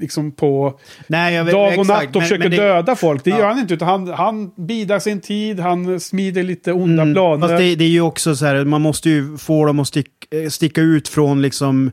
[0.00, 3.24] liksom på Nej, vet, dag och exakt, natt och men- försöker men det- döda folk.
[3.24, 3.38] Det Ja.
[3.38, 7.48] gör han inte, utan han, han bidar sin tid, han smider lite onda Mm, planer.
[7.48, 10.08] Fast det, det är ju också så här, man måste ju få dem att stick,
[10.30, 11.90] eh, sticka ut från liksom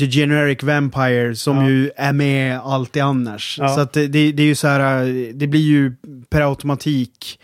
[0.00, 1.68] The Generic Vampire som Ja.
[1.68, 3.58] ju är med alltid annars.
[3.60, 3.68] Ja.
[3.68, 5.92] Så att det, det, det är ju så här, eh, det blir ju
[6.30, 7.38] per automatik,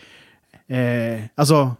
[0.69, 1.71] eh, alltså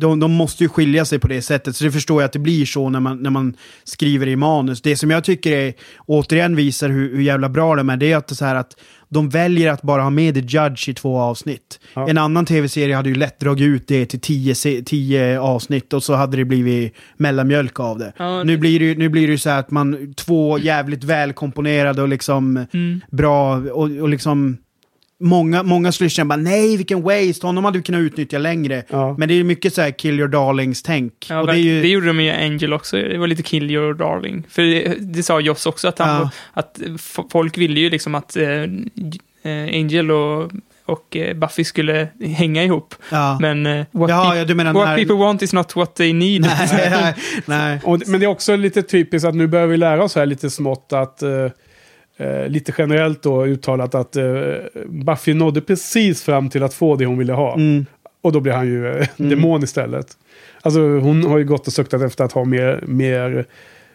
[0.00, 1.76] de, de måste ju skilja sig på det sättet.
[1.76, 4.82] Så det förstår jag att det blir så när man, när man skriver i manus.
[4.82, 5.74] Det som jag tycker är,
[6.06, 8.54] återigen visar hur, hur jävla bra de är, det är att, det är så här
[8.54, 8.76] att
[9.08, 11.80] de väljer att bara ha med The Judge i två avsnitt.
[11.94, 12.08] Ja.
[12.08, 16.14] En annan tv-serie hade ju lätt dragit ut det till tio, tio avsnitt och så
[16.14, 18.12] hade det blivit mellanmjölk av det.
[18.16, 21.04] Ja, nu, det- blir det nu blir det ju så här att man, två jävligt
[21.04, 23.00] välkomponerade och liksom Mm.
[23.10, 24.56] bra och, och liksom
[25.24, 28.82] Många, många skulle känna bara nej vilken waste, honom hade vi kunnat utnyttja längre.
[28.88, 29.14] Ja.
[29.18, 31.26] Men det är ju mycket så här kill your darlings-tänk.
[31.30, 32.96] Ja, och det är ju, det gjorde de med Angel också.
[32.96, 34.46] Det var lite kill your darling.
[34.50, 36.30] För det, det sa Joss också, att, han, Ja.
[36.52, 36.80] att
[37.32, 40.50] folk ville ju liksom att eh, eh, Angel och,
[40.86, 42.94] och eh, Buffy skulle hänga ihop.
[43.10, 43.38] ja.
[43.40, 46.40] Men eh, what, ja, du menar what här- people want is not what they need.
[46.72, 47.14] nej, nej,
[47.46, 47.80] nej.
[47.84, 50.50] Och, men det är också lite typiskt att nu börjar vi lära oss här lite
[50.50, 51.30] smått att eh,
[52.16, 54.24] eh, lite generellt då uttalat att eh,
[54.86, 57.54] Buffy nådde precis fram till att få det hon ville ha.
[57.54, 57.86] Mm.
[58.20, 60.06] Och då blir han ju eh, demon istället.
[60.62, 63.46] Alltså hon har ju gått och suktat efter att ha mer, mer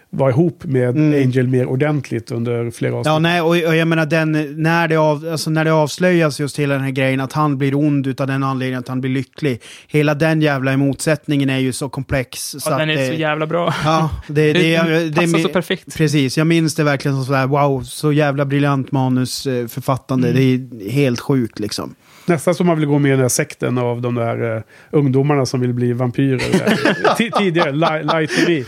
[0.09, 1.23] vara ihop med Mm.
[1.23, 3.11] Angel mer ordentligt under flera avsnitt.
[3.11, 4.31] Ja, nej, och, och jag menar den,
[4.63, 7.75] när det, av, alltså, när det avslöjas just hela den här grejen att han blir
[7.75, 9.61] ond utav den anledningen att han blir lycklig.
[9.87, 12.39] Hela den jävla motsättningen är ju så komplex.
[12.39, 13.73] Så Ja, att den är det, så jävla bra.
[13.83, 15.97] Ja, det, det, det, det, passar det så perfekt.
[15.97, 20.31] Precis, jag minns det verkligen som sådär, wow, så jävla briljant manusförfattande.
[20.31, 21.95] Det är helt sjukt liksom.
[22.29, 24.61] Nästan som man vill gå med i den här sekten av de där eh,
[24.91, 27.15] ungdomarna som vill bli vampyrer.
[27.17, 28.63] Tidigare, Li- Light to Me.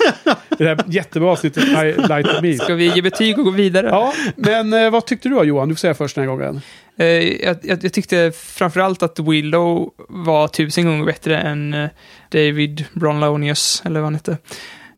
[0.58, 2.54] Det där jättebra avsnittet, Li- Light to Me.
[2.58, 3.88] Ska vi ge betyg och gå vidare?
[3.88, 5.70] Ja, men eh, vad tyckte du då Johan?
[5.70, 6.62] Du får säga först den här gången.
[6.98, 11.76] Eh, jag, jag, jag tyckte framförallt att Willow var tusen gånger bättre än
[12.32, 14.38] David Bronlonius, eller vad han hette.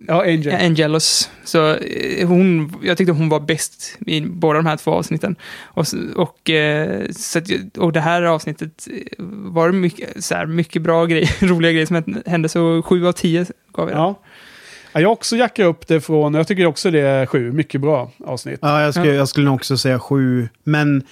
[0.07, 0.55] Ja, Angel.
[0.65, 1.29] Angelus.
[1.43, 5.35] Så eh, hon, jag tyckte hon var bäst i båda de här två avsnitten.
[5.63, 5.85] Och,
[6.15, 11.05] och, eh, så att, och det här avsnittet eh, var mycket, så här, mycket bra
[11.05, 13.97] grejer, roliga grejer som hände, så sju av tio gav jag.
[13.97, 14.19] Ja.
[14.93, 18.11] Ja, jag också jackar upp det från, jag tycker också det är sju, mycket bra
[18.25, 18.59] avsnitt.
[18.61, 20.49] Ja, jag skulle, jag skulle nog också säga sju.
[20.63, 21.03] Men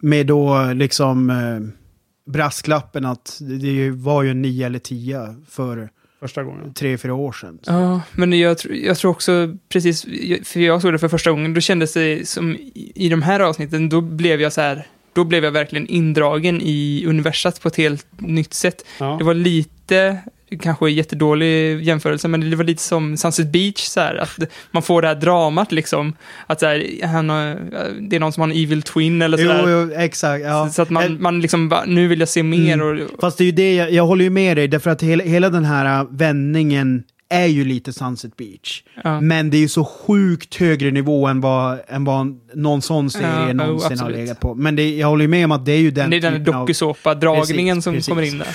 [0.00, 5.90] med då liksom eh, brasklappen att det det var ju en nio eller tio för
[6.22, 6.74] Första gången.
[6.74, 7.58] tre, fyra år sedan.
[7.66, 10.02] Ja, men jag, tr- jag tror också precis,
[10.44, 13.40] för jag såg det för första gången, då kändes det som i, i de här
[13.40, 17.76] avsnitten, då blev jag så här, då blev jag verkligen indragen i universat på ett
[17.76, 18.84] helt nytt sätt.
[18.98, 19.16] Ja.
[19.18, 20.18] Det var lite,
[20.60, 24.38] kanske jättedålig jämförelse, men det var lite som Sunset Beach, så här, att
[24.70, 26.12] man får det här dramat liksom.
[26.46, 27.58] Att så här, han har,
[28.00, 30.44] det är någon som har en evil twin eller så Jo, jo, exakt.
[30.44, 30.68] Ja.
[30.68, 32.74] Så att man, man liksom, nu vill jag se mer.
[32.74, 32.86] Mm.
[33.04, 35.24] Och, Fast det är ju det, jag, jag håller ju med dig, därför att hela,
[35.24, 38.82] hela den här äh, vändningen är ju lite Sunset Beach.
[39.04, 39.20] Ja.
[39.20, 43.26] Men det är ju så sjukt högre nivå än vad, än vad någon sån serie
[43.46, 44.16] Ja, någonsin har absolut.
[44.16, 44.54] legat på.
[44.54, 46.38] Men det, jag håller ju med om att det är ju den det är den
[46.38, 48.08] typen av- dokusåpa-dragningen som precis.
[48.08, 48.48] kommer in där.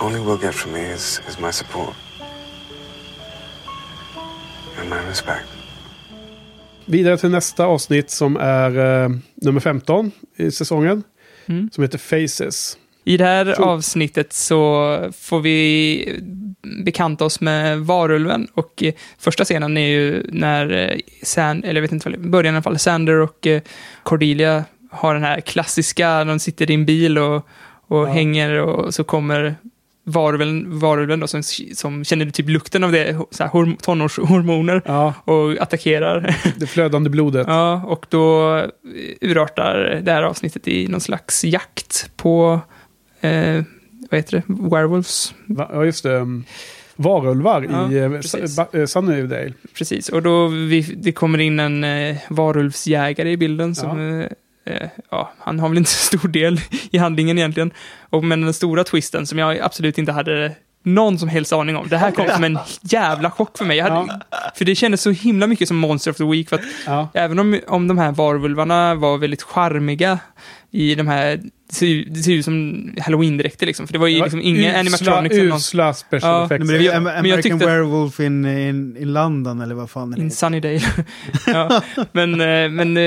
[0.00, 1.94] All you will get from me is, is my support.
[4.80, 5.46] And my respect.
[6.84, 11.02] Vidare till nästa avsnitt som är eh, nummer 15 i säsongen.
[11.46, 11.70] Mm.
[11.72, 12.78] Som heter Faces.
[13.04, 16.22] I det här Så- avsnittet så får vi
[16.84, 21.82] bekanta oss med varulven och eh, första scenen är ju när eh, Sand, eller jag
[21.82, 23.62] vet inte vad det början i alla fall, Sander och eh,
[24.02, 27.46] Cordelia har den här klassiska, de sitter i en bil och,
[27.88, 29.54] och hänger och så kommer
[30.04, 31.42] varulven, varulven då, som,
[31.74, 36.36] som känner typ lukten av det, så här, horm, tonårshormoner Ja, och attackerar.
[36.56, 37.46] det flödande blodet.
[37.48, 38.50] Ja, och då
[39.20, 42.60] urartar det här avsnittet i någon slags jakt på,
[43.20, 43.62] eh,
[44.10, 44.42] vad heter det,
[44.76, 45.34] werewolves.
[45.46, 45.70] Va?
[45.72, 46.16] Ja, just det.
[46.16, 46.44] um,
[46.96, 48.56] Varulvar Ja, i eh, precis.
[48.56, 49.52] Ba- eh, Sunnydale.
[49.78, 54.26] Precis, och då vi, det kommer in en eh, varulvsjägare i bilden som, eh,
[54.66, 56.60] eh, ja, han har väl inte så stor del
[56.90, 57.70] i handlingen egentligen.
[58.10, 61.88] Och, men den stora twisten som jag absolut inte hade någon som helst aning om.
[61.88, 63.80] Det här kom som en jävla chock för mig.
[63.80, 64.20] Hade,
[64.54, 66.48] För det kändes så himla mycket som Monster of the Week.
[66.48, 67.08] För att Ja.
[67.14, 70.18] Även om, om de här varulvarna var väldigt charmiga
[70.74, 71.36] i de här,
[71.68, 73.86] det ser ju- det ser ut som halloween-dräkter liksom.
[73.86, 75.58] För det var ju liksom inga animatronics eller något.
[75.58, 76.58] Usla special Ja, effects.
[76.66, 80.18] Men det ju jag American tyckte- Werewolf in, in, in London, eller vad fan är
[80.18, 80.34] In det?
[80.34, 80.80] Sunnydale.
[81.46, 81.82] ja,
[82.12, 82.30] men
[82.76, 83.02] men eh,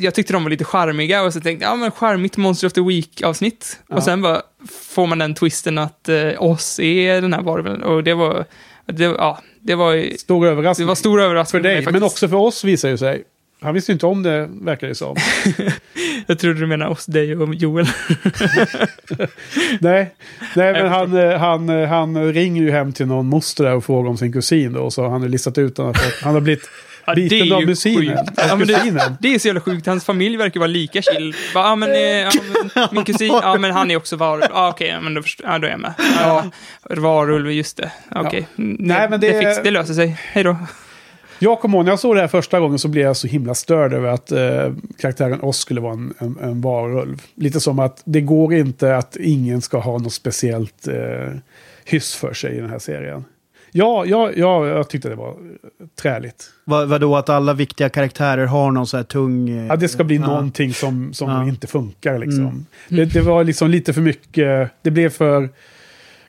[0.00, 2.72] jag tyckte de var lite charmiga och så tänkte jag, ja men charmigt Monster of
[2.72, 3.80] the Week-avsnitt.
[3.88, 3.96] Ja.
[3.96, 4.42] Och sen bara
[4.90, 7.82] får man den twisten att eh, oss är den här varulven.
[7.82, 8.44] Och det var,
[8.86, 10.88] det, ja, det var, Stor det överraskning.
[10.88, 13.24] var stor överraskning för dig, mig men också för oss visar ju sig.
[13.60, 15.16] Han visste inte om det, verkar det som.
[16.26, 17.86] Jag trodde du menade oss, dig och Joel.
[19.80, 20.14] Nej,
[20.56, 23.84] nej men han, eh, han, eh, han ringer ju hem till någon moster där och
[23.84, 24.80] frågar om sin kusin då.
[24.80, 26.70] Och så har han listat ut att Han har blivit
[27.06, 28.26] Ja, biten av kusinen.
[28.36, 29.86] Ja, det, det är så jävla sjukt.
[29.86, 31.34] Hans familj verkar vara lika chill.
[31.54, 32.30] Bara, ja, men, eh, ja,
[32.74, 34.42] men, min kusin, ja men han är också varulv.
[34.50, 35.94] Ja, okej, ja, men då, ja, då är jag med.
[36.20, 36.44] Ja,
[36.90, 37.92] varulv, just det.
[38.14, 38.48] Okej.
[38.58, 40.16] Mm, Nej, men det- det, fix, det löser sig.
[40.32, 40.56] Hej då.
[41.38, 43.54] Jag kommer ihåg när jag såg det här första gången så blev jag så himla
[43.54, 47.22] störd över att eh, karaktären Oss skulle vara en, en, en varulv.
[47.34, 51.32] Lite som att det går inte att ingen ska ha något speciellt eh,
[51.84, 53.24] hyss för sig i den här serien.
[53.72, 56.50] Ja, ja, ja, jag tyckte det var eh, träligt.
[56.64, 59.50] Vad, vadå, att alla viktiga karaktärer har någon så här tung...
[59.50, 60.26] eh, Ja, det ska bli ja.
[60.26, 61.48] någonting som, som Ja.
[61.48, 62.40] inte funkar liksom.
[62.46, 62.66] Mm.
[62.88, 65.48] Det, det var liksom lite för mycket, det blev för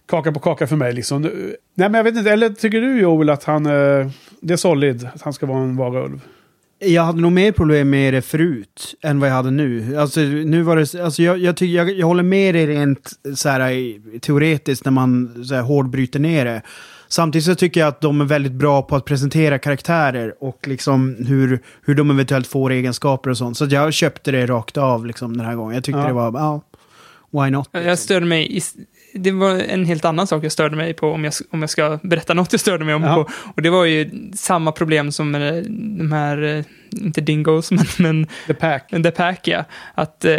[0.10, 1.22] kaka på kaka för mig liksom.
[1.22, 4.08] Nej men jag vet inte, eller tycker du Joel att han, eh,
[4.42, 6.22] det är solid, att han ska vara en varulv?
[6.82, 9.98] Jag hade nog mer problem med det förut än vad jag hade nu.
[9.98, 13.50] Alltså, nu var det, alltså jag, jag, tycker, jag, jag håller med dig rent så
[13.50, 16.62] här, teoretiskt när man så här, hårdbryter ner det.
[17.08, 21.16] Samtidigt så tycker jag att de är väldigt bra på att presentera karaktärer och liksom
[21.28, 23.58] hur, hur de eventuellt får egenskaper och sånt.
[23.58, 25.76] Så jag köpte det rakt av liksom, den här gången.
[25.76, 26.08] Jag tyckte Ja.
[26.08, 26.62] det var, ja,
[27.32, 27.70] why not?
[27.72, 28.62] Jag störde mig i,
[29.14, 32.00] det var en helt annan sak jag störde mig på om jag, om jag ska
[32.04, 33.16] berätta något jag störde mig om Ja.
[33.16, 33.30] på.
[33.56, 35.64] Och det var ju samma problem som med
[36.00, 38.90] de här, eh, inte dingos, men, men The Pack.
[39.04, 39.64] The Pack, ja.
[39.96, 40.38] Att, eh,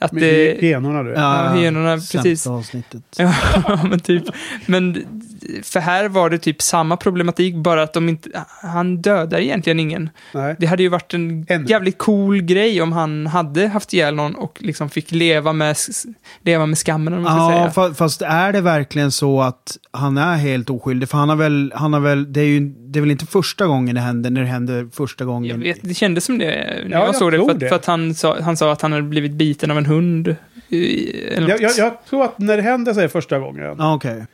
[0.00, 0.60] att Med det...
[0.60, 1.10] genorna du.
[1.12, 2.46] Ja, hyenorna, sämsta precis.
[2.46, 3.02] avsnittet.
[3.18, 3.34] Ja,
[3.90, 4.24] men typ.
[4.66, 5.04] Men
[5.62, 10.10] för här var det typ samma problematik, bara att de inte, han dödar egentligen ingen.
[10.34, 10.56] Nej.
[10.58, 11.64] Det hade ju varit en Ännu.
[11.68, 15.76] jävligt cool grej om han hade haft ihjäl någon och liksom fick leva med,
[16.42, 17.86] leva med skammen, om man ska Ja, säga.
[17.88, 21.08] fa- fast är det verkligen så att han är helt oskyldig?
[21.08, 23.66] För han har väl, han har väl, det är ju, det är väl inte första
[23.66, 25.50] gången det händer, när det händer första gången.
[25.50, 27.68] Jag vet, det kändes som det när Ja, jag jag såg det, för, det.
[27.68, 30.36] för att han sa, han sa att han hade blivit biten av en hund.
[30.68, 34.26] i- Jag, jag, jag tror att när det händer sig första gången, Ja, okej.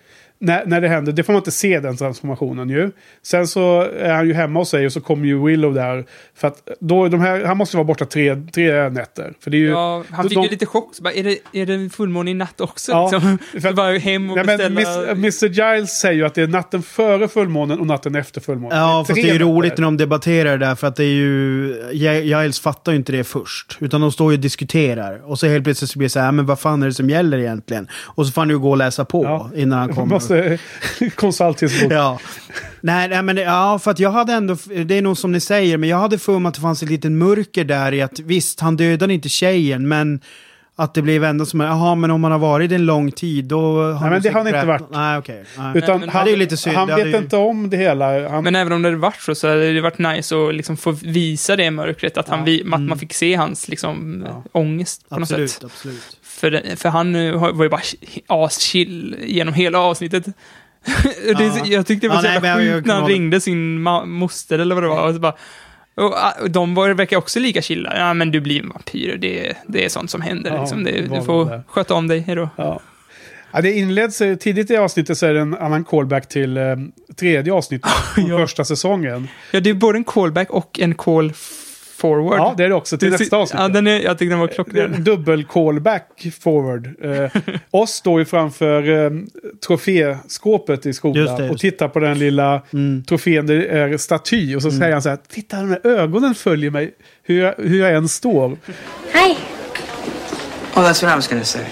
[0.44, 2.90] När, när det händer, det får man inte se den transformationen ju.
[3.22, 6.04] Sen så är han ju hemma hos sig och så kommer ju Willow där.
[6.36, 9.32] För att då, de här, han måste vara borta tre, tre nätter.
[9.40, 9.68] För det är ju...
[9.68, 10.94] Ja, han fick de- ju lite chock.
[10.94, 12.92] Så bara, är, det, är det fullmåne i natt också?
[12.92, 13.38] Ja, liksom?
[13.60, 15.14] för att- bara hem och Nej, men beställa...
[15.14, 18.78] Miss, Mr Giles säger ju att det är natten före fullmånen och natten efter fullmånen.
[18.78, 19.44] Ja, fast det är ju nätter.
[19.44, 21.74] roligt när de debatterar det där, för att det är ju...
[21.92, 23.76] Gi- Giles fattar ju inte det först.
[23.80, 25.20] Utan de står ju och diskuterar.
[25.30, 27.10] Och så helt plötsligt så blir det så här, men vad fan är det som
[27.10, 27.88] gäller egentligen?
[27.94, 29.50] Och så får han ju gå och läsa på Ja.
[29.56, 30.14] innan han kommer.
[31.00, 31.92] måste konsult his bok.
[31.92, 32.18] Ja.
[32.80, 35.40] Nej, nej, men det, ja, för att jag hade ändå, det är nog som ni
[35.40, 38.18] säger, men jag hade för mig att det fanns ett litet mörker där i att
[38.20, 40.20] visst, han dödade inte tjejen, men
[40.76, 43.44] att det blev ändå som, jaha, men om man har varit i en lång tid,
[43.44, 43.82] då...
[43.82, 44.90] har Nej, men det har han inte varit.
[44.90, 45.44] Nej, okej.
[45.58, 45.72] nej.
[45.78, 46.76] Utan men- han, Ja, det är lite synd.
[46.76, 48.28] han vet ju- inte om det hela.
[48.28, 50.76] Han, Men även om det hade varit så, så hade det varit nice att liksom
[50.76, 52.16] få visa det mörkret.
[52.18, 54.44] Att, han, vi, att man fick se hans liksom, Ja.
[54.52, 55.64] ångest på något Absolut, sätt.
[55.64, 56.16] absolut.
[56.44, 57.80] För, för han eh, var ju bara
[58.26, 60.24] aschill genom hela avsnittet.
[61.38, 63.82] det, jag tyckte det var Ja, så nej, jävla jag sjukt när han ringde sin
[64.04, 65.08] moster eller vad det var.
[65.08, 65.34] Och så bara,
[65.94, 67.98] och, ah, och de var, verkar också lika chilla.
[67.98, 69.16] Ja, men du blir en vampyr.
[69.16, 70.54] Det, det är sånt som händer.
[70.54, 70.84] Ja, liksom.
[70.84, 71.62] det, du får det.
[71.68, 72.20] sköta om dig.
[72.20, 72.48] Hejdå.
[72.56, 72.80] Ja.
[73.52, 76.76] Ja, det inleds eh, tidigt i avsnittet så är det en annan callback till eh,
[77.16, 79.28] tredje avsnittet från första säsongen.
[79.50, 81.32] Ja, det är både en callback och en call
[82.04, 82.38] forward.
[82.38, 83.60] Ja, det är det också till Det- nästa avsnitt.
[83.62, 84.94] Ja, den är, jag tyckte den var klockren.
[84.94, 86.86] en dubbel callback forward.
[87.04, 87.30] Eh,
[87.70, 89.10] oss står ju framför eh,
[89.66, 92.62] troféskåpet i skolan Just det, just och tittar på den lilla
[93.08, 94.56] trofén där det är staty.
[94.56, 97.80] Och så säger han så här, titta de här ögonen följer mig hur jag, hur
[97.80, 98.48] jag än står.
[99.12, 99.36] Hi.
[100.74, 101.62] Oh, that's what I was gonna say.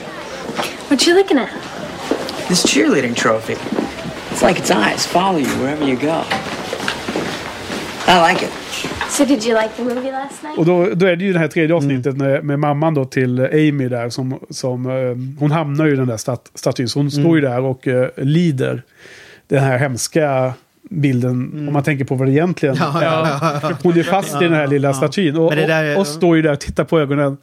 [0.89, 1.49] What you looking at?
[2.49, 3.55] This cheerleading trophy.
[4.33, 6.21] It's like its eyes follow you wherever you go.
[8.09, 8.51] I like it.
[9.11, 10.59] So did you like the movie last night?
[10.59, 13.41] Och då, då är det ju det här tredje avsnittet med, med mamman då till
[13.41, 14.11] Amy där.
[14.11, 16.89] Som, som, eh, hon hamnar ju i den där stat, statyn.
[16.89, 18.83] Så hon står ju där och eh, lider
[19.49, 20.53] den här hemska
[20.91, 21.65] bilden.
[21.69, 23.73] Om man tänker på vad det egentligen Ja, ja, ja.
[23.83, 25.37] Hon är fast i den här lilla statyn.
[25.37, 27.37] Och, är- och, och står ju där och tittar på ögonen.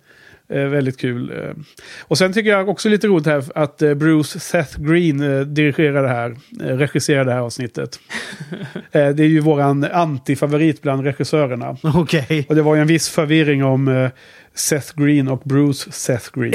[0.54, 1.32] Eh, väldigt kul.
[1.32, 1.54] Eh.
[2.02, 6.04] Och sen tycker jag också lite roligt här att eh, Bruce Seth Green eh, dirigerar
[6.04, 6.36] det här.
[6.62, 8.00] Eh, regisserar det här avsnittet.
[8.92, 11.78] eh, det är ju våran antifavorit bland regissörerna.
[11.82, 12.46] Okej.
[12.50, 14.10] Och det var ju en viss förvirring om eh,
[14.60, 16.54] Seth Green och Bruce Seth Green.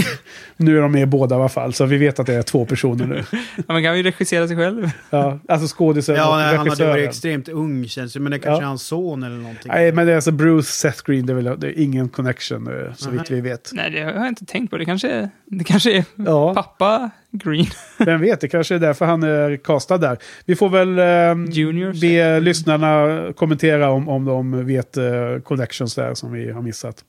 [0.56, 2.64] nu är de med båda i alla fall, så vi vet att det är två
[2.66, 3.24] personer nu.
[3.56, 4.90] Ja, man kan ju regissera sig själv.
[5.10, 6.90] ja, alltså skådisen Ja, och nej, han hade regissören.
[6.90, 8.20] varit extremt ung känns det.
[8.20, 8.66] Men det kanske Ja.
[8.66, 9.72] är hans son eller någonting.
[9.74, 12.66] Nej, men det är alltså Bruce Seth Green, det är, väl, det är ingen connection
[12.86, 13.70] eh, så vitt vi vet.
[13.74, 14.76] Nej, det har jag inte tänkt på.
[14.78, 17.66] Det kanske är, det kanske är Ja, pappa Green.
[17.98, 20.18] vem vet, det kanske är därför han är castad där.
[20.44, 25.04] Vi får väl eh, Junior be lyssnarna kommentera om, om de vet eh,
[25.44, 27.04] connections där som vi har missat.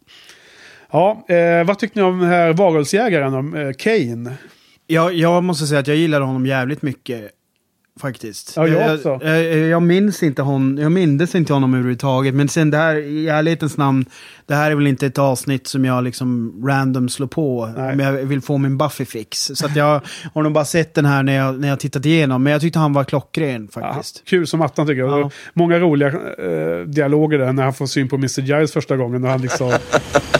[0.91, 4.34] Ja, eh, vad tyckte ni om den här varulvsjägaren, om eh, Kane?
[4.88, 7.32] Jag, jag måste säga att jag gillar honom jävligt mycket.
[7.99, 8.53] Faktiskt.
[8.56, 9.20] Ja, jag också.
[9.24, 12.34] Jag, jag, jag minns inte honom, jag mindes inte honom överhuvudtaget.
[12.36, 14.06] Men sen det här, i ärlighetens namn,
[14.45, 17.74] det här är väl inte ett avsnitt som jag liksom random slår på.
[17.78, 17.94] Nej.
[17.94, 19.52] Om jag vill få min Buffy-fix.
[19.56, 20.02] Så att jag
[20.34, 22.44] har nog bara sett den här när jag, när jag tittat igenom.
[22.44, 24.24] Men jag tyckte han var klockren Ja, faktiskt.
[24.26, 25.20] kul som attan tycker jag.
[25.20, 25.30] Ja.
[25.53, 28.41] Många roliga eh, dialoger där när han får syn på Mr.
[28.41, 29.24] Giles första gången.
[29.24, 29.72] Och han liksom,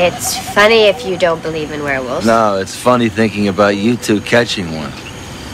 [0.00, 2.24] It's funny if you don't believe in werewolves.
[2.24, 4.92] No, it's funny thinking about you two catching one.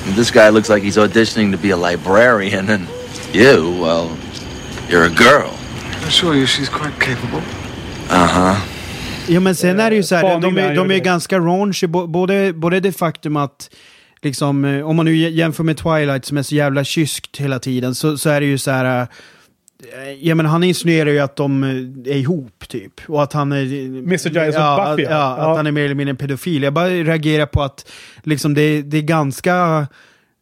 [0.07, 2.87] And This guy looks like he's auditioning to be a librarian, and
[3.33, 4.11] you, well,
[4.89, 5.51] you're a girl.
[6.03, 7.43] I assure you she's quite capable.
[8.11, 8.57] Uh huh.
[9.29, 11.87] Ja men sen är det ju så här, Spaning de, är, de är ganska raunchy,
[11.87, 13.71] både, både det faktum att
[14.23, 17.95] liksom, eh, om man nu jämför med Twilight som är så jävla kyskt hela tiden,
[17.95, 19.07] så, så är det ju så här, eh,
[20.21, 22.93] ja men han insinuerar ju att de eh, är ihop typ.
[23.07, 23.63] Och att han är...
[23.63, 24.29] Mr.
[24.29, 25.17] Giles och ja, Buffy, att- ja.
[25.19, 25.51] ja, Ja.
[25.51, 26.63] att han är mer eller mindre en pedofil.
[26.63, 27.91] Jag bara reagerar på att
[28.23, 29.87] liksom det, det är ganska...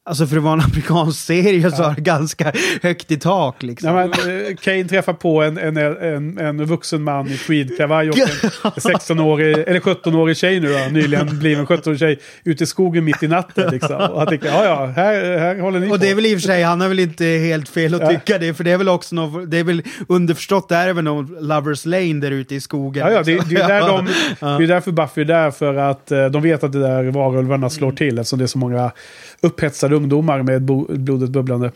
[0.04, 2.52] Alltså för att vara en amerikansk serie så är det ganska
[2.82, 3.88] högt i tak liksom.
[3.90, 8.18] ja, men, eh, Kane träffar på en, en, en, en vuxen man i tweedkavaj och
[8.18, 8.26] en
[8.76, 13.28] 16-årig, eller 17-årig tjej nu då, nyligen bliven 17-årig tjej, ute i skogen mitt i
[13.28, 13.96] natten liksom.
[13.96, 15.96] Och han tänker, ja ja, här, här håller ni Och på.
[15.96, 18.08] det är väl i och för sig, han har väl inte helt fel att Ja.
[18.08, 21.04] tycka det, för det är väl också något, det är väl underförstått, det är väl
[21.04, 23.06] någon Lovers Lane där ute i skogen.
[23.06, 24.08] Ja, ja, det, det är där de,
[24.40, 24.46] Ja.
[24.58, 27.70] det är därför Buffy är där, för att eh, de vet att det där varulvarna
[27.70, 28.90] slår till, eftersom det är så många
[29.42, 31.72] upphetsade ungdomar med blodet bubblande.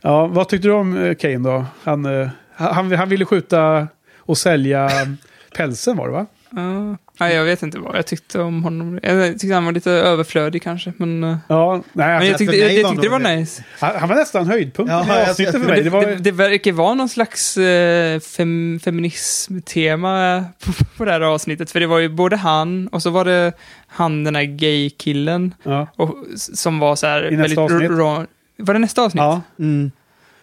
[0.00, 1.64] Ja, vad tyckte du om eh, Kane då?
[1.82, 4.90] Han, eh, han, han ville skjuta och sälja
[5.56, 6.26] pälsen var det va?
[6.50, 6.96] Ja.
[7.20, 9.00] nej, jag vet inte vad jag tyckte om honom.
[9.02, 11.24] Jag tyckte han var lite överflödig kanske, men...
[11.24, 13.64] eh, Ja, nej, Men alltså, jag tyckte, jag, jag var tyckte det var nice.
[13.80, 15.76] han, han var nästan höjdpunkt Ja, i jag- avsnittet för men mig.
[15.78, 21.12] Det, Det var, det, det verkar vara någon slags eh, fem, feminism-tema på, på det
[21.12, 21.70] här avsnittet.
[21.70, 23.52] För det var ju både han och så var det
[23.86, 25.86] han, den här gay-killen, ja.
[25.96, 27.90] och, som var så här I nästa väldigt...
[27.90, 28.28] avsnitt?
[28.56, 29.20] Var det nästa avsnitt?
[29.20, 29.90] Ja, Mm.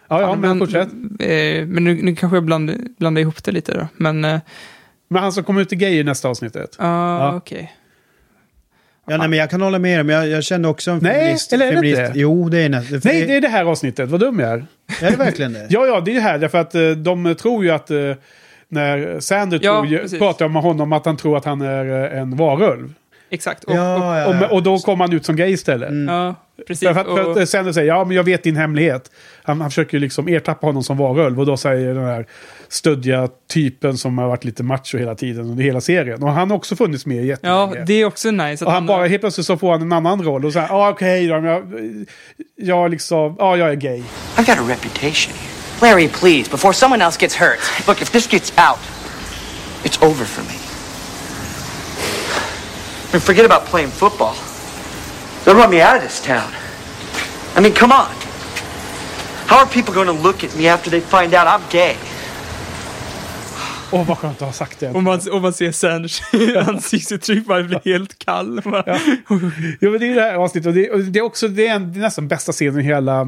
[0.08, 0.88] ja, ja men fortsätt.
[1.20, 3.88] Eh, men nu, nu kanske jag blandar, blandar ihop det lite då.
[3.96, 4.40] Men, eh,
[5.08, 6.76] Men han som kommer ut i gay i nästa avsnittet.
[6.78, 7.36] ja, Ja.
[7.36, 7.72] okej.
[9.10, 11.12] Ja, nej, men jag kan hålla med dig, men jag, jag känner också en Nej,
[11.20, 11.52] feminist.
[11.52, 12.00] eller är det feminist.
[12.00, 12.18] inte?
[12.18, 13.00] Jo, det är nästan.
[13.04, 14.08] Nej, det är det här avsnittet.
[14.08, 14.66] Vad dum jag är.
[15.02, 15.66] Är det verkligen det?
[15.70, 16.38] Ja, ja, det är ju här.
[16.38, 17.96] Därför att eh, de tror ju att eh,
[18.68, 22.36] när Sander Ja, tror, pratar om honom att han tror att han är eh, en
[22.36, 22.94] varulv.
[23.30, 23.64] Exakt.
[23.64, 24.48] Och, Ja, och, ja, Och, ja.
[24.48, 25.90] och då kommer han ut som gay istället.
[26.08, 26.34] ja,
[26.66, 26.88] precis.
[26.88, 29.10] För att, för att eh, Sander säger ja men jag vet din hemlighet.
[29.42, 31.40] Han, han försöker ju liksom ertappa honom som varulv.
[31.40, 32.26] Och då säger den här
[32.68, 36.22] stödja typen som har varit lite macho hela tiden under hela serien.
[36.22, 37.84] Och han har också funnits med ja, jättelänge.
[37.86, 38.64] det är också nice.
[38.64, 40.44] och han bara helt plötsligt så får han en annan roll.
[40.44, 41.64] Och så här, ja okej då, men jag,
[42.56, 44.02] jag liksom, ja jag är gay.
[44.36, 45.48] I've got a reputation here.
[45.80, 47.86] Larry, please, before someone else gets hurt.
[47.86, 48.80] Look, if this gets out,
[49.84, 50.67] it's over for me.
[53.08, 54.34] I mean, forget about playing football.
[55.44, 56.50] They'll run me out of this town.
[57.56, 58.12] I mean, come on.
[59.46, 61.96] How are people going to look at me after they find out I'm gay?
[63.92, 64.90] Åh, vad skönt att ha sagt det.
[64.90, 66.22] Om man, om man ser Sanders
[66.68, 68.60] ansiktsuttryck, man blir helt kall.
[68.64, 68.98] Man, Ja.
[69.80, 70.66] Jo, men det är det här avsnittet.
[70.66, 72.82] Och det, och det är också det är, en, det är nästan bästa scenen i
[72.82, 73.26] hela,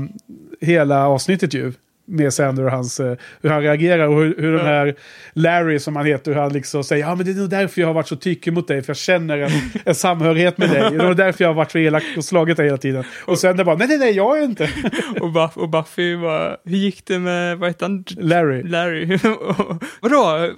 [0.61, 1.73] hela avsnittet ju.
[2.11, 4.95] Med Sander och hans, eh, hur han reagerar och hur, hur den här
[5.33, 7.89] Larry som han heter, hur han liksom säger ja men det är nog därför jag
[7.89, 9.51] har varit så tyckig mot dig, för jag känner en,
[9.85, 10.81] en samhörighet med dig.
[10.99, 13.05] Det är därför jag har varit så elak och slagit dig hela tiden.
[13.25, 14.71] Och sen det bara, nej nej nej, jag är inte.
[15.21, 18.05] och, Buff, och Buffy bara, hur gick det med, vad heter han?
[18.19, 18.63] Larry.
[18.63, 19.15] Larry.
[19.41, 20.51] Och- Vadå?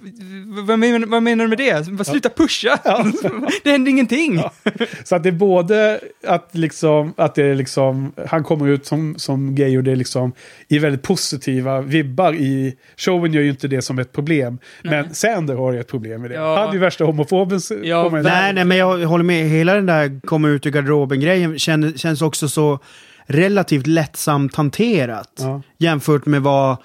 [0.66, 1.89] Vad menar, vad menar du med det?
[1.89, 2.79] Bara, Sluta pusha!
[3.65, 4.43] det hände ingenting!
[5.05, 9.15] Så att det är både att, liksom, att det är liksom, han kommer ut som,
[9.19, 10.33] som gay och det är liksom
[10.69, 11.03] i väldigt
[11.43, 12.74] positiva vibbar i...
[12.97, 14.59] Showen gör ju inte det som ett problem.
[14.82, 16.35] Men Sander har ju ett problem med det.
[16.35, 16.59] Ja.
[16.59, 17.60] Han är ju värsta homofoben.
[17.82, 19.48] Ja, kommer- Nej, nej, men jag håller med.
[19.48, 22.78] Hela den där komma ut ur garderoben-grejen känns, känns också så
[23.27, 25.32] relativt lättsamt hanterat.
[25.40, 25.62] Ja.
[25.78, 26.77] Jämfört med vad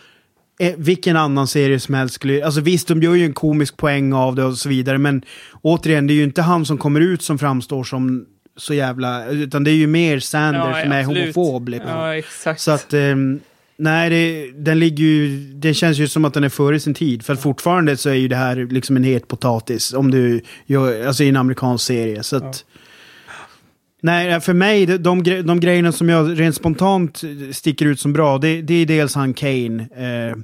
[0.59, 2.45] eh, vilken annan serie som helst skulle...
[2.45, 5.21] Alltså visst, de gör ju en komisk poäng av det och så vidare, men
[5.61, 8.25] återigen, det är ju inte han som kommer ut som framstår som
[8.57, 9.27] så jävla...
[9.27, 11.35] Utan det är ju mer Sander Ja, som är absolut.
[11.35, 11.69] homofob.
[11.69, 11.89] Liksom.
[11.91, 12.61] Ja, exakt.
[12.61, 12.93] Så att...
[12.93, 13.39] ehm,
[13.77, 15.37] nej, det, den ligger ju...
[15.53, 17.25] Det känns ju som att den är före sin tid.
[17.25, 19.93] För fortfarande så är ju det här liksom en het potatis.
[19.93, 21.07] Om du gör...
[21.07, 22.23] Alltså i en amerikansk serie.
[22.23, 22.65] Så att...
[24.01, 27.21] Nej, för mig, de, de, gre- de grejerna som jag rent spontant
[27.51, 29.81] sticker ut som bra, det, det är dels han Kane.
[29.95, 30.37] Eh,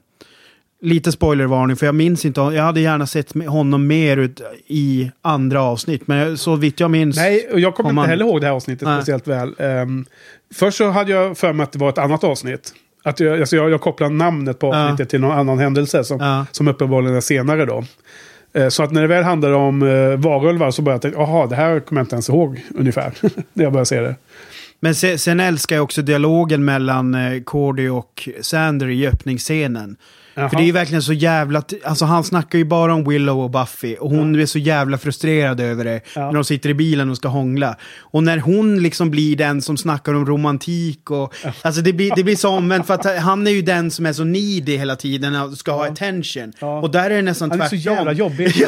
[0.81, 5.61] lite spoilervarning, för jag minns inte, jag hade gärna sett honom mer ut i andra
[5.61, 7.15] avsnitt, men så vitt jag minns...
[7.15, 8.97] Nej, och jag kommer Om inte man- heller ihåg det här avsnittet Nej.
[8.97, 9.53] speciellt väl.
[9.59, 10.05] Ehm,
[10.53, 12.73] först så hade jag för mig att det var ett annat avsnitt.
[13.03, 14.83] Att jag, alltså jag, jag kopplar namnet på Ja.
[14.83, 16.45] avsnittet till någon annan händelse som, Ja.
[16.51, 17.83] som uppenbarligen är senare då.
[18.53, 21.47] Eh, Så att när det väl handlade om uh, varulvar så började jag tänka, jaha,
[21.47, 23.13] det här kommer jag inte ens ihåg ungefär.
[23.53, 24.15] när jag började se det.
[24.79, 29.95] Men sen, sen älskar jag också dialogen mellan eh, Cordy och Sander i öppningsscenen.
[30.35, 30.49] Jaha.
[30.49, 31.63] För det är ju verkligen så jävla...
[31.83, 33.95] Alltså han snackar ju bara om Willow och Buffy.
[33.95, 36.01] Och hon är så jävla frustrerad över det.
[36.15, 36.25] Ja.
[36.25, 37.75] När de sitter i bilen och ska hångla.
[37.99, 41.33] Och när hon liksom blir den som snackar om romantik och...
[41.61, 42.87] Alltså det blir, det blir så omvänt.
[42.87, 45.87] För att han är ju den som är så needy hela tiden och ska ha
[45.87, 46.53] attention.
[46.59, 46.79] Ja.
[46.79, 47.93] Och där är det nästan Han är så tvärtom.
[47.93, 48.65] jävla jobbig.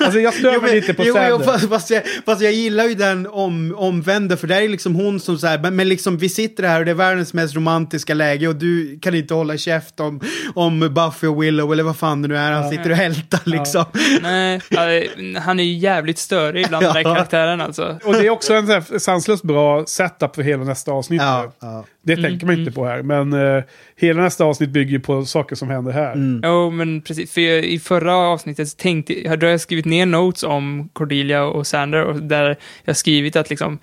[0.00, 1.30] Alltså jag stör mig lite på jo, Sander.
[1.30, 4.94] jo, fast, fast, jag, fast jag gillar ju den om, omvända, för det är liksom
[4.94, 7.54] hon som så här, men, men liksom vi sitter här och det är världens mest
[7.54, 10.20] romantiska läge och du kan inte hålla käft om,
[10.56, 13.84] om Buffy och Willow eller vad fan det nu är, han sitter och hältar liksom.
[14.22, 17.14] Nej, ja, han är ju jävligt störig ibland, den där Ja.
[17.14, 17.98] karaktären alltså.
[18.04, 21.20] Och det är också en sanslöst bra setup för hela nästa avsnitt.
[21.22, 21.84] Ja, ja.
[22.02, 23.02] Det Mm, tänker man inte på här.
[23.02, 23.62] Men eh,
[23.96, 26.12] hela nästa avsnitt bygger på saker som händer här.
[26.12, 26.40] Mm.
[26.44, 27.32] Jo, men precis.
[27.32, 31.44] För jag, i förra avsnittet så tänkte jag, hade jag skrivit ner notes om Cordelia
[31.44, 33.78] och Sander och där jag skrivit att liksom,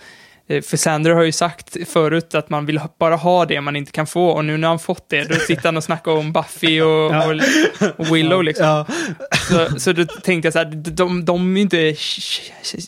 [0.48, 4.08] för Sander har ju sagt förut att man vill bara ha det man inte kan
[4.08, 7.06] få och nu när han fått det, då sitter han och snackar om Buffy och,
[7.06, 7.42] och,
[7.98, 8.66] och Willow liksom.
[8.66, 8.86] Ja.
[9.50, 11.78] Så, så då tänkte jag så här, de, de är inte,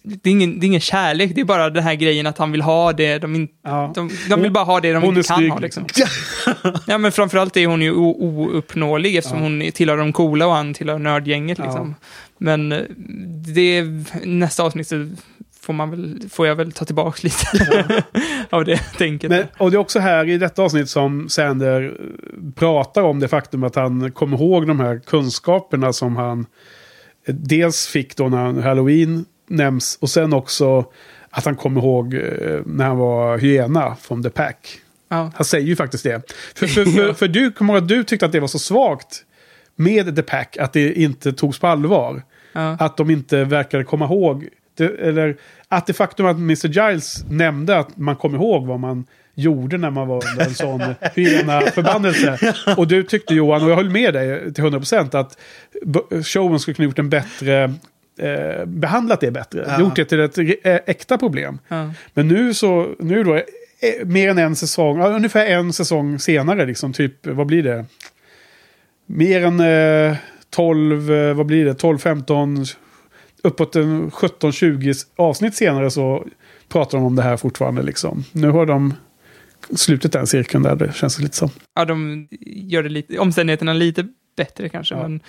[0.03, 2.51] det är, ingen, det är ingen kärlek, det är bara den här grejen att han
[2.51, 3.91] vill ha det, de, in, Ja.
[3.95, 5.87] de, de vill bara ha det de Hon inte kan snygg, ha liksom.
[6.87, 10.99] Ja men framförallt är hon ju ouppnåelig eftersom hon tillhör de coola och han tillhör
[10.99, 11.95] nördgänget liksom.
[12.37, 12.81] Men eh,
[13.55, 13.83] det,
[14.23, 15.09] nästa avsnitt så
[15.65, 18.03] får, man väl, får jag väl ta tillbaka lite
[18.49, 19.29] av det tänket.
[19.29, 23.27] Men, och det är också här i detta avsnitt som Sander eh, pratar om det
[23.27, 26.45] faktum att han kommer ihåg de här kunskaperna som han
[27.27, 30.85] eh, dels fick då när Halloween nämns och sen också
[31.29, 34.79] att han kommer ihåg eh, när han var hyena från The Pack.
[35.09, 35.31] Ja.
[35.35, 36.31] Han säger ju faktiskt det.
[36.55, 39.23] För, för, för, för du kommer ihåg att du tyckte att det var så svagt
[39.75, 42.23] med The Pack att det inte togs på allvar.
[42.53, 42.77] Ja.
[42.79, 44.49] Att de inte verkade komma ihåg.
[44.75, 45.37] Det, eller
[45.67, 46.67] att det faktum att Mr.
[46.67, 50.79] Giles nämnde att man kom ihåg vad man gjorde när man var under en sån
[51.73, 52.53] förbannelse.
[52.77, 55.37] Och du tyckte Johan, och jag höll med dig till 100% att
[56.25, 57.73] showen skulle kunna gjort en bättre
[58.19, 59.65] eh, behandlat det bättre.
[59.67, 59.79] Ja.
[59.79, 61.59] Gjort det till ett eh, äkta problem.
[61.67, 61.91] Ja.
[62.13, 63.43] Men nu så, nu då, eh,
[64.05, 67.85] mer än en säsong, ungefär en säsong senare, liksom, typ, vad blir det?
[69.05, 70.17] Mer än eh,
[70.49, 72.65] 12, eh, vad blir det, 12, 15,
[73.45, 76.27] uppåt en 17, 20 avsnitt senare så
[76.69, 78.23] pratar de om det här fortfarande liksom.
[78.31, 78.93] Nu har de
[79.75, 81.49] slutit den cirkeln där, det känns lite som.
[81.75, 84.07] ja, de gör det lite, omständigheterna lite
[84.37, 85.01] bättre kanske, Ja.
[85.01, 85.19] men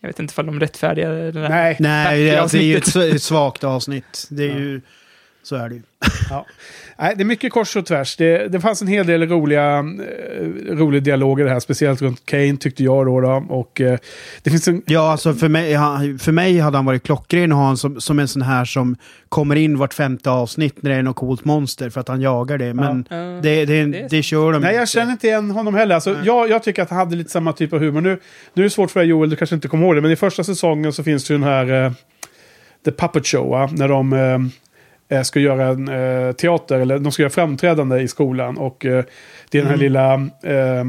[0.00, 1.48] jag vet inte ifall de rättfärdigar det där.
[1.48, 4.26] Nej, Nej, det, alltså, det är ju ett, svagt avsnitt.
[4.30, 4.80] Det är ju...
[5.46, 5.82] Så är det ju.
[6.30, 6.46] Ja.
[6.98, 8.16] Nej, det är mycket kors och tvärs.
[8.16, 12.84] Det, det fanns en hel del roliga, eh, roliga dialoger här, speciellt runt Kane tyckte
[12.84, 13.20] jag då.
[13.20, 13.46] då.
[13.48, 13.98] Och, eh,
[14.42, 14.82] det finns en...
[14.86, 18.00] Ja, alltså för mig, han- för mig hade han varit klockren att ha honom som,
[18.00, 18.96] som en sån här som
[19.28, 22.58] kommer in vart femte avsnitt när det är något coolt monster för att han jagar
[22.58, 22.74] det.
[22.74, 23.16] Men Ja.
[23.42, 25.94] det, det, det, kör de Nej, jag känner inte igen honom heller.
[25.94, 28.00] Alltså, jag, jag tycker att han hade lite samma typ av humor.
[28.00, 28.20] Nu,
[28.54, 30.16] nu är det svårt för dig Joel, du kanske inte kommer ihåg det, men i
[30.16, 31.92] första säsongen så finns det ju den här eh,
[32.84, 33.70] The Puppet Show, va?
[33.72, 34.38] när de eh,
[35.26, 38.56] ska göra en eh, teater, eller de ska göra framträdande i skolan.
[38.58, 39.04] Och eh,
[39.50, 39.80] det är den här Mm.
[39.84, 40.84] lilla eh, eh,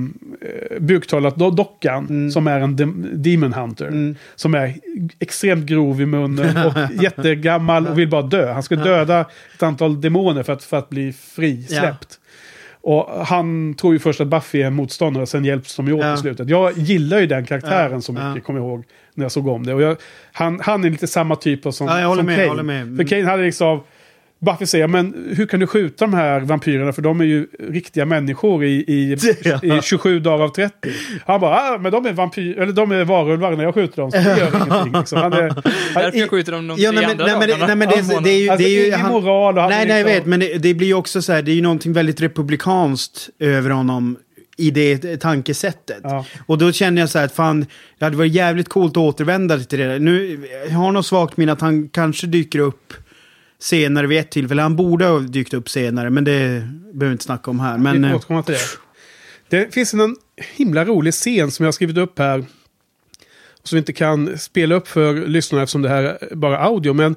[0.80, 4.16] buktalat-dockan som är en dem- demon hunter.
[4.36, 4.74] Som är
[5.20, 6.74] extremt grov i munnen och
[7.04, 8.52] jättegammal och vill bara dö.
[8.54, 9.26] Han ska döda
[9.56, 12.20] ett antal demoner för att, för att bli frisläppt.
[12.82, 16.02] Och han tror ju först att Buffy är en motståndare sen hjälps de ju åt
[16.06, 16.14] Ja.
[16.14, 16.50] i slutet.
[16.50, 18.42] Jag gillar ju den karaktären Ja, så mycket, ja.
[18.42, 18.84] kommer jag ihåg,
[19.14, 19.74] när jag såg om det.
[19.74, 19.98] Och jag,
[20.32, 22.48] han, han är lite samma typ av som, Ja, jag håller som med, Kane.
[22.50, 22.82] håller med.
[22.82, 22.98] Mm.
[22.98, 23.80] För Kane hade liksom...
[24.40, 26.94] Buffy säger, men hur kan du skjuta de här vampyrerna?
[26.94, 29.14] För de är ju riktiga människor i, i,
[29.64, 30.74] i 27 dagar av 30.
[31.26, 34.12] Han bara, ah, men de är vampyr, eller de är varulvar när jag skjuter dem.
[34.12, 35.00] Så det gör ingenting.
[35.00, 35.18] Liksom.
[35.22, 35.40] Han är,
[35.94, 37.76] Därför jag skjuter dem de Ja, tre nej, men, andra nej, men, det- dagarna nej,
[37.76, 38.50] men det, det är ju...
[38.50, 40.26] Alltså, det är ju ingen moral och han nej, nej, jag liksom- vet.
[40.26, 43.70] Men det, det blir ju också så här, det är ju någonting väldigt republikanskt över
[43.70, 44.18] honom
[44.58, 46.04] i det tankesättet.
[46.46, 47.66] Och då känner jag så här att fan,
[48.00, 50.00] det hade varit jävligt coolt att återvända till det.
[50.00, 52.94] Nu jag har något svagt minne att han kanske dyker upp
[53.60, 54.62] senare vid ett tillfälle.
[54.62, 57.78] Han borde ha dykt upp senare, men det behöver vi inte snacka om här.
[57.78, 58.60] Men, Vi eh, får återkomma till det.
[59.50, 60.16] Det finns en
[60.56, 62.46] himla rolig scen som jag har skrivit upp här.
[63.64, 66.94] Som vi inte kan spela upp för lyssnarna eftersom det här är bara audio.
[66.94, 67.16] Men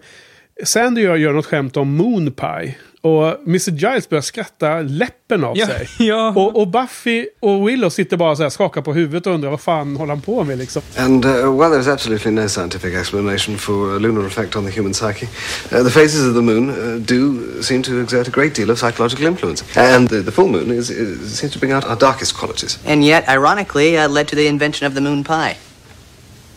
[0.65, 2.77] Sandy och jag gör något skämt om Moon Pie.
[3.02, 3.70] Och Mr.
[3.70, 6.12] Giles börjar skratta läppen av Ja, sig.
[6.12, 9.60] Och, och Buffy och Willow sitter bara så här skakar på huvudet och undrar vad
[9.60, 10.82] fan håller han på med liksom.
[10.97, 14.94] And uh, while there's absolutely no scientific explanation for a lunar effect on the human
[14.94, 15.27] psyche,
[15.72, 18.78] uh, the phases of the moon uh, do seem to exert a great deal of
[18.78, 19.64] psychological influence.
[19.77, 22.78] And the, the full moon is, is, seems to bring out our darkest qualities.
[22.86, 25.56] And yet, ironically, uh, led to the invention of the moon pie.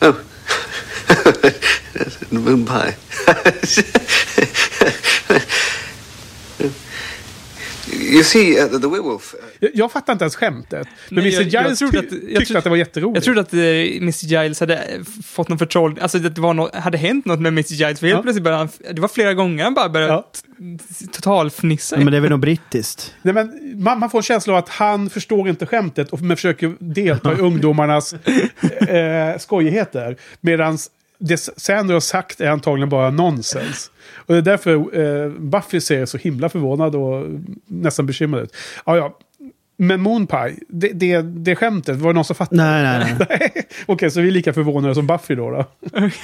[0.01, 0.13] Oh.
[2.31, 2.95] The moon pie.
[8.03, 9.35] you see, uh, the, werewolf.
[9.59, 10.87] Jag, jag fattar inte ens skämtet.
[11.09, 11.43] Men Nej, Mr.
[11.43, 13.15] jag- jag Giles trodde ty- att- jag tyckte trodde- att det var jätteroligt.
[13.15, 14.25] Jag trodde att eh, Mr.
[14.25, 17.47] Giles hade eh, fått någon förtroll, alltså att det var något, hade hänt något med
[17.53, 17.73] Mr.
[17.73, 18.21] Giles, för helt Ja.
[18.21, 21.95] plötsligt började han, det var flera gånger han bara började t- totalfnissa.
[21.95, 23.13] ja, men det är väl något brittiskt.
[23.21, 23.51] Nej, men
[23.83, 27.33] man, man får en känsla av att han förstår inte skämtet och men försöker delta
[27.33, 28.13] i ungdomarnas
[28.87, 30.17] eh, skojigheter.
[30.41, 30.77] Medan
[31.19, 33.91] det Sandra har sagt är antagligen bara nonsens.
[34.25, 37.25] Och det är därför eh, Buffy ser så himla förvånad och
[37.67, 38.55] nästan bekymrad ut.
[38.85, 39.19] Ja, ja.
[39.87, 42.63] Men Moonpie, det, det, det skämtet, var det någon som fattade?
[42.63, 43.51] Nej, nej, nej.
[43.85, 45.49] Okej, så vi är lika förvånade som Buffy då?
[45.51, 45.65] då?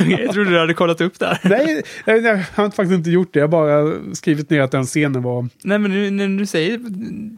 [0.10, 1.40] jag trodde du hade kollat upp där.
[1.44, 3.40] nej, jag har faktiskt inte gjort det.
[3.40, 5.48] Jag har bara skrivit ner att den scenen var...
[5.64, 6.80] Nej, men nu, när du säger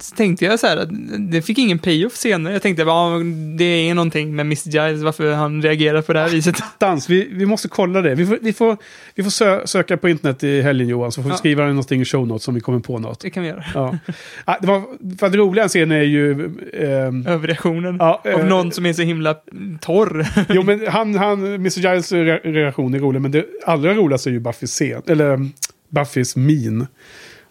[0.01, 0.89] så tänkte jag så här att
[1.31, 2.53] det fick ingen payoff senare.
[2.53, 3.23] Jag tänkte bara, ja,
[3.57, 4.69] det är någonting med Mr.
[4.69, 6.55] Giles, varför han reagerar på det här viset.
[6.77, 8.15] Dans, vi, vi måste kolla det.
[8.15, 8.77] Vi får, vi får,
[9.15, 11.37] vi får sö söka på internet i helgen Johan, så får vi Ja.
[11.37, 13.19] skriva någonting i show notes om vi kommer på något.
[13.19, 13.63] Det kan vi göra.
[13.73, 13.97] Ja.
[14.45, 14.81] Ah, det var,
[15.17, 16.51] för att roliga scenen är ju...
[16.73, 19.35] ehm, Överreaktionen ja, av eh, någon som är så himla
[19.81, 20.27] torr.
[20.49, 21.79] Jo, men han, han, Mr.
[21.79, 25.51] Giles re reaktion är rolig, men det allra roligaste är ju Buffys scen, eller um,
[25.89, 26.87] Buffys min.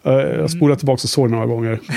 [0.07, 1.79] Uh, jag spolar tillbaka och såg några gånger.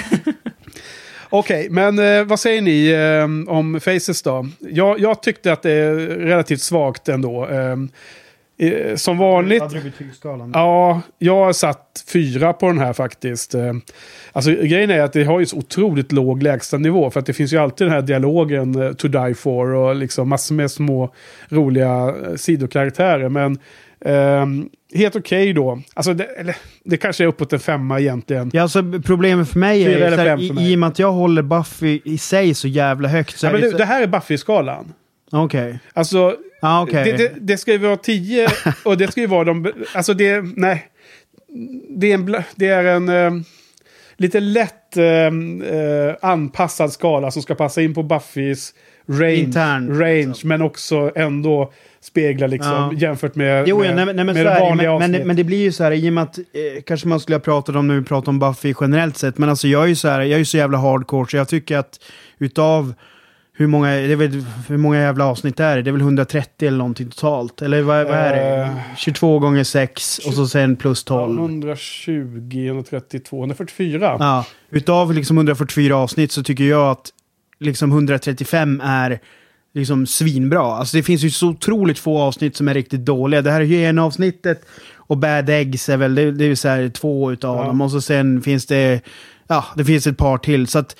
[1.36, 4.48] Okej, men eh, vad säger ni eh, om Faces då?
[4.58, 7.48] Jag, jag tyckte att det är relativt svagt ändå.
[7.48, 7.76] Eh,
[8.58, 9.62] eh, som vanligt...
[10.52, 13.54] Ja, jag har satt fyra på den här faktiskt.
[13.54, 13.72] Eh,
[14.36, 17.10] Alltså grejen är att det har ju så otroligt låg lägstanivå.
[17.10, 20.28] För att det finns ju alltid den här dialogen eh, to die for och liksom
[20.28, 21.14] massor med små
[21.48, 23.28] roliga eh, sidokaraktärer.
[23.28, 23.58] Men
[24.04, 25.82] ehm, helt okej då.
[25.94, 28.50] Alltså det, eller, det kanske är uppåt en femma egentligen.
[28.52, 30.72] Ja, alltså problemet för mig är, eller så här, fem för i, mig.
[30.72, 33.38] i och med att jag håller Buffy i sig så jävla högt.
[33.38, 34.92] Så Ja, men det, det, här är Buffy-skalan.
[35.32, 35.78] Okej.
[35.92, 37.04] Alltså, Ah, okej.
[37.04, 38.48] det, det, det ska ju vara 10
[38.84, 39.72] och det ska ju vara de...
[39.94, 40.44] Alltså det...
[40.56, 40.86] Nej.
[41.88, 43.32] Det är en, det är en eh,
[44.16, 48.74] lite lätt eh, anpassad skala som ska passa in på Buffys
[49.08, 49.34] range.
[49.34, 52.92] Intern, range men också ändå spegla liksom Ja.
[52.98, 54.60] jämfört med, Jo, med, nej, men- nej, men, med är det.
[54.60, 55.26] vanliga men, men, avsnitt.
[55.26, 57.40] men det blir ju så här, i och med att, eh, kanske man skulle ha
[57.40, 60.08] pratat om när vi pratar om Buffy generellt sett, men alltså jag är ju så
[60.08, 62.00] här, jag är ju så jävla hardcore, så jag tycker att
[62.38, 62.94] utav
[63.56, 65.82] hur många, det är väl, hur många jävla avsnitt är det?
[65.82, 67.62] Det är väl 130 eller någonting totalt?
[67.62, 68.62] Eller vad, vad är det?
[68.62, 68.76] Eh.
[68.96, 71.38] 22 gånger 6 och så sen plus 12.
[71.38, 74.16] 120, 132, 144.
[74.18, 77.10] Ja, utav liksom 144 avsnitt så tycker jag att
[77.60, 79.20] liksom 135 är
[79.74, 80.62] liksom svinbra.
[80.62, 83.42] Alltså det finns ju så otroligt få avsnitt som är riktigt dåliga.
[83.42, 84.62] Det här är hyena-avsnittet
[84.96, 87.64] och Bad Eggs är väl, det, det är ju så här två utav Ja.
[87.64, 87.80] dem.
[87.80, 89.00] Och så sen finns det,
[89.48, 90.66] ja, det finns ett par till.
[90.66, 90.96] Så att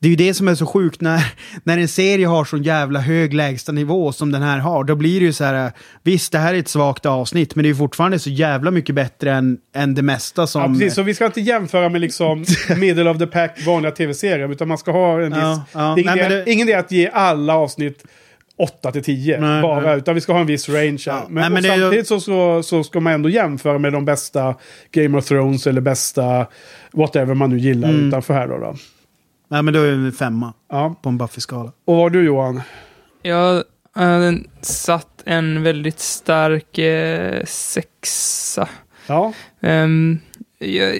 [0.00, 1.32] det är ju det som är så sjukt när,
[1.64, 4.84] när en serie har så jävla hög lägsta nivå som den här har.
[4.84, 5.72] Då blir det ju så här,
[6.02, 9.32] visst det här är ett svagt avsnitt, men det är fortfarande så jävla mycket bättre
[9.32, 10.62] än, än det mesta som...
[10.62, 10.94] Ja, precis.
[10.94, 12.44] Så vi ska inte jämföra med liksom
[12.76, 14.52] middle of the pack vanliga tv-serier.
[14.52, 15.38] Utan man ska ha en viss...
[15.42, 15.92] Ja, ja.
[15.96, 18.04] Det är ingen, Nej, det- ingen idé att ge alla avsnitt
[18.58, 19.80] 8 till 10 Nej, bara.
[19.80, 19.98] nej.
[19.98, 21.22] Utan vi ska ha en viss range här.
[21.28, 24.54] Men, Nej, men samtidigt så, så, så ska man ändå jämföra med de bästa
[24.92, 26.46] Game of Thrones eller bästa
[26.92, 28.08] whatever man nu gillar Mm.
[28.08, 28.58] utanför här då.
[28.58, 28.74] då.
[29.48, 30.94] Nej men då är det en femma Ja.
[31.02, 31.72] på en Buffy-skala.
[31.84, 32.62] Och vad du Johan?
[33.22, 33.62] Jag
[33.92, 38.68] har satt en väldigt stark eh, sexa.
[39.06, 39.32] Ja.
[39.60, 40.18] Ehm,
[40.58, 40.96] jag,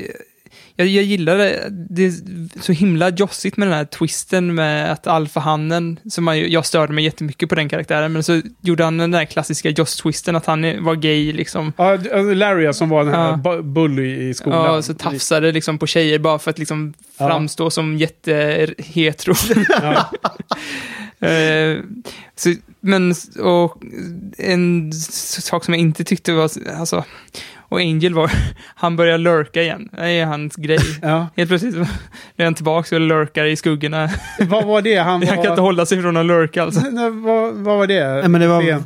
[0.79, 1.67] jag, jag gillar det.
[1.91, 2.13] Det är
[2.61, 7.05] så himla jossigt med den här twisten med att alfahannen, som man, jag störde mig
[7.05, 10.95] jättemycket på den karaktären, men så gjorde han den där klassiska Joss-twisten att han var
[10.95, 11.73] gay liksom.
[11.77, 13.37] Ja, äh, Larry som var den här Ja.
[13.37, 14.65] bu- bully i skolan.
[14.75, 17.29] Ja, så tafsade liksom på tjejer bara för att liksom Ja.
[17.29, 19.35] framstå som jättehetero.
[19.83, 20.11] Ja.
[21.21, 21.79] Eh,
[22.37, 23.83] så, men, och
[24.39, 27.05] en sak som jag inte tyckte var, alltså,
[27.69, 28.31] och Angel var,
[28.75, 29.89] han börjar lurka igen.
[29.93, 30.79] Det är hans grej.
[31.03, 31.27] Ja.
[31.37, 31.75] Helt plötsligt
[32.37, 34.11] är han tillbaka och lurkar i skuggorna.
[34.41, 34.97] Vad var det?
[34.97, 35.43] Han, Han var...
[35.45, 36.81] kan inte hålla sig från att lurka alltså.
[36.91, 38.13] Nej, vad, vad var det?
[38.15, 38.85] Nej, men det var, Det-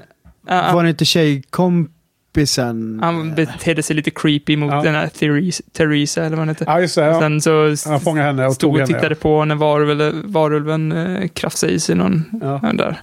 [0.49, 3.01] Ja, var det inte tjejkompisen?
[3.03, 4.83] Han betedde sig lite creepy mot Ja.
[4.83, 6.67] den här Theresa, Theresa eller vad heter.
[6.69, 7.05] Ja, just det.
[7.05, 7.21] Ja.
[7.21, 8.87] Sen så Han fångade henne och stod och henne.
[8.95, 12.61] tittade på när varulven, varulven eh, krafsade i sig någon Ja.
[12.63, 12.73] ja.
[12.73, 13.01] där.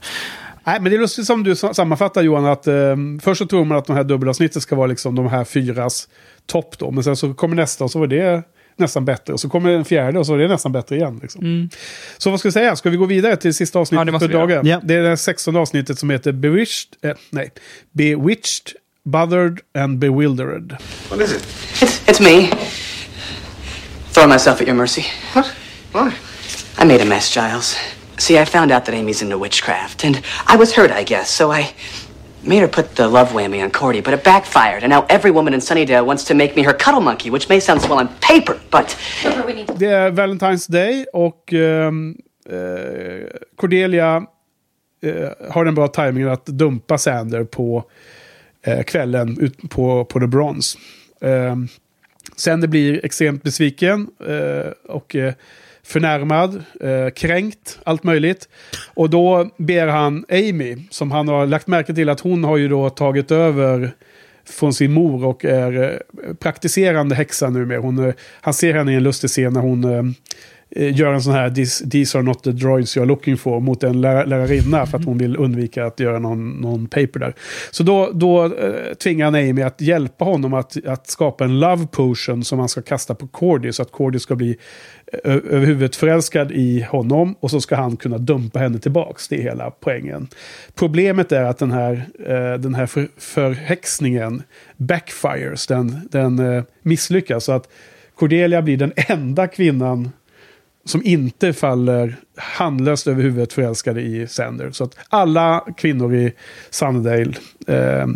[0.63, 3.65] Nej, men det är lustigt som du sa- sammanfattar Johan, att eh, först så tror
[3.65, 6.07] man att de här dubbelavsnitten ska vara liksom de här fyras
[6.45, 8.43] topp då, men sen så kommer nästa och så var det
[8.75, 9.33] nästan bättre.
[9.33, 11.19] Och så kommer en fjärde och så är det nästan bättre igen.
[11.21, 11.41] Liksom.
[11.41, 11.69] Mm.
[12.17, 12.75] Så vad ska vi säga?
[12.75, 14.65] Ska vi gå vidare till sista Ja, avsnittet måste för dagen?
[14.67, 14.79] Ja.
[14.83, 17.51] Det är det sextonde avsnittet som heter Bewitched, eh, nej,
[17.91, 18.71] Bewitched,
[19.05, 20.77] Bothered and Bewildered.
[21.09, 21.43] What is it?
[21.81, 22.47] It's, it's me.
[24.11, 25.03] Throwing myself at your mercy.
[25.33, 25.45] What?
[25.93, 26.11] Why?
[26.81, 27.75] I made a mess, Giles.
[28.19, 31.51] See, I found out that Amy's into witchcraft, and I was hurt, I guess, so
[31.51, 31.73] I
[32.43, 35.53] made her put the love whammy on Cordy, but it backfired, and now every woman
[35.53, 38.59] in Sunnydale wants to make me her cuddle monkey, which may sound swell on paper,
[38.71, 38.97] but
[39.79, 42.15] Det är Valentine's Day och ehm,
[42.49, 44.25] eh, Cordelia
[45.03, 47.83] eh, har den bra tajmingen att dumpa Sander på
[48.65, 50.77] eh, kvällen ut på, på The Bronze.
[51.21, 51.67] Ehm,
[52.35, 55.33] Sander blir extremt besviken eh, och eh,
[55.89, 58.49] förnärmad, eh, kränkt, allt möjligt.
[58.93, 62.67] Och då ber han Amy, som han har lagt märke till att hon har ju
[62.67, 63.91] då tagit över
[64.49, 67.79] från sin mor och är eh, praktiserande häxa numera.
[67.79, 70.03] Hon, eh, han ser henne i en lustig scen när hon eh,
[70.75, 74.01] Eh, gör en sån här "These- are not the droids you're looking for” mot en
[74.01, 77.33] lär, lärarinna för att hon vill undvika att göra någon, någon paper där.
[77.71, 81.87] Så då, då eh, tvingar han Amy att hjälpa honom att, att skapa en love
[81.91, 84.57] potion som han ska kasta på Cordy så att Cordy ska bli
[85.23, 89.27] eh, överhuvudet förälskad i honom och så ska han kunna dumpa henne tillbaks.
[89.27, 90.27] Det är hela poängen.
[90.75, 94.43] Problemet är att den här, eh, den här för, förhäxningen
[94.77, 97.43] backfires, den, den eh, misslyckas.
[97.43, 97.69] Så att
[98.15, 100.09] Cordelia blir den enda kvinnan
[100.89, 104.71] som inte faller handlöst över huvudet förälskade i Sander.
[104.71, 106.33] Så att alla kvinnor i
[106.69, 107.33] Sunnydale
[107.67, 108.07] eh,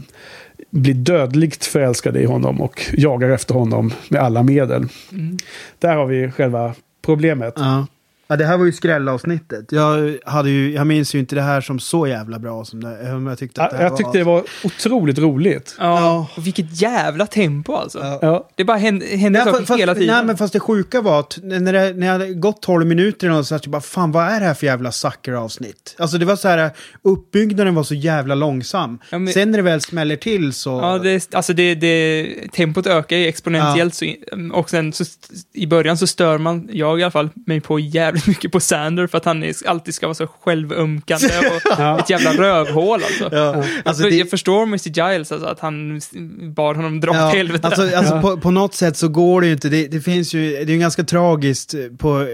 [0.69, 4.87] blir dödligt förälskade i honom och jagar efter honom med alla medel.
[5.11, 5.37] Mm.
[5.79, 7.53] Där har vi själva problemet.
[7.57, 7.87] Ja.
[8.27, 9.71] Ja, det här var ju skrällavsnittet.
[9.71, 13.03] Jag, hade ju, jag minns ju inte det här som så jävla bra som det,
[13.29, 15.75] jag tyckte att det här jag tyckte det var otroligt roligt.
[15.79, 17.99] Ja, och vilket jävla tempo alltså.
[18.21, 18.49] Ja.
[18.55, 20.15] Det bara hände, hände Nej, saker fa- fast, hela tiden.
[20.15, 23.29] nej, men fast det sjuka var att när, det, när jag hade gått 12 minuter
[23.31, 25.95] och så att jag bara, fan vad är det här för jävla sucker-avsnitt?
[25.99, 26.71] Alltså det var så här,
[27.01, 28.99] uppbyggnaden var så jävla långsam.
[29.09, 30.69] Ja, men- Sen när det väl smäller till så...
[30.69, 33.93] Ja, det, alltså det, det, tempot ökar ju exponentiellt.
[33.95, 34.05] Så,
[34.53, 35.03] och sen så,
[35.53, 39.07] i början så stör man, jag i alla fall, mig på jävligt mycket på Sander
[39.07, 41.99] för att han är, alltid ska vara så självömkande och Ja.
[41.99, 43.35] ett jävla rövhål alltså.
[43.37, 44.87] Ja, alltså jag, det- jag förstår Mr.
[45.11, 46.01] Giles, alltså, att han
[46.55, 47.67] bad honom dra Ja, till helvete.
[47.67, 49.69] alltså, alltså på, på något sätt så går det ju inte.
[49.69, 51.75] Det, det finns ju, det är ju ganska tragiskt.
[51.97, 52.27] På, eh,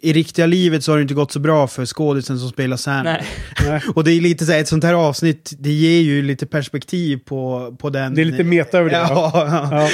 [0.00, 3.22] I riktiga livet så har det inte gått så bra för skådisen som spelar Sander.
[3.68, 3.80] Nej.
[3.94, 7.18] Och det är lite så här, ett sånt här avsnitt, det ger ju lite perspektiv
[7.24, 8.14] på, på den...
[8.14, 8.96] Det är lite meta över det.
[8.96, 9.68] Ja, ja.
[9.70, 9.88] Ja.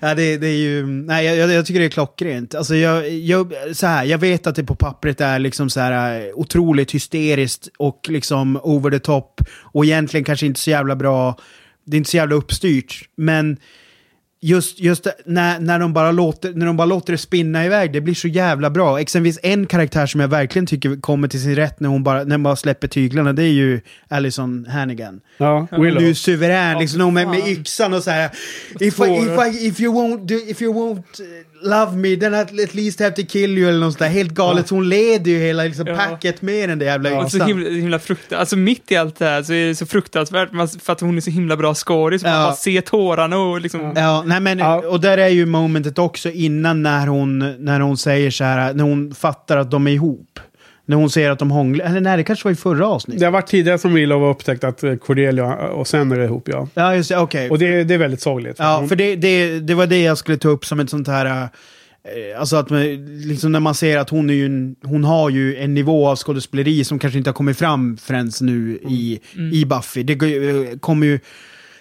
[0.00, 0.86] ja det, det är ju...
[0.86, 2.54] Nej, jag, jag, jag tycker det är klockrent.
[2.54, 6.20] Alltså jag, jag, så här, jag vet att det på pappret är liksom så här
[6.20, 9.40] eh, otroligt hysteriskt och liksom over the top
[9.72, 11.36] och egentligen kanske inte så jävla bra.
[11.84, 13.56] Det är inte så jävla uppstyrt, men
[14.40, 18.00] just, just när, när, de bara låter, när de bara låter det spinna iväg, det
[18.00, 19.00] blir så jävla bra.
[19.00, 22.34] Exempelvis en karaktär som jag verkligen tycker kommer till sin rätt när hon bara, när
[22.36, 25.20] hon bara släpper tyglarna, det är ju Alison Hannigan.
[25.36, 26.02] Ja, är Willow.
[26.02, 28.30] ju suverän, liksom hon med, med yxan och så här.
[28.80, 32.34] If, I, if, I, if you won't, do, if you won't eh, love me, then
[32.34, 34.08] at least have to kill you eller något sånt där.
[34.08, 35.96] Helt galet, så hon leder ju hela liksom, Ja.
[35.96, 37.48] packet med den där jävla Och så yxan.
[37.48, 40.68] himla, himla fruktansvärt, alltså mitt i allt det här så är det så fruktansvärt man-
[40.68, 42.22] för att hon är så himla bra skådis.
[42.22, 42.38] Man Ja.
[42.44, 43.92] bara ser tårarna och liksom...
[43.96, 48.30] Ja, nej men, och där är ju momentet också innan när hon, när hon säger
[48.30, 50.40] så här, när hon fattar att de är ihop.
[50.86, 53.20] När hon säger att de hånglar, eller nej det kanske var i förra avsnittet.
[53.20, 56.24] Det har varit tidigare som Willow har upptäckt att eh, Cordelia och sen är det
[56.24, 56.68] ihop, ja.
[56.74, 57.50] Ja, just det, okej.
[57.50, 58.56] Och det, det är väldigt sorgligt.
[58.58, 61.08] Ja, Hon- för det, det, det var det jag skulle ta upp som ett sånt
[61.08, 61.42] här...
[61.42, 62.82] eh, Alltså att man,
[63.28, 66.16] liksom när man ser att hon, är ju en, hon har ju en nivå av
[66.16, 69.52] skådespeleri som kanske inte har kommit fram förrän nu i, Mm.
[69.52, 70.02] i Buffy.
[70.02, 71.20] Det eh, kommer ju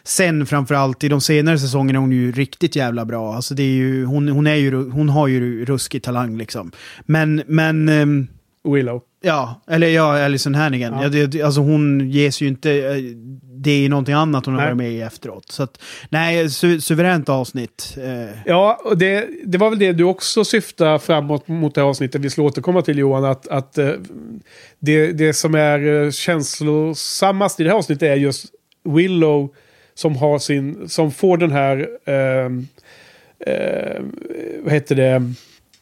[0.03, 3.35] sen framförallt i de senare säsongerna är hon ju riktigt jävla bra.
[3.35, 6.71] Alltså det är ju, hon, hon, är ju, hon har ju ruskig talang liksom.
[7.05, 8.27] Men, men...
[8.63, 9.01] Willow.
[9.23, 10.93] Ja, eller ja, Alison Hannigan.
[10.93, 11.17] Ja.
[11.17, 11.25] Ja.
[11.27, 12.71] det, alltså hon ges ju inte...
[12.71, 12.95] eh,
[13.63, 14.69] Det är någonting annat hon har Nej.
[14.69, 15.51] varit med i efteråt.
[15.51, 17.97] Så att, nej, su suveränt avsnitt.
[18.03, 21.87] Eh, Ja, och det, det var väl det du också syftar framåt mot det här
[21.87, 23.25] avsnittet vi ska återkomma till Johan.
[23.25, 23.89] Att, att eh,
[24.79, 28.45] det, det som är eh, känslosammast i det här avsnittet är just
[28.83, 29.49] Willow
[29.93, 32.67] som har sin, som får den här, ehm,
[33.45, 34.01] eh,
[34.63, 35.33] vad heter det,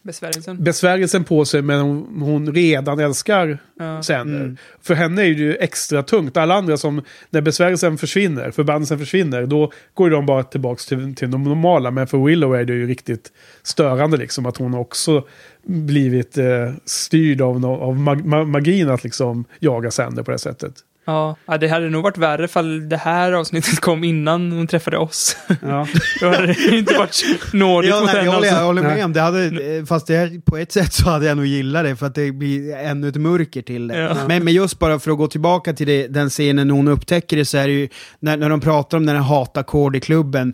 [0.01, 0.63] Besvärjelsen.
[0.63, 4.03] besvärjelsen på sig men hon, hon redan älskar Ja.
[4.03, 4.41] Sander.
[4.41, 4.57] Mm.
[4.81, 6.37] För henne är det ju extra tungt.
[6.37, 11.15] Alla andra som, när besvärjelsen försvinner, förbannelsen försvinner, då går ju de bara tillbaka till,
[11.15, 11.91] till de normala.
[11.91, 13.31] Men för Willow är det ju riktigt
[13.63, 15.27] störande liksom att hon också
[15.65, 20.73] blivit eh, styrd av, av mag, ma, magin att liksom jaga Sander på det sättet.
[21.09, 24.97] Ja, ja, det hade nog varit värre ifall det här avsnittet kom innan hon träffade
[24.97, 25.37] oss.
[25.61, 25.87] Ja.
[26.21, 27.23] Då hade det inte varit
[27.53, 28.25] nådigt ja, mot nej, henne.
[28.25, 28.65] jag, håller, jag Alltså.
[28.65, 28.95] håller Nej.
[28.95, 29.21] med om det.
[29.21, 32.31] Hade, fast det, på ett sätt så hade jag nog gillat det för att det
[32.31, 33.97] blir ännu ett mörker till det.
[33.97, 34.15] Ja.
[34.27, 37.37] Men, men just bara för att gå tillbaka till det, den scenen när hon upptäcker
[37.37, 40.53] det så är det ju när, när de pratar om den här hatackord i klubben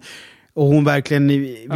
[0.55, 1.27] och hon verkligen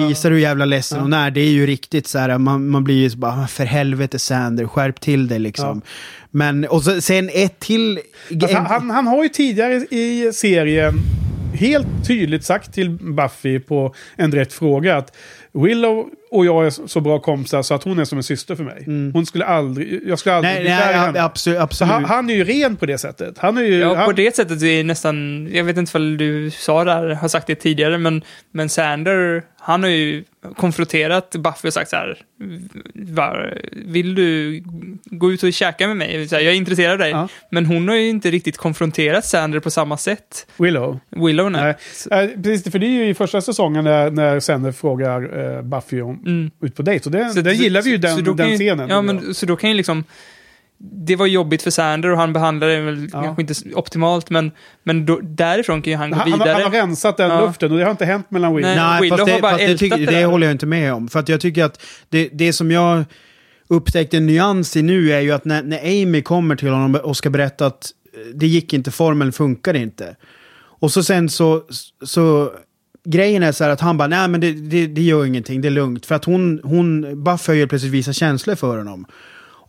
[0.08, 1.32] visar hur jävla ledsen hon är.
[1.32, 4.68] Det är ju riktigt så här, man, man blir ju så bara, för helvete Sander,
[4.68, 5.82] skärp till dig liksom.
[6.32, 8.00] Men, och så, sen ett till...
[8.42, 10.94] Fast han, han, han har ju tidigare i serien
[11.54, 15.16] helt tydligt sagt till Buffy på en direkt fråga att
[15.52, 18.64] Willow och jag är så bra kompisar så att hon är som en syster för
[18.64, 18.84] mig.
[19.14, 21.22] Hon skulle aldrig, jag skulle aldrig nej, bli nej, kär i ja, henne.
[21.22, 21.60] absolut.
[21.60, 21.94] Absolut.
[21.94, 23.38] han, han är ju ren på det sättet.
[23.38, 23.80] Han är ju...
[23.80, 27.08] Ja, han, på det sättet är nästan, jag vet inte ifall du sa det här,
[27.10, 30.24] har sagt det tidigare, men, men Sander, han har ju
[30.58, 32.18] konfronterat Buffy och sagt så här,
[32.94, 34.62] var, vill du
[35.06, 36.28] gå ut och käka med mig?
[36.32, 37.10] Här, jag är intresserad av dig.
[37.12, 37.28] Ja.
[37.52, 40.48] Men hon har ju inte riktigt konfronterat Sander på samma sätt.
[40.58, 41.00] Willow.
[41.10, 41.76] Willow, nej.
[42.10, 42.36] Nej.
[42.44, 46.24] Precis, för det är ju i första säsongen när, när Sander frågar eh, Buffy om
[46.26, 46.52] Mm.
[46.62, 47.06] ut på dejt.
[47.06, 48.90] Och det, Så- den gillar vi ju, den, så den ju- scenen.
[48.90, 50.04] Ja, men så då kan ju liksom...
[50.82, 53.24] Det var jobbigt för Sander och han behandlade det väl Ja.
[53.24, 54.52] kanske inte optimalt, men,
[54.84, 56.64] men då, därifrån kan ju han gå han, han, har- vidare.
[56.64, 57.42] han har rensat den Ja.
[57.46, 58.70] luften och det har inte hänt mellan Willow.
[58.76, 58.80] Nej.
[58.86, 60.94] Nej, Willow fast har det, bara fast det, tycker, det det håller jag inte med
[60.94, 61.08] om.
[61.08, 63.04] För att jag tycker att det, det som jag
[63.68, 67.18] upptäckte en nyans i nu är ju att när, när Amy kommer till honom och
[67.18, 70.16] ska berätta att eh, det gick inte, formeln funkar inte.
[70.82, 71.62] Och så sen så,
[72.06, 72.52] så
[73.06, 75.68] grejen är så här att han bara, nej men det, det, det gör ingenting, det
[75.68, 76.06] är lugnt.
[76.06, 79.06] För att hon, hon Buffy har ju plötsligt visat känslor för honom.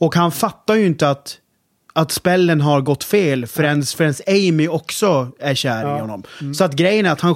[0.01, 1.39] Och han fattar ju inte att,
[1.93, 5.97] att spällen har gått fel förrän, förrän Amy också är kär Ja.
[5.97, 6.22] i honom.
[6.55, 7.35] Så att grejen är att han,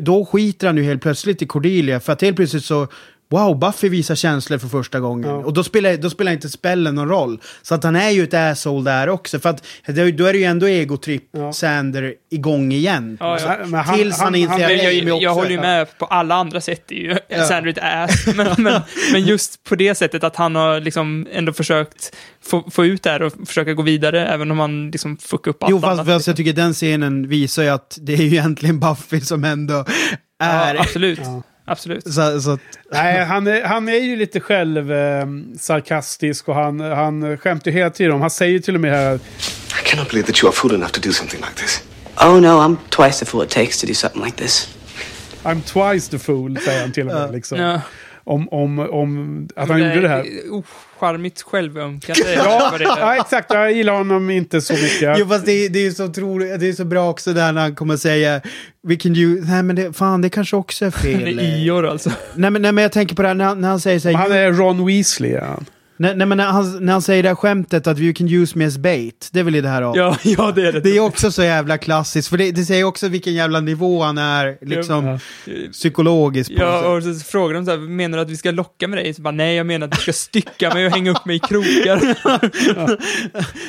[0.00, 2.00] då skiter han ju helt plötsligt i Cordelia.
[2.00, 2.88] För att helt plötsligt så,
[3.32, 5.30] wow, Buffy visar känslor för första gången.
[5.30, 5.36] Ja.
[5.36, 7.40] Och då spelar, då spelar inte spällen någon roll.
[7.62, 9.38] Så att han är ju ett asshole där också.
[9.40, 11.52] För att då är det ju ändå egotripp Ja.
[11.52, 13.16] Sander igång igen.
[13.20, 13.56] Ja, Så- ja.
[13.66, 16.06] Men han- tills han, han- inser han- att Jag, jag, jag håller ju med på
[16.06, 17.44] alla andra sätt, är ju Ja.
[17.48, 18.26] Sander ett ass.
[18.36, 18.80] Men, men,
[19.12, 23.10] men just på det sättet att han har liksom ändå försökt få, få ut det
[23.10, 26.06] här och försöka gå vidare, även om han liksom fuckar upp allt Jo, fast, annat.
[26.06, 29.84] fast jag tycker den scenen visar ju att det är ju egentligen Buffy som ändå
[30.42, 30.74] är...
[30.74, 31.20] ja, absolut.
[31.64, 32.14] Absolut.
[32.14, 32.60] Så, så att,
[32.92, 35.26] Nej, han är, han är ju lite själv eh,
[35.60, 39.14] sarkastisk och han, han skämtar ju hela tiden om, han säger till och med här
[39.14, 39.20] I
[39.84, 41.82] cannot believe that you are fool enough to do something like this.
[42.20, 44.68] Oh no, I'm twice the fool it takes to do something like this.
[45.44, 47.32] I'm twice the fool, säger han till och med.
[47.32, 47.58] Liksom.
[47.58, 47.80] Ja.
[48.24, 50.24] Om, om, om att han gjorde det här.
[50.50, 52.22] Ocharmigt självömkande.
[52.36, 53.52] Ja, ja, exakt.
[53.54, 55.16] Jag gillar honom inte så mycket.
[55.18, 57.60] Jo fast det, det är ju så otroligt, det är så bra också där när
[57.60, 58.40] han kommer säga
[58.88, 61.38] We can do, nej men det, fan det kanske också är Han fel.
[61.38, 62.10] är Ior alltså.
[62.34, 64.08] nej, men, nej men jag tänker på det här när han, när han säger så
[64.08, 65.32] Men här, han är Ron Weasley.
[65.32, 65.64] är han.
[65.96, 68.58] Nej, nej men när han, när han säger det här skämtet att you can use
[68.58, 69.96] me as bait, det är väl i det här av.
[69.96, 70.80] Ja, ja det är det.
[70.80, 74.18] Det är också så jävla klassiskt, för det, det säger också vilken jävla nivå han
[74.18, 75.18] är, liksom,
[75.72, 76.56] psykologiskt.
[76.56, 76.82] På något sätt.
[76.84, 79.14] Ja, och så frågar de så här, menar du att vi ska locka med dig?
[79.14, 81.38] Så bara, nej, jag menar att du ska stycka mig och hänga upp mig i
[81.38, 82.00] krokar.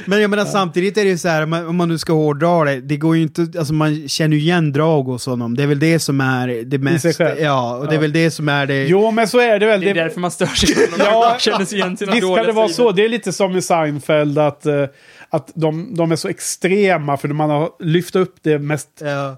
[0.10, 2.14] Men jag menar samtidigt är det ju så här, om man- om man nu ska
[2.14, 5.56] hårdra det, det går ju inte, alltså man känner ju igen drag hos honom.
[5.56, 7.06] Det är väl det som är det mest,
[7.42, 8.02] ja, och det är Ja.
[8.02, 8.84] väl det som är det.
[8.88, 9.82] Jo, men så är det väl.
[9.82, 11.08] Det är därför man stör sig på honom.
[11.12, 12.92] Ja, Man känner sig igen sina Visst kan det vara så.
[12.92, 14.86] Det är lite som i Seinfeld att, eh,
[15.30, 18.90] att de, de är så extrema för man har lyft upp det mest...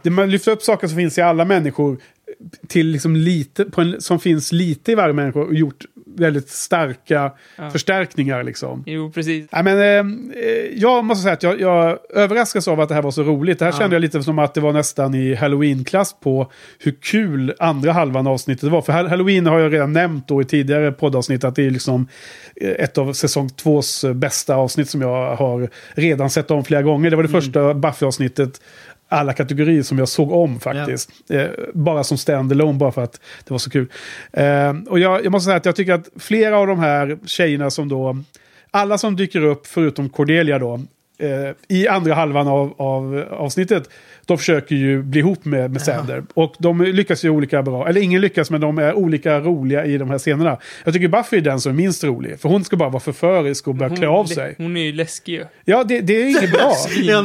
[0.03, 1.97] Det, man lyfter upp saker som finns i alla människor
[2.67, 5.85] till liksom lite, på en, som finns lite i varje människa och gjort
[6.17, 7.69] väldigt starka Ja.
[7.69, 8.83] förstärkningar liksom.
[8.85, 9.47] Jo, precis.
[9.51, 9.85] Nej, men, eh,
[10.43, 13.59] eh, jag måste säga att jag, jag överraskas av att det här var så roligt.
[13.59, 13.77] Det här Ja.
[13.79, 18.27] kände jag lite som att det var nästan i halloween-klass på hur kul andra halvan
[18.27, 18.81] av avsnittet var.
[18.81, 22.07] För Hall- halloween har jag redan nämnt då i tidigare poddavsnitt att det är liksom
[22.61, 26.81] eh, ett av säsong tvås eh, bästa avsnitt som jag har redan sett om flera
[26.81, 27.09] gånger.
[27.09, 27.41] Det var det Mm.
[27.41, 28.61] första Buffy-avsnittet
[29.15, 31.09] alla kategorier som jag såg om faktiskt.
[31.29, 33.87] Eh, bara som stand-alone, bara för att det var så kul.
[34.33, 37.69] Eh, och jag, jag måste säga att jag tycker att flera av de här tjejerna
[37.69, 38.17] som då...
[38.71, 40.81] Alla som dyker upp, förutom Cordelia då,
[41.17, 41.29] eh,
[41.67, 43.89] i andra halvan av, av avsnittet,
[44.25, 46.23] de försöker ju bli ihop med, med Sander.
[46.33, 47.87] Och de lyckas ju olika bra.
[47.87, 50.57] Eller ingen lyckas, men de är olika roliga i de här scenerna.
[50.83, 52.39] Jag tycker Buffy är den som är minst rolig.
[52.39, 54.55] För hon ska bara vara förförisk och börja klä av sig.
[54.57, 55.45] Hon är ju läskig ju.
[55.65, 56.73] Ja, det, det är inget bra.
[57.03, 57.21] Ja,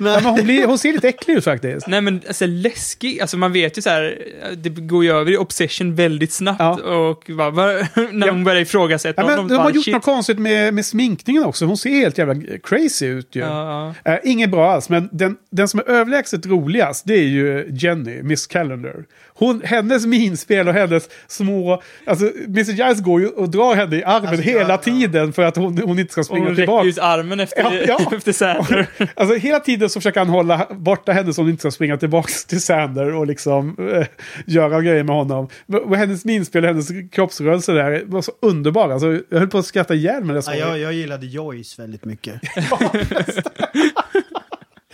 [0.00, 1.86] men hon, blir, hon ser lite äcklig ut faktiskt.
[1.86, 4.18] Nej men alltså läskig, alltså man vet ju så här,
[4.56, 7.52] det går ju över i obsession väldigt snabbt och bara,
[8.12, 9.94] när hon börjar ifrågasätta Ja, men honom, de har bara, gjort shit.
[9.94, 11.64] något konstigt med, med sminkningen också.
[11.64, 13.42] Hon ser helt jävla crazy ut ju.
[13.42, 17.68] Ja, Eh, inget bra alls, men den, den som är överlägset roligast det är ju
[17.72, 19.04] Jenny, Miss Calendar.
[19.40, 21.82] Hon, hennes minspel och hennes små...
[22.06, 25.78] Alltså, Mrs Giles går ju och drar henne i armen hela tiden för att hon,
[25.78, 26.88] hon inte ska springa hon räcker tillbaka.
[26.88, 28.12] ut armen efter, Ja, ja.
[28.16, 28.86] efter Sander.
[29.14, 32.32] Alltså hela tiden så försöker han hålla borta henne så hon inte ska springa tillbaka
[32.48, 34.06] till Sander och liksom eh,
[34.46, 35.48] göra grejer med honom.
[35.84, 38.92] Och hennes minspel och hennes kroppsrörelser där var så underbara.
[38.92, 42.40] Alltså, jag höll på att skratta ihjäl mig Ja, jag, jag gillade Joyce väldigt mycket.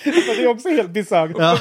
[0.06, 1.30] Men det är också helt bisarrt.
[1.38, 1.58] Ja.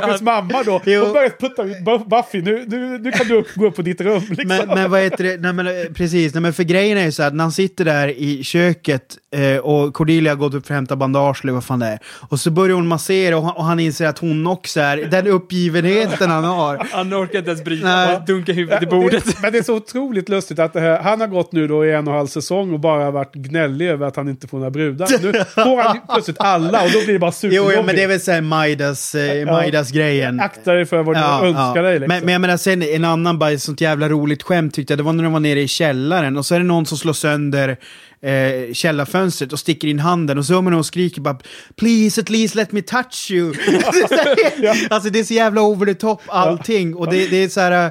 [0.00, 1.04] Buffys mamma då, Jo.
[1.04, 2.42] hon börjar putta ut Buff- Buffy.
[2.42, 4.22] Nu, nu, nu kan du gå upp på ditt rum.
[4.28, 4.48] Liksom.
[4.48, 7.12] Men, men vad heter det, nej men eh, precis, nej men för grejen är ju
[7.12, 9.02] så här, när han sitter där i köket
[9.36, 11.98] eh, och Cordelia har gått upp för att hämta bandage eller vad fan det är.
[12.28, 15.26] Och så börjar hon massera och han, och han inser att hon också är, den
[15.26, 16.86] uppgivenheten han har.
[16.92, 18.06] Han orkar inte ens bryta, Nej.
[18.16, 19.24] bara dunka huvudet i bordet.
[19.24, 21.92] Det, men det är så otroligt lustigt att här, han har gått nu då i
[21.92, 24.70] en och en halv säsong och bara varit gnällig över att han inte får några
[24.70, 25.08] brudar.
[25.22, 25.32] Nu
[25.64, 27.76] får han plötsligt alla och då blir det bara Jo, superjobbigt.
[27.76, 30.40] ja, men det är väl såhär Majdas, eh, Majdas grejen.
[30.40, 31.92] Akta dig för vad du önskar dig.
[31.98, 32.08] Liksom.
[32.08, 35.02] Men, men jag menar sen en annan bara sånt jävla roligt skämt tyckte jag, det
[35.02, 37.76] var när de var nere i källaren och så är det någon som slår sönder
[38.22, 41.38] eh, källarfönstret och sticker in handen och så hör man någon skriker bara
[41.76, 43.54] Please at least let me touch you.
[44.90, 47.90] Alltså det är så jävla over the top allting och det, det är så här...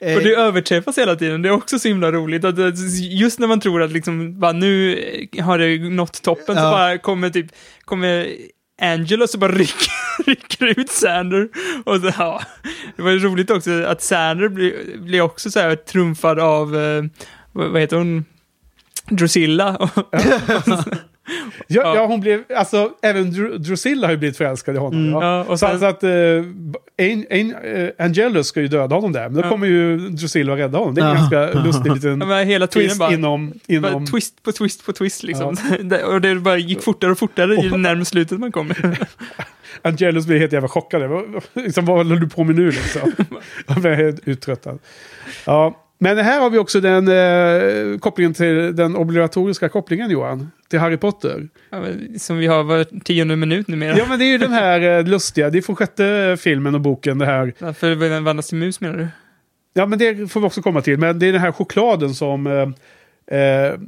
[0.00, 1.42] eh, Och det överträffas hela tiden.
[1.42, 2.44] Det är också så himla roligt.
[2.44, 2.54] Att
[3.00, 4.98] just när man tror att liksom, bara, nu
[5.42, 6.70] har det nått toppen, så Ja.
[6.70, 7.46] bara kommer typ,
[7.84, 8.28] kommer
[8.82, 9.92] Angela så bara rycker,
[10.26, 11.48] rycker ut Sander.
[11.84, 12.42] Och så, ja.
[12.96, 17.04] Det var ju roligt också att Sander blir, blir också så här trumfad av, eh,
[17.52, 18.24] vad, vad heter hon?
[19.08, 19.90] Drusilla.
[20.66, 20.84] Ja,
[21.66, 25.00] ja, hon blev, alltså även Dr- Drusilla har ju blivit förälskad i honom.
[25.00, 25.12] Mm.
[25.12, 25.22] Ja.
[25.38, 26.44] Ja, och så, sen- så att uh,
[27.00, 27.54] An, An,
[27.98, 29.48] Angelus ska ju döda honom där, men då Ja.
[29.48, 30.94] kommer ju Drusilla att rädda honom.
[30.94, 31.38] Det är en Ja.
[31.40, 33.50] ganska lustig liten Ja, men hela tiden twist bara- inom...
[33.50, 35.56] Bara inom twist på twist på twist liksom.
[35.80, 38.98] Det- och det bara gick fortare och fortare ju närmare slutet man kommer.
[39.82, 41.02] Angelus blir helt jävla chockad.
[41.54, 43.12] Liksom, vad håller du på med nu liksom?
[43.66, 44.78] Han blir helt uttröttad.
[45.46, 45.78] Ja.
[46.02, 50.50] Men här har vi också den eh, kopplingen till den obligatoriska kopplingen Johan.
[50.68, 51.48] Till Harry Potter.
[51.70, 51.84] Ja,
[52.18, 53.98] Som vi har var tionde minut numera.
[53.98, 56.80] Ja men det är ju den här eh, lustiga, det är från sjätte filmen och
[56.80, 57.52] boken det här.
[57.58, 59.08] Varför vandras till mus menar du?
[59.74, 60.98] Ja, men det får vi också komma till.
[60.98, 62.46] Men det är den här chokladen som...
[62.46, 63.78] Eh, eh,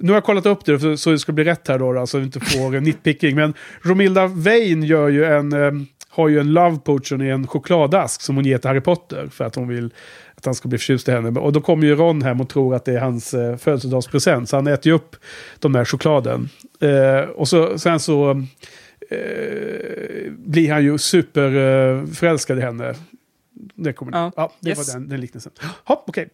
[0.00, 2.18] nu har jag kollat upp det så, det ska bli rätt här då, då så
[2.18, 3.36] vi inte får nitpicking.
[3.36, 5.72] Men Romilda Vane gör ju en, eh,
[6.08, 9.28] har ju en love potion i en chokladask som hon ger till Harry Potter.
[9.30, 9.90] För att hon vill
[10.40, 11.40] att han ska bli förtjust i henne.
[11.40, 14.48] Och då kommer ju Ron hem och tror att det är hans eh, födelsedagspresent.
[14.48, 15.16] Så han äter ju upp
[15.58, 16.48] de där chokladen.
[16.80, 18.30] Eh, och så, sen så
[19.10, 22.94] eh, blir han ju superförälskad eh, i henne.
[23.74, 24.78] Det, kommer, ja, Ja, det yes.
[24.78, 25.52] var den, den liknelsen.
[25.84, 26.28] Hopp, okej.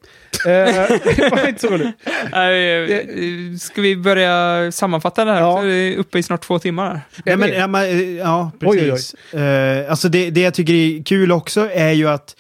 [0.47, 0.51] Eh,
[1.17, 1.87] det var inte så roligt.
[2.07, 5.41] Eh, Ska vi börja sammanfatta det här?
[5.41, 5.53] Ja.
[5.57, 7.01] Så är vi uppe i snart två timmar.
[7.25, 8.91] Ja, men, ja, men, eh, ja Oj, oj, oj.
[8.91, 9.35] precis.
[9.35, 12.37] Eh, alltså det, det jag tycker är kul också är ju att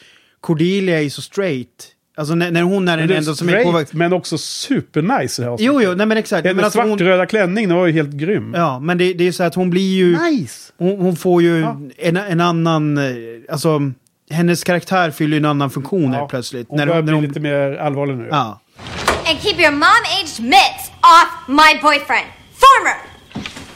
[0.47, 1.69] Cordelia är så straight.
[2.19, 5.43] Alltså när, när hon är den är enda som är på straight, men också supernice
[5.43, 6.47] i det här Jo, jo, nej men exakt.
[6.47, 8.53] Hennes Men alltså hon, svartröda klänning, den var ju helt grym.
[8.57, 10.19] ja, men det, det är så att hon blir ju...
[10.19, 10.73] Nice!
[10.79, 11.67] Hon, hon får ju
[11.99, 12.99] en, en annan...
[12.99, 13.15] eh,
[13.51, 13.81] Alltså,
[14.31, 16.67] hennes karaktär fyller ju en annan funktion här plötsligt.
[16.69, 18.29] Hon börjar när bli hon, lite mer allvarlig nu.
[18.31, 18.61] Ja.
[19.29, 22.27] And keep your mom-aged mitts off my boyfriend.
[22.65, 22.97] Former!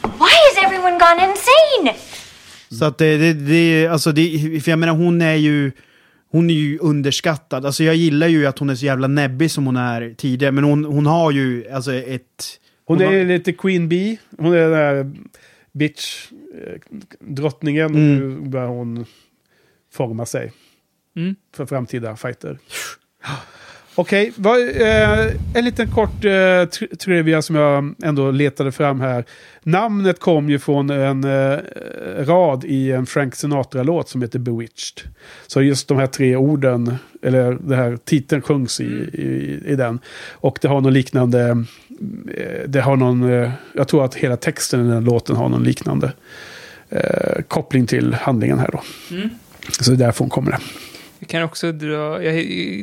[0.02, 1.98] Why has everyone gone insane?
[2.78, 5.72] Så att det, det, det, alltså det, för jag menar hon är ju,
[6.30, 7.66] hon är ju underskattad.
[7.66, 10.64] Alltså jag gillar ju att hon är så jävla näbbig som hon är tidigare, men
[10.64, 12.60] hon, hon har ju alltså ett...
[12.84, 14.16] Hon har, är lite Queen Bee.
[14.38, 15.12] Hon är den där
[15.72, 16.80] bitch eh,
[17.86, 18.18] Mm.
[18.18, 19.04] nu börjar hon
[19.92, 20.52] forma sig
[21.16, 21.34] Mm.
[21.54, 22.58] för framtida fighter.
[23.94, 29.24] Okej, vad, eh, en liten kort eh, tri- trivia som jag ändå letade fram här.
[29.62, 31.58] Namnet kom ju från en eh,
[32.18, 35.00] rad i en Frank Sinatra-låt som heter Bewitched.
[35.46, 39.98] Så just de här tre orden, eller den här titeln sjungs i, i, i den.
[40.30, 41.64] Och det har någon liknande,
[42.36, 45.64] eh, det har någon, eh, jag tror att hela texten i den låten har någon
[45.64, 46.12] liknande
[46.88, 48.82] eh, koppling till handlingen här då.
[49.16, 49.28] Mm.
[49.80, 50.58] Så det är därför hon kommer det.
[51.22, 52.34] Jag kan också dra, jag,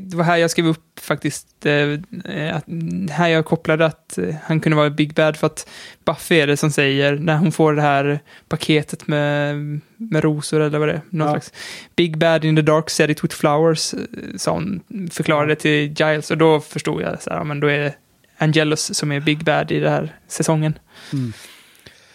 [0.03, 2.63] det var här jag skrev upp faktiskt, eh, att,
[3.09, 5.69] här jag kopplade att eh, han kunde vara Big Bad för att
[6.05, 9.55] Buffy är det som säger, när hon får det här paketet med,
[9.97, 11.33] med rosor eller vad det är, någon Ja.
[11.33, 11.53] slags
[11.95, 13.99] Big Bad in the dark said it with flowers, eh,
[14.37, 14.81] sa hon,
[15.11, 17.93] förklarade till Giles och då förstod jag så här, ja, men då är det
[18.37, 20.79] Angelus som är Big Bad i den här säsongen.
[21.13, 21.33] Mm.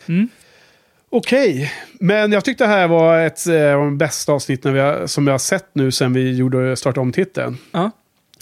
[0.06, 0.28] Mm.
[1.14, 5.06] Okej, men jag tyckte det här var ett eh, av de bästa avsnitten vi har,
[5.06, 7.58] som jag har sett nu sen vi gjorde starta om titeln.
[7.72, 7.90] Ja.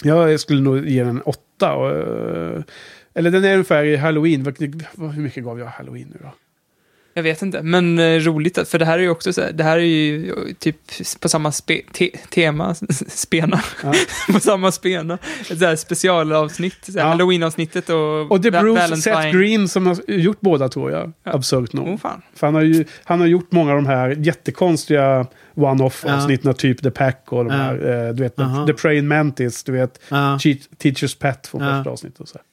[0.02, 1.72] Jag skulle nog ge den en åtta.
[1.74, 2.62] Och, eh,
[3.14, 4.46] eller den är ungefär i Halloween.
[4.96, 6.32] Hur mycket gav jag Halloween nu då?
[7.14, 9.52] Jag vet inte, men eh, roligt, att- för det här är ju också så här,
[9.52, 10.76] det här är ju typ
[11.20, 12.74] på samma spe, te, tema,
[13.08, 13.60] spena,
[14.32, 15.18] på samma spena,
[15.50, 19.02] ett så här specialavsnitt, så här Halloween-avsnittet och, Och det är Bruce Valentine.
[19.22, 21.12] Seth Green som har gjort båda tror jag.
[21.24, 21.88] Absurt nog.
[21.88, 22.22] Oh, fan.
[22.34, 26.14] För han har, ju, han har gjort många av de här jättekonstiga one-off Ja.
[26.16, 27.56] avsnitten, typ The Pack och de Ja.
[27.56, 28.66] här, eh, du vet, Aha.
[28.66, 30.38] The Praying Mantis, du vet, Ja.
[30.38, 31.76] Cheat, Teacher's Pet från Ja.
[31.76, 32.20] första avsnittet.
[32.20, 32.44] Och så här.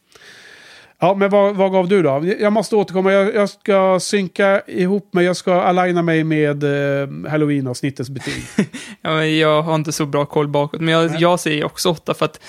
[0.99, 2.25] Ja, men vad, vad gav du då?
[2.39, 3.13] Jag måste återkomma.
[3.13, 5.25] Jag, jag ska synka ihop mig.
[5.25, 8.43] Jag ska aligna mig med eh, Halloween-avsnittets betyg.
[9.01, 12.13] Ja, men jag har inte så bra koll bakåt, men jag, jag säger också åtta
[12.13, 12.39] för att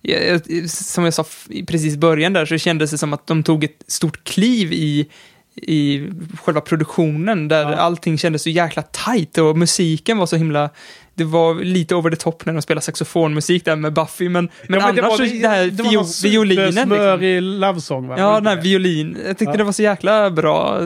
[0.00, 0.40] jag,
[0.70, 3.64] som jag sa f- i precis början där så kändes det som att de tog
[3.64, 5.08] ett stort kliv i
[5.62, 6.08] i
[6.44, 10.70] själva produktionen där allting kändes så jäkla tight och musiken var så himla
[11.18, 14.80] det var lite over the top när de spelade saxofonmusik där med Buffy, men, men
[14.80, 16.66] Ja, annars det var, så det här det var någon violinen.
[16.88, 17.60] Liksom.
[17.60, 18.14] lovesång va?
[18.18, 19.16] Ja, den här violin.
[19.26, 19.56] Jag tyckte Ja.
[19.56, 20.80] det var så jäkla bra.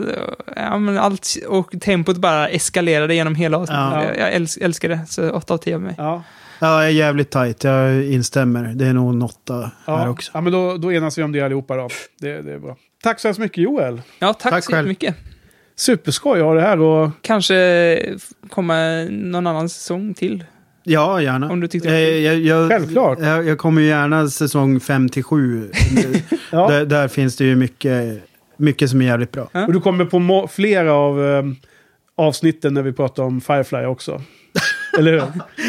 [0.55, 3.83] Ja, men allt, och tempot bara eskalerade genom hela avsnittet.
[3.93, 4.03] Ja.
[4.03, 5.95] Jag, jag älsk, älskar det, så 8 av 10 av mig.
[5.97, 6.23] Ja.
[6.59, 7.63] Ja, är jävligt tajt.
[7.63, 8.63] Jag instämmer.
[8.63, 10.31] Det är nog en åtta här Ja, också.
[10.33, 11.89] ja men då, då enas vi om det allihopa då.
[12.19, 12.75] Det, det är bra.
[13.03, 14.01] Tack så hemskt mycket Joel.
[14.19, 14.87] Ja, tack, Tack så själv.
[14.87, 15.15] mycket.
[15.75, 17.09] Superskoj att ha det här och...
[17.21, 18.17] Kanske
[18.49, 20.43] komma någon annan säsong till.
[20.83, 21.51] Ja, gärna.
[21.51, 23.19] Om du tyckte jag, jag, jag, Självklart.
[23.21, 25.71] Jag, jag kommer ju gärna säsong 5 till 7.
[26.51, 26.67] Ja.
[26.67, 28.23] där, där finns det ju mycket,
[28.57, 29.49] mycket som är jävligt bra.
[29.67, 31.43] Och du kommer på flera av eh,
[32.15, 34.21] avsnitten när vi pratar om Firefly också.
[34.99, 35.21] Eller hur?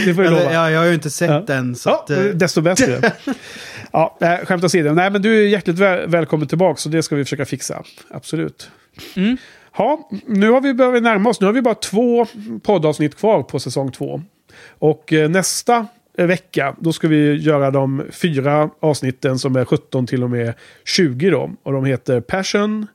[0.06, 0.52] Det får jag Eller, lova.
[0.54, 1.74] ja, jag har ju inte sett den.
[1.74, 3.12] Så Ja, att, eh, desto bättre.
[3.92, 4.92] ja, skämt åsido.
[4.92, 7.82] Nej, men du är hjärtligt väl, välkommen tillbaka, så det ska vi försöka fixa.
[8.10, 8.70] Absolut.
[9.16, 9.36] Mm.
[9.76, 11.40] Ja, nu har vi börjat närma oss.
[11.40, 12.26] Nu har vi bara två
[12.62, 14.22] poddavsnitt kvar på säsong två.
[14.68, 15.86] Och eh, nästa
[16.16, 21.30] vecka, då ska vi göra de fyra avsnitten som är 17 till och med 20
[21.30, 21.50] då.
[21.62, 22.86] Och de heter Passion,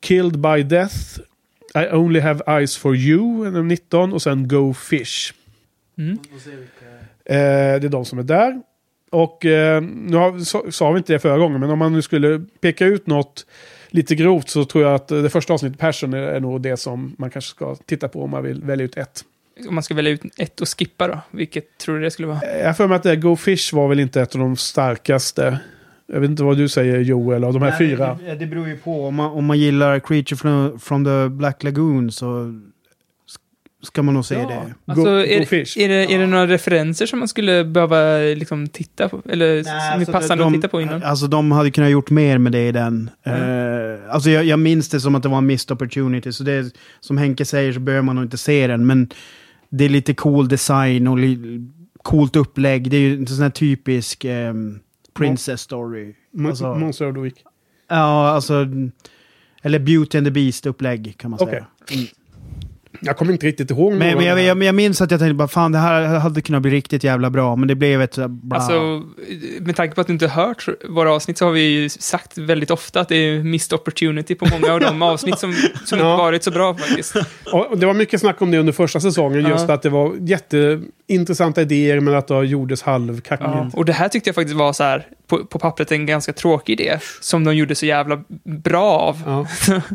[0.00, 0.96] Killed by Death,
[1.74, 5.32] I only have eyes for you, nummer 19, och sen Go Fish.
[5.98, 6.18] Mm.
[7.24, 8.60] Eh, det är de som är där.
[9.10, 12.44] Och eh, nu har, sa vi inte det förra gången, men om man nu skulle
[12.60, 13.46] peka ut något
[13.96, 16.76] lite grovt så tror jag att eh, det första avsnittet, Passion, är, är nog det
[16.76, 19.24] som man kanske ska titta på om man vill välja ut ett.
[19.68, 22.40] Om man ska välja ut ett och skippa då, vilket tror du det skulle vara?
[22.42, 25.58] Eh, Jag för mig att det Go Fish var väl inte ett av de starkaste.
[26.06, 28.18] Jag vet inte vad du säger Joel, av de här nej, fyra.
[28.26, 29.06] Det, det beror ju på.
[29.06, 32.60] Om man, om man gillar Creature from, from the Black Lagoon så
[33.86, 34.48] ska man nog se Ja.
[34.48, 34.74] det.
[34.92, 35.76] Alltså, Go- är, Go Fish.
[35.78, 39.22] är, det, är det några referenser som man skulle behöva liksom, titta på?
[39.28, 41.02] Eller som är alltså, passande de- att titta på innan?
[41.02, 43.10] Alltså de hade kunnat gjort mer med det i den.
[43.22, 43.34] Eh,
[44.14, 46.32] alltså jag, jag minns det som att det var en missed opportunity.
[46.32, 48.86] Så det som Henke säger så behöver man nog inte se den.
[48.86, 49.10] Men
[49.70, 51.60] det är lite cool design och li,
[52.02, 52.90] coolt upplägg.
[52.90, 54.78] Det är ju en sån här typisk ehm,
[55.14, 56.14] princess story.
[56.36, 57.34] Mon- Alltså, Monster of the Week.
[57.88, 58.66] ja, alltså...
[59.62, 61.52] Eller Beauty and the Beast upplägg kan man Okej.
[61.88, 61.98] säga.
[62.00, 62.06] Mm.
[63.00, 65.48] Jag kommer inte riktigt ihåg Men, men jag, jag, jag minns att jag tänkte bara
[65.48, 67.56] fan det här hade kunnat bli riktigt jävla bra.
[67.56, 68.14] Men det blev ett...
[68.14, 68.58] så Bra.
[68.58, 69.02] Alltså,
[69.60, 72.38] med tanke på att du inte har hört våra avsnitt så har vi ju sagt
[72.38, 75.52] väldigt ofta att det är missed opportunity på många av de avsnitt som,
[75.84, 76.12] som Ja.
[76.12, 77.16] inte varit så bra faktiskt.
[77.52, 79.42] Och det var mycket snack om det under första säsongen.
[79.42, 79.48] Ja.
[79.48, 83.50] Just att det var jätteintressanta idéer men att det gjordes halvkackigt.
[83.52, 83.70] Ja.
[83.72, 86.80] Och det här tyckte jag faktiskt var så här, på, på pappret en ganska tråkig
[86.80, 89.22] idé, som de gjorde så jävla bra av.
[89.26, 89.46] Ja.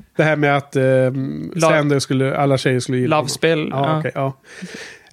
[0.15, 0.83] Det här med att eh,
[1.61, 3.17] Sander skulle, alla tjejer skulle gilla.
[3.17, 3.67] Love-spel.
[3.71, 3.99] Ja, ja.
[3.99, 4.37] okej, ja.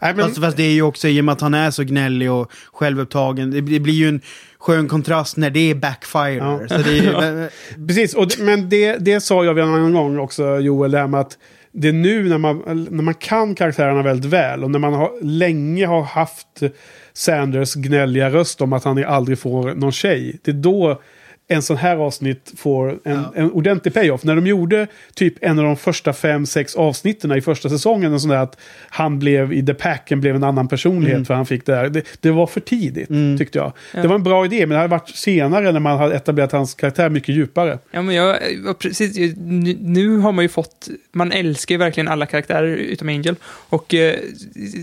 [0.02, 1.84] Nej, men, Fast, fast det är ju också i och med att han är så
[1.84, 3.50] gnällig och självupptagen.
[3.50, 4.20] Det, det blir ju en
[4.58, 6.36] skön kontrast när det är backfire.
[6.36, 6.68] Ja.
[6.68, 7.50] Så det är,
[7.86, 11.20] Precis, och, men det, det sa jag en annan gång också, Joel, det här med
[11.20, 11.38] att
[11.72, 15.12] det är nu när man, när man kan karaktärerna väldigt väl och när man har,
[15.22, 16.62] länge har haft
[17.18, 20.38] Sanders gnälliga röst om att han aldrig får någon tjej.
[20.42, 21.00] Det är då
[21.50, 24.24] en sån här avsnitt får en, en ordentlig payoff.
[24.24, 28.20] När de gjorde typ en av de första fem, sex avsnitten i första säsongen, en
[28.20, 28.58] sån där att
[28.88, 31.24] han blev i The Packen blev en annan personlighet Mm.
[31.24, 31.88] för han fick det här.
[31.88, 33.08] Det, det var för tidigt,
[33.38, 33.72] tyckte jag.
[33.94, 34.02] Ja.
[34.02, 36.74] Det var en bra idé, men det hade varit senare när man hade etablerat hans
[36.74, 37.78] karaktär mycket djupare.
[37.90, 38.36] Ja, men jag,
[38.66, 39.34] ja, precis,
[39.80, 43.36] nu, har man ju fått, man älskar ju verkligen alla karaktärer utom Angel.
[43.68, 44.16] Och eh,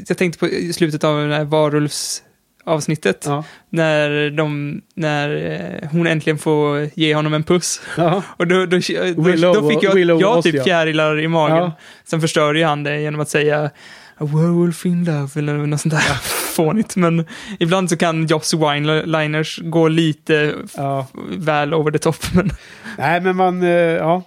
[0.07, 2.21] jag tänkte på slutet av det här varulvs
[2.65, 3.43] avsnittet Ja.
[3.69, 5.35] när, de, när
[5.83, 7.81] eh, hon äntligen får ge honom en puss.
[7.97, 8.23] Ja.
[8.37, 11.57] Och då, då, då, då fick jag, Willow jag typ fjärilar i magen.
[11.57, 11.71] Ja.
[12.05, 13.69] Sen förstör ju han det genom att säga
[14.17, 16.01] A werewolf in love eller något sånt där
[16.55, 16.95] fånigt.
[16.95, 17.25] Men
[17.59, 21.07] ibland så kan Joss Wine-liners gå lite Ja.
[21.37, 22.15] väl over the top.
[22.33, 22.49] Men
[22.97, 23.63] Nej, men man...
[23.63, 24.23] eh, Ja.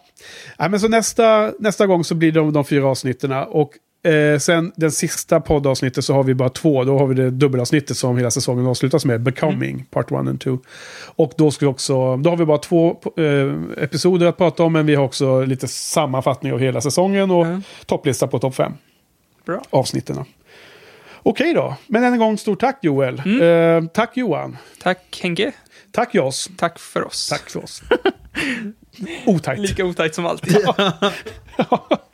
[0.58, 3.32] Nej, men så nästa, nästa gång så blir det de, de fyra avsnitten.
[3.32, 3.70] Och
[4.02, 6.84] eh, sen den sista poddavsnittet så har vi bara två.
[6.84, 9.20] Då har vi det dubbelavsnittet som hela säsongen avslutas med.
[9.20, 10.58] Becoming, part 1 and 2.
[11.04, 14.72] Och då, ska vi också, då har vi bara två eh, episoder att prata om.
[14.72, 17.46] Men vi har också lite sammanfattning av hela säsongen och
[17.86, 18.72] topplista på topp 5
[19.46, 19.62] Bra.
[19.70, 20.24] avsnitten.
[21.22, 21.76] Okej då.
[21.86, 23.22] Men än en gång stort tack Joel.
[23.24, 23.84] Mm.
[23.84, 24.56] Eh, tack Johan.
[24.82, 25.52] tack Henke.
[25.92, 26.50] Tack Joss.
[26.56, 27.28] Tack för oss.
[27.28, 27.82] Tack för oss.
[29.26, 29.60] Otajt.
[29.60, 30.56] Lika otajt som alltid.